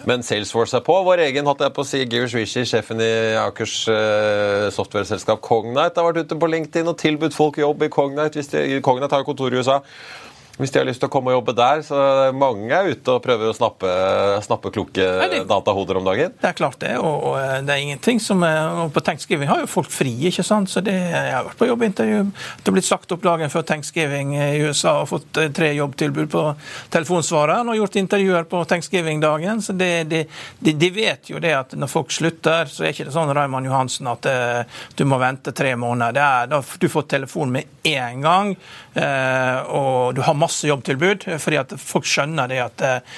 Men 0.06 0.24
Salesforce 0.24 0.78
er 0.78 0.84
på. 0.86 0.94
Vår 1.08 1.24
egen 1.26 1.48
holdt 1.50 1.64
jeg 1.66 1.74
på 1.74 1.84
å 1.86 1.88
si, 1.88 2.04
Girish 2.10 2.36
Rishi, 2.38 2.66
sjefen 2.70 3.02
i 3.02 3.10
Akers 3.40 3.80
uh, 3.90 4.68
software-selskap 4.74 5.42
Cognite, 5.46 5.98
har 5.98 6.06
vært 6.06 6.28
ute 6.28 6.38
på 6.38 6.50
LinkedIn 6.52 6.92
og 6.92 7.00
tilbudt 7.02 7.38
folk 7.38 7.58
jobb 7.62 7.88
i 7.88 7.92
Cognite. 7.94 8.38
Hvis 8.38 8.52
de, 8.54 8.82
Cognite 8.86 9.18
har 9.18 9.26
kontor 9.28 9.54
i 9.54 9.62
USA 9.62 9.82
hvis 10.58 10.74
de 10.74 10.80
har 10.80 10.88
lyst 10.88 11.02
til 11.04 11.10
å 11.10 11.14
komme 11.14 11.32
og 11.32 11.38
jobbe 11.38 11.54
der. 11.58 11.82
Så 11.86 11.98
mange 12.38 12.74
er 12.74 12.90
ute 12.90 13.14
og 13.14 13.22
prøver 13.24 13.52
å 13.52 13.56
snappe, 13.56 13.90
snappe 14.46 14.72
kloke 14.74 15.06
det, 15.30 15.44
datahoder 15.50 16.00
om 16.00 16.08
dagen. 16.08 16.34
Det 16.42 16.50
er 16.50 16.58
klart 16.58 16.80
det, 16.82 16.96
og, 16.98 17.28
og 17.30 17.68
det 17.68 17.76
er 17.76 17.84
ingenting 17.84 18.22
som 18.24 18.42
og 18.48 18.92
På 18.94 19.02
tegnskriving 19.04 19.50
har 19.50 19.62
jo 19.64 19.70
folk 19.70 19.90
fri, 19.92 20.14
ikke 20.30 20.46
sant. 20.46 20.70
Så 20.72 20.82
det, 20.86 20.96
jeg 20.96 21.34
har 21.34 21.46
vært 21.46 21.60
på 21.60 21.68
jobbintervju. 21.70 22.20
Det 22.58 22.70
har 22.70 22.76
blitt 22.76 22.88
sagt 22.88 23.14
opp 23.14 23.24
dagen 23.26 23.52
før 23.54 23.66
tegnskriving 23.70 24.34
i 24.38 24.62
USA 24.66 24.98
og 25.04 25.10
fått 25.12 25.40
eh, 25.42 25.52
tre 25.54 25.72
jobbtilbud 25.78 26.30
på 26.34 26.44
telefonsvareren 26.94 27.70
og 27.72 27.80
gjort 27.80 28.00
intervjuer 28.02 28.48
på 28.50 28.64
thanksgiving-dagen. 28.72 29.62
Så 29.62 29.76
det, 29.78 29.92
de, 30.10 30.24
de, 30.74 30.92
vet 30.94 31.30
jo 31.32 31.42
det 31.44 31.54
at 31.58 31.78
når 31.78 31.92
folk 31.92 32.14
slutter, 32.14 32.70
så 32.72 32.86
er 32.86 32.96
ikke 32.96 33.08
det 33.10 33.16
sånn 33.16 33.34
Raymond 33.36 33.70
Johansen 33.70 34.10
at 34.10 34.26
du 34.98 35.06
må 35.06 35.20
vente 35.22 35.54
tre 35.56 35.76
måneder. 35.78 36.16
Det 36.18 36.26
er, 36.26 36.52
da, 36.54 36.62
du 36.62 36.88
får 36.90 37.08
telefon 37.12 37.54
med 37.54 37.78
en 37.88 38.24
gang, 38.24 38.54
og 38.98 40.16
du 40.16 40.22
har 40.26 40.34
masse 40.38 40.68
jobbtilbud, 40.68 41.28
fordi 41.40 41.60
at 41.60 41.74
folk 41.78 42.08
skjønner 42.08 42.50
det 42.50 42.60
at 42.64 42.84
eh, 42.86 43.18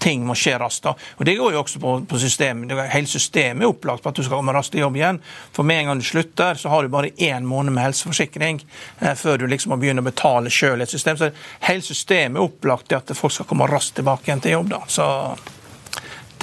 ting 0.00 0.24
må 0.26 0.36
skje 0.38 0.56
raskt. 0.60 0.88
Og 0.88 1.24
Det 1.26 1.36
går 1.38 1.54
jo 1.54 1.60
også 1.60 1.80
på, 1.82 1.94
på 2.08 2.20
systemet. 2.22 2.72
Hele 2.92 3.10
systemet 3.10 3.66
er 3.66 3.72
opplagt 3.72 4.04
på 4.04 4.12
at 4.12 4.18
du 4.18 4.22
skal 4.24 4.38
komme 4.38 4.54
raskt 4.56 4.78
i 4.78 4.82
jobb 4.82 4.96
igjen. 4.96 5.20
For 5.52 5.66
med 5.66 5.82
en 5.82 5.90
gang 5.90 6.02
du 6.02 6.06
slutter, 6.08 6.60
så 6.60 6.72
har 6.72 6.82
du 6.82 6.92
bare 6.92 7.12
én 7.18 7.48
måned 7.48 7.74
med 7.76 7.84
helseforsikring 7.84 8.62
eh, 9.00 9.14
før 9.18 9.42
du 9.42 9.48
liksom 9.50 9.74
må 9.74 9.80
begynne 9.82 10.04
å 10.04 10.08
betale 10.08 10.52
sjøl 10.52 10.84
et 10.84 10.92
system. 10.92 11.20
Så 11.20 11.32
hele 11.68 11.84
systemet 11.84 12.40
er 12.40 12.48
opplagt 12.48 12.88
til 12.90 13.00
at 13.00 13.16
folk 13.18 13.34
skal 13.36 13.48
komme 13.50 13.68
raskt 13.70 13.98
tilbake 14.00 14.30
igjen 14.30 14.44
til 14.44 14.58
jobb. 14.58 14.72
da. 14.76 14.84
Så 14.88 15.08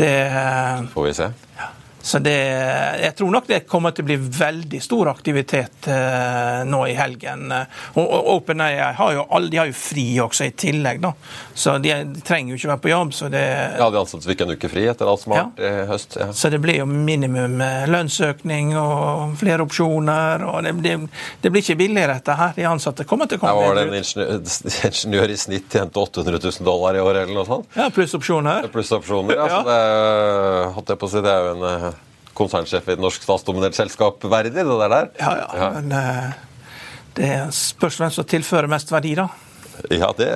det 0.01 0.13
Får 0.93 1.09
vi 1.09 1.13
se. 1.17 1.33
Ja. 2.01 2.07
Så 2.11 2.19
det, 2.19 2.35
jeg 3.01 3.15
tror 3.17 3.31
nok 3.31 3.47
det 3.47 3.61
kommer 3.69 3.93
til 3.95 4.05
å 4.05 4.09
bli 4.09 4.17
veldig 4.17 4.81
stor 4.81 5.11
aktivitet 5.11 5.87
eh, 5.91 6.61
nå 6.67 6.81
i 6.89 6.95
helgen. 6.97 7.51
Og, 7.93 8.01
og 8.01 8.29
OpenAI 8.37 8.93
har 8.97 9.13
jo, 9.15 9.25
alle, 9.29 9.51
de 9.53 9.59
har 9.61 9.69
jo 9.69 9.77
fri 9.77 10.05
også 10.23 10.47
i 10.49 10.53
tillegg, 10.57 11.01
da. 11.03 11.13
Så 11.53 11.77
de, 11.83 11.93
de 12.09 12.23
trenger 12.25 12.53
jo 12.55 12.59
ikke 12.59 12.71
være 12.73 12.83
på 12.85 12.91
jobb. 12.91 13.13
Så 13.15 13.29
det, 13.33 13.43
ja, 13.77 13.89
de 13.93 14.01
ansatte 14.01 14.29
fikk 14.29 14.43
en 14.45 14.55
uke 14.55 14.71
fri 14.71 14.87
etter 14.89 15.09
alt 15.09 15.23
som 15.23 15.35
har 15.35 15.49
vært 15.51 15.61
i 15.61 15.71
høst. 15.91 16.17
Ja. 16.19 16.29
Så 16.35 16.51
det 16.53 16.61
blir 16.63 16.81
jo 16.81 16.87
minimum 16.89 17.61
eh, 17.61 17.85
lønnsøkning 17.91 18.73
og 18.79 19.37
flere 19.41 19.65
opsjoner. 19.67 20.45
og 20.47 20.65
Det, 20.65 20.75
det, 20.85 20.97
det 21.43 21.53
blir 21.53 21.65
ikke 21.65 21.77
billigere, 21.83 22.17
dette 22.19 22.37
her. 22.39 22.55
De 22.57 22.67
ansatte 22.69 23.07
kommer 23.07 23.29
til 23.29 23.39
å 23.39 23.45
komme 23.45 23.55
bedre 23.61 23.71
ut. 23.71 23.71
Var 23.71 23.79
det 23.79 23.85
en 23.87 23.99
ingeniør, 24.01 24.89
ingeniør, 24.91 25.35
i 25.35 25.39
snitt 25.39 25.77
tjente 25.77 26.01
800 26.01 26.41
000 26.41 26.67
dollar 26.67 26.97
i 26.97 27.03
år, 27.03 27.23
eller 27.23 27.35
noe 27.35 27.47
sånt? 27.47 27.69
Ja, 27.77 27.89
pluss 27.93 28.15
opsjoner. 28.17 28.69
Pluss 28.73 28.91
opsjoner, 28.95 29.37
ja. 29.37 29.49
Så 29.51 29.61
det, 29.67 29.79
holdt 30.77 30.93
jeg 30.95 31.01
på 31.01 31.09
å 31.09 31.13
si, 31.13 31.23
det 31.25 31.33
er 31.33 31.47
jo 31.47 31.55
en 31.55 31.67
eh, 31.69 31.90
konsernsjef 32.41 32.89
i 32.89 32.95
et 32.97 33.03
norsk 33.03 33.23
statsdominert 33.23 33.77
selskap 33.77 34.25
verdig, 34.25 34.55
det 34.57 34.65
der? 34.65 35.13
Ja, 35.21 35.31
ja. 35.43 35.47
ja. 35.61 35.69
Men 35.77 35.95
uh, 35.95 36.33
det 37.17 37.31
spørs 37.55 38.01
hvem 38.01 38.11
som 38.13 38.27
tilfører 38.27 38.69
mest 38.71 38.91
verdi, 38.91 39.15
da. 39.19 39.29
Ja, 39.89 40.13
det 40.17 40.27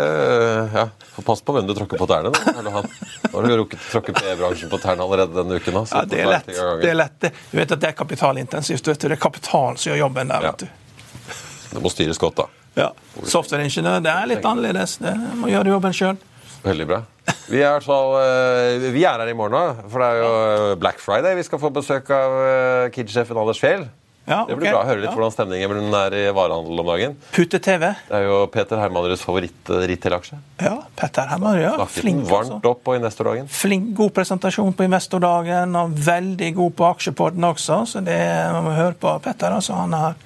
ja. 0.74 0.90
Pass 1.26 1.42
på 1.42 1.54
hvem 1.54 1.68
du 1.68 1.74
tråkker 1.76 2.00
på 2.02 2.08
tærne. 2.10 2.32
Da 2.34 2.72
har 2.72 3.46
du 3.46 3.56
rukket 3.60 3.80
å 3.80 3.92
tråkke 3.92 4.16
PE-bransjen 4.16 4.72
på 4.72 4.80
tærne 4.82 5.06
allerede 5.06 5.36
denne 5.36 5.60
uken. 5.60 5.78
Ja, 5.92 6.04
det 6.10 6.22
er 6.24 6.32
lett. 6.32 6.50
Det 6.82 6.90
er 6.90 6.98
lett. 6.98 7.28
Du 7.52 7.58
vet 7.60 7.72
at 7.72 7.82
det 7.82 7.92
er 7.92 7.98
kapitalintensivt. 7.98 8.88
vet 8.88 9.02
du. 9.02 9.08
Det 9.12 9.18
er 9.18 9.22
kapitalen 9.22 9.78
som 9.80 9.92
gjør 9.92 10.02
jobben 10.06 10.32
der. 10.34 10.48
vet 10.50 10.66
du. 10.66 11.34
Det 11.72 11.84
må 11.84 11.92
styres 11.92 12.20
godt, 12.22 12.42
da. 12.42 12.48
Ja. 12.76 12.90
Softwareingeniør, 13.24 14.02
det 14.04 14.12
er 14.12 14.32
litt 14.32 14.48
annerledes. 14.48 14.98
Det 15.04 15.14
må 15.40 15.52
gjøre 15.52 15.76
jobben 15.76 15.96
sjøl. 15.96 16.20
Veldig 16.66 16.88
bra. 16.90 17.04
Vi 17.50 17.62
er, 17.62 17.84
så, 17.86 17.98
eh, 18.22 18.88
vi 18.94 19.04
er 19.06 19.22
her 19.22 19.30
i 19.30 19.36
morgen 19.38 19.58
òg, 19.58 19.86
for 19.92 20.02
det 20.02 20.08
er 20.08 20.24
jo 20.24 20.32
eh, 20.72 20.80
Black 20.82 20.98
Friday. 21.02 21.38
Vi 21.38 21.46
skal 21.46 21.62
få 21.62 21.70
besøk 21.74 22.10
av 22.14 22.40
eh, 22.42 22.88
Kid-sjefen 22.94 23.38
Anders 23.38 23.62
Fjell. 23.62 23.86
Ja, 24.26 24.40
det 24.50 24.56
blir 24.58 24.72
bra 24.74 24.80
å 24.82 24.88
høre 24.88 25.04
litt 25.04 25.12
ja. 25.12 25.14
hvordan 25.14 25.34
stemningen 25.36 25.94
er 26.00 26.16
i 26.18 26.24
varehandelen 26.34 26.82
om 26.82 26.88
dagen. 26.90 27.14
Putte 27.36 27.60
TV. 27.62 27.92
Det 28.08 28.18
er 28.18 28.24
jo 28.26 28.40
Peter 28.50 28.82
Hermanruds 28.82 29.22
favoritt-retail-aksje. 29.22 30.40
Ja, 30.66 30.80
Peter 30.98 31.30
Hermanrud, 31.30 31.62
ja. 31.62 31.86
Flink, 31.86 32.24
varmt 32.32 32.56
altså. 32.56 32.72
opp 32.72 32.82
på 32.88 32.98
investordagen. 32.98 33.46
Flink, 33.54 33.92
God 34.00 34.16
presentasjon 34.18 34.74
på 34.74 34.88
investordagen, 34.88 35.78
og 35.78 35.94
veldig 36.10 36.50
god 36.58 36.78
på 36.82 36.90
aksjepodden 36.90 37.50
også. 37.52 37.84
Så 37.94 38.02
det 38.06 38.18
må 38.66 38.74
høre 38.74 38.98
på 38.98 39.14
Petter. 39.22 39.54
altså. 39.54 39.78
Han 39.84 39.94
har 39.94 40.18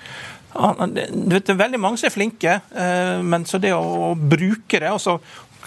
du 0.49 1.29
vet, 1.29 1.45
det 1.45 1.53
er 1.53 1.59
veldig 1.59 1.79
mange 1.79 1.99
som 2.01 2.07
er 2.09 2.13
flinke, 2.13 2.55
men 3.21 3.43
så 3.45 3.59
det 3.61 3.69
å, 3.75 4.15
bruke 4.17 4.79
det 4.81 4.89
og 4.89 4.97
så 5.03 5.19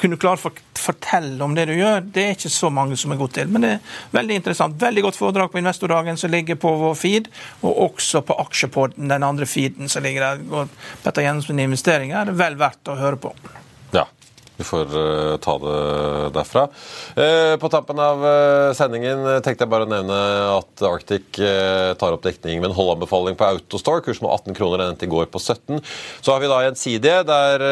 kunne 0.02 0.18
klare 0.20 0.38
å 0.38 0.52
fortelle 0.82 1.38
om 1.44 1.54
det 1.56 1.68
du 1.70 1.74
gjør, 1.76 2.02
det 2.14 2.24
er 2.24 2.36
ikke 2.36 2.52
så 2.52 2.70
mange 2.74 2.98
som 2.98 3.14
er 3.14 3.20
gode 3.20 3.36
til. 3.38 3.50
Men 3.52 3.64
det 3.64 3.72
er 3.76 3.96
veldig 4.16 4.38
interessant. 4.40 4.78
Veldig 4.82 5.06
godt 5.06 5.20
foredrag 5.20 5.52
på 5.52 5.62
Investordagen 5.62 6.18
som 6.20 6.32
ligger 6.32 6.58
på 6.60 6.74
vår 6.82 6.98
feed, 6.98 7.30
og 7.62 7.82
også 7.88 8.24
på 8.26 8.38
Aksjepodden, 8.42 9.10
den 9.12 9.26
andre 9.26 9.48
feeden 9.48 9.90
som 9.92 10.04
ligger 10.04 10.40
der. 10.42 10.78
Petter 11.04 11.28
Jensen 11.28 11.62
investeringer 11.62 12.20
er 12.20 12.32
det 12.32 12.40
vel 12.40 12.58
verdt 12.60 12.90
å 12.90 12.98
høre 12.98 13.20
på. 13.22 13.36
Vi 14.56 14.64
får 14.64 14.92
uh, 14.96 15.36
ta 15.42 15.54
det 15.58 15.76
derfra. 16.36 16.66
Uh, 17.16 17.54
på 17.60 17.70
tappen 17.72 18.00
av 18.02 18.24
uh, 18.24 18.74
sendingen 18.76 19.24
tenkte 19.44 19.64
jeg 19.64 19.72
bare 19.72 19.86
å 19.86 19.90
nevne 19.90 20.18
at 20.58 20.84
Arctic 20.86 21.40
tar 21.98 22.14
opp 22.14 22.24
dekning 22.24 22.60
med 22.60 22.70
en 22.70 22.76
holdanbefaling 22.76 23.36
på 23.38 23.46
Autostore. 23.48 24.02
Kursen 24.04 24.26
var 24.26 24.36
18 24.40 24.56
kroner, 24.56 24.84
endte 24.84 25.06
i 25.06 25.10
går 25.10 25.30
på 25.32 25.40
17. 25.40 25.80
Så 26.20 26.32
har 26.32 26.42
vi 26.42 26.50
da 26.50 26.60
Gjensidige, 26.66 27.22
der 27.26 27.64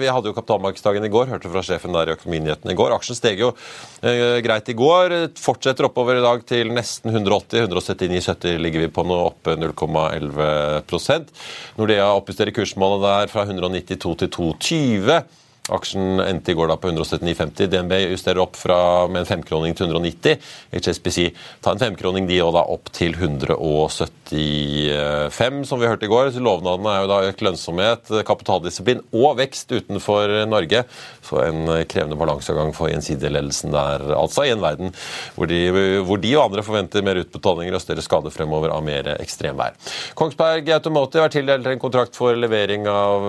vi 0.00 0.08
hadde 0.10 0.30
jo 0.30 0.36
kapitalmarkedsdagen 0.36 1.04
i 1.06 1.12
går. 1.12 1.28
Hørte 1.30 1.50
fra 1.52 1.62
sjefen 1.66 1.94
der 1.94 2.10
i 2.10 2.14
Økonominyhetene 2.16 2.74
i 2.74 2.78
går. 2.78 2.94
Aksjen 2.96 3.18
steg 3.18 3.42
jo 3.42 3.52
greit 4.00 4.70
i 4.72 4.76
går. 4.78 5.14
Fortsetter 5.40 5.88
oppover 5.88 6.18
i 6.18 6.24
dag 6.24 6.44
til 6.48 6.72
nesten 6.74 7.12
180. 7.12 7.68
179,70 7.68 8.60
ligger 8.64 8.86
vi 8.86 8.92
på 8.94 9.04
nå, 9.06 9.20
oppe 9.30 9.56
0,11% 9.60 11.30
Nordea 11.78 12.10
oppjusterer 12.16 12.54
kursmålet 12.54 13.04
der 13.04 13.30
fra 13.32 13.46
192 13.48 14.16
til 14.22 14.34
220. 14.36 15.22
Aksjen 15.68 16.20
endte 16.24 16.52
i 16.52 16.54
går 16.58 16.68
da 16.70 16.76
på 16.80 16.88
179,50. 16.90 17.66
DNB 17.70 17.92
justerer 18.10 18.40
opp 18.42 18.56
fra, 18.58 19.06
med 19.10 19.20
en 19.22 19.28
femkroning 19.28 19.74
til 19.78 19.86
190. 19.90 20.36
HSBC 20.74 21.18
tar 21.62 21.72
en 21.76 21.82
femkroning 21.82 22.24
de 22.28 22.38
og 22.42 22.54
da 22.56 22.62
opp 22.72 22.86
til 22.96 23.12
175, 23.14 25.68
som 25.68 25.80
vi 25.80 25.90
hørte 25.90 26.06
i 26.08 26.10
går. 26.10 26.26
Så 26.34 26.40
lovnadene 26.42 26.90
er 26.94 27.00
jo 27.04 27.12
da 27.12 27.26
økt 27.28 27.44
lønnsomhet, 27.46 28.04
kapitaldisiplin 28.26 29.00
og 29.14 29.30
vekst 29.40 29.68
utenfor 29.70 30.24
Norge. 30.50 30.80
Så 31.26 31.34
en 31.44 31.60
krevende 31.90 32.18
balansegang 32.18 32.70
for 32.74 32.86
gjensidigledelsen 32.90 33.70
der, 33.74 33.98
altså, 34.16 34.40
i 34.46 34.54
en 34.54 34.64
verden 34.64 34.88
hvor 35.36 35.46
de, 35.50 35.60
hvor 36.06 36.18
de, 36.20 36.36
og 36.36 36.44
andre 36.48 36.62
forventer 36.66 37.06
mer 37.06 37.20
utbetalinger 37.22 37.74
og 37.76 37.82
større 37.84 38.02
skade 38.04 38.30
fremover 38.34 38.70
av 38.74 38.82
mer 38.86 39.04
ekstremvær. 39.20 39.72
Kongsberg 40.18 40.64
Automotive 40.74 41.24
er 41.28 41.32
tildelt 41.34 41.66
en 41.70 41.82
kontrakt 41.82 42.14
for 42.18 42.30
levering 42.34 42.82
av 42.90 43.20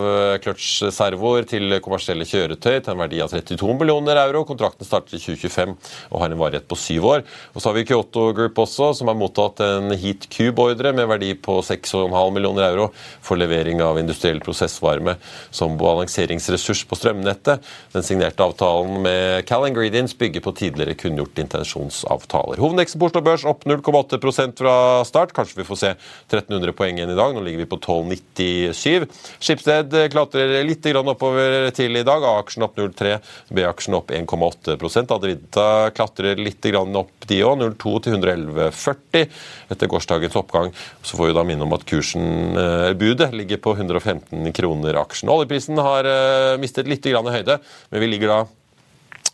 clutch-servoer 0.42 1.44
til 1.52 1.66
kommersielle 1.84 2.21
kjøretøy 2.28 2.80
til 2.80 2.92
en 2.94 3.02
verdi 3.02 3.22
av 3.24 3.32
32 3.32 3.76
millioner 3.80 4.20
euro. 4.24 4.44
Kontrakten 4.48 4.88
starter 4.88 5.18
i 5.18 5.22
2025 5.22 5.76
og 6.12 6.22
har 6.24 6.34
en 6.34 6.42
varighet 6.42 6.68
på 6.70 6.78
syv 6.80 7.08
år. 7.14 7.24
Og 7.54 7.62
så 7.62 7.70
har 7.70 7.78
vi 7.78 7.86
Kyoto 7.90 8.28
Group 8.36 8.60
også, 8.62 8.92
som 8.98 9.12
har 9.12 9.18
mottatt 9.20 9.62
en 9.66 9.94
Heat 9.96 10.28
Cube-ordre 10.32 10.94
med 10.98 11.10
verdi 11.12 11.34
på 11.36 11.60
6,5 11.66 12.12
millioner 12.36 12.68
euro 12.70 12.90
for 13.24 13.40
levering 13.40 13.82
av 13.86 14.00
industriell 14.02 14.42
prosessvarme 14.44 15.18
som 15.50 15.78
balanseringsressurs 15.80 16.84
på 16.90 17.00
strømnettet. 17.00 17.64
Den 17.96 18.06
signerte 18.06 18.46
avtalen 18.46 19.02
med 19.06 19.48
Cal 19.50 19.68
Ingredients 19.70 20.18
bygger 20.18 20.44
på 20.46 20.56
tidligere 20.58 20.98
kunngjort 21.00 21.40
intensjonsavtaler. 21.42 22.62
Hovedeksten 22.62 23.02
på 23.02 23.10
Oslo 23.10 23.24
Børs 23.26 23.48
opp 23.48 23.66
0,8% 23.70 24.58
fra 24.62 24.76
start. 25.08 25.34
Kanskje 25.36 25.62
vi 25.62 25.68
får 25.68 25.82
se 25.82 25.94
1300 25.94 26.76
poeng 26.78 27.00
igjen 27.00 27.14
i 27.14 27.18
dag. 27.18 27.36
Nå 27.36 27.46
ligger 27.46 27.64
vi 27.64 27.70
på 27.72 27.80
12,97. 27.82 29.08
Skipsted 29.42 29.96
klatrer 30.12 30.58
litt 30.68 30.90
oppover 30.92 31.70
til 31.76 31.96
i 31.96 32.04
dag 32.04 32.11
dag. 32.12 32.28
A-aksjen 32.28 32.66
opp 32.68 32.78
0,3, 32.80 33.18
B-aksjen 33.55 33.97
opp 33.97 34.14
1,8% 34.16 35.16
Adevinta 35.16 35.66
klatrer 35.95 36.39
litt 36.39 36.66
opp, 36.72 37.12
de 37.28 37.41
òg. 37.47 37.57
0,2 37.62 37.95
til 38.05 38.18
111,40 38.20 39.28
etter 39.72 39.91
gårsdagens 39.91 40.38
oppgang. 40.39 40.72
Så 41.01 41.18
får 41.18 41.32
vi 41.32 41.38
da 41.38 41.45
minne 41.47 41.68
om 41.68 41.76
at 41.76 41.86
kursen, 41.88 42.57
eh, 42.57 42.93
budet, 42.93 43.32
ligger 43.34 43.57
på 43.57 43.76
115 43.76 44.51
kroner 44.53 44.99
aksjen. 45.01 45.32
Oljeprisen 45.32 45.78
har 45.78 46.07
eh, 46.07 46.57
mistet 46.62 46.89
litt 46.89 47.05
høyde, 47.05 47.59
men 47.91 48.03
vi 48.03 48.07
ligger 48.07 48.36
da 48.36 48.41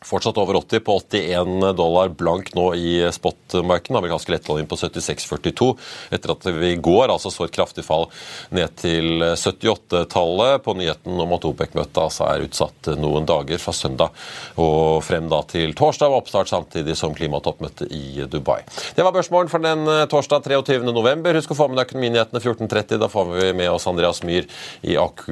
Fortsatt 0.06 0.38
over 0.38 0.60
80 0.60 0.80
på 0.86 0.96
81 0.98 1.76
dollar 1.78 2.10
blank 2.14 2.54
nå 2.54 2.68
i 2.76 2.92
spot-markedet. 3.12 3.98
Amerikanske 3.98 4.32
lettoljen 4.32 4.68
på 4.70 4.78
76,42 4.78 5.72
etter 6.14 6.34
at 6.34 6.46
vi 6.54 6.72
i 6.76 6.78
går 6.78 7.10
altså 7.10 7.32
så 7.34 7.48
et 7.48 7.56
kraftig 7.56 7.82
fall 7.88 8.06
ned 8.54 8.76
til 8.78 9.26
78-tallet 9.34 10.62
på 10.62 10.76
nyheten 10.78 11.18
om 11.18 11.34
at 11.34 11.48
OPEC-møtet 11.50 11.98
altså 12.04 12.28
er 12.30 12.46
utsatt 12.46 12.92
noen 13.02 13.26
dager 13.26 13.58
fra 13.62 13.74
søndag 13.74 14.14
og 14.62 15.02
frem 15.06 15.32
da 15.32 15.42
til 15.50 15.74
torsdag 15.78 16.14
og 16.14 16.22
oppstart 16.22 16.52
samtidig 16.52 16.94
som 17.00 17.16
klimatoppmøtet 17.18 17.90
i 17.90 18.22
Dubai. 18.30 18.60
Det 18.94 19.02
var 19.02 19.16
børsmålen 19.16 19.50
for 19.50 19.66
den 19.66 19.90
eh, 19.90 20.04
torsdag 20.12 20.46
23. 20.46 20.86
november. 20.92 21.42
Husk 21.42 21.56
å 21.56 21.58
få 21.58 21.70
med 21.72 21.82
deg 21.82 21.88
Økonominyhetene 21.88 22.44
14.30. 22.44 23.02
Da 23.02 23.10
får 23.10 23.34
vi 23.34 23.50
med 23.58 23.72
oss 23.74 23.90
Andreas 23.90 24.22
Myhr 24.28 24.46
i 24.86 24.94
AQ 25.00 25.26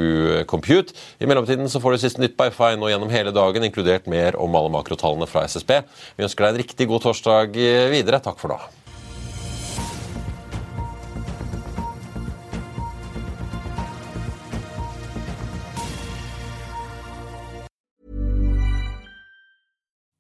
Compute. 0.49 0.97
I 1.21 1.29
mellomtiden 1.29 1.69
så 1.69 1.81
får 1.83 1.95
du 1.95 2.01
siste 2.01 2.23
nytt 2.23 2.37
by 2.39 2.49
Fine 2.55 2.81
og 2.81 2.91
gjennom 2.91 3.13
hele 3.13 3.33
dagen, 3.35 3.65
inkludert 3.67 4.09
mer 4.09 4.39
om 4.41 4.54
alle 4.57 4.71
makrotallene 4.73 5.27
fra 5.29 5.45
SSB. 5.47 5.81
Vi 6.17 6.25
ønsker 6.25 6.45
deg 6.45 6.55
en 6.55 6.63
riktig 6.63 6.89
god 6.89 7.05
torsdag 7.05 7.55
videre. 7.91 8.21
Takk 8.23 8.41
for. 8.41 8.57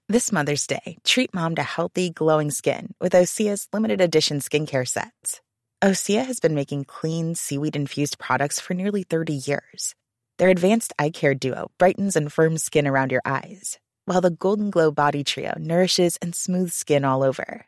This 0.07 0.31
Mother's 0.31 0.65
Day, 0.65 0.97
treat 1.03 1.33
mom 1.33 1.55
to 1.55 1.63
healthy, 1.63 2.09
glowing 2.09 2.51
skin 2.51 2.93
with 3.01 3.13
Osea's 3.13 3.67
limited 3.73 3.99
edition 3.99 4.39
skincare 4.39 4.87
sets. 4.87 5.41
Osea 5.83 6.25
has 6.25 6.39
been 6.39 6.55
making 6.55 6.85
clean, 6.85 7.35
seaweed 7.35 7.75
infused 7.75 8.17
products 8.17 8.59
for 8.59 8.73
nearly 8.73 9.03
30 9.03 9.33
years. 9.33 9.93
Their 10.37 10.49
advanced 10.49 10.93
eye 10.97 11.09
care 11.09 11.35
duo 11.35 11.69
brightens 11.77 12.15
and 12.15 12.31
firms 12.31 12.63
skin 12.63 12.87
around 12.87 13.11
your 13.11 13.23
eyes 13.25 13.77
while 14.05 14.21
the 14.21 14.31
Golden 14.31 14.71
Glow 14.71 14.91
Body 14.91 15.23
Trio 15.23 15.53
nourishes 15.59 16.17
and 16.21 16.33
smooths 16.33 16.75
skin 16.75 17.05
all 17.05 17.23
over. 17.23 17.67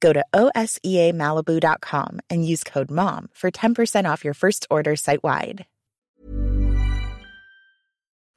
Go 0.00 0.12
to 0.12 0.24
OSEAMalibu.com 0.34 2.20
and 2.28 2.46
use 2.46 2.64
code 2.64 2.90
MOM 2.90 3.28
for 3.32 3.50
10% 3.50 4.04
off 4.12 4.24
your 4.24 4.34
first 4.34 4.66
order 4.70 4.96
site 4.96 5.22
wide. 5.22 5.64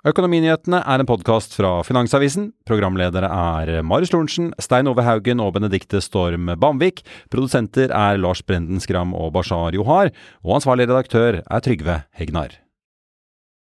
Økonominyhetene 0.08 0.80
er 0.80 1.02
en 1.02 1.08
podkast 1.10 1.58
fra 1.58 1.82
Finansavisen. 1.84 2.54
Programledere 2.64 3.28
er 3.28 3.82
Marius 3.84 4.14
Lorentzen, 4.14 4.54
Stein 4.56 4.88
Ove 4.88 5.04
Haugen 5.04 5.44
og 5.44 5.58
Benedikte 5.58 6.00
Storm 6.00 6.48
Bamvik. 6.56 7.04
Produsenter 7.28 7.92
er 7.92 8.16
Lars 8.16 8.40
Brenden 8.40 8.80
Skram 8.80 9.12
og 9.12 9.34
Bashar 9.36 9.76
Johar. 9.76 10.14
Og 10.48 10.56
ansvarlig 10.62 10.88
redaktør 10.88 11.42
er 11.44 11.68
Trygve 11.68 12.00
Hegnar. 12.16 12.56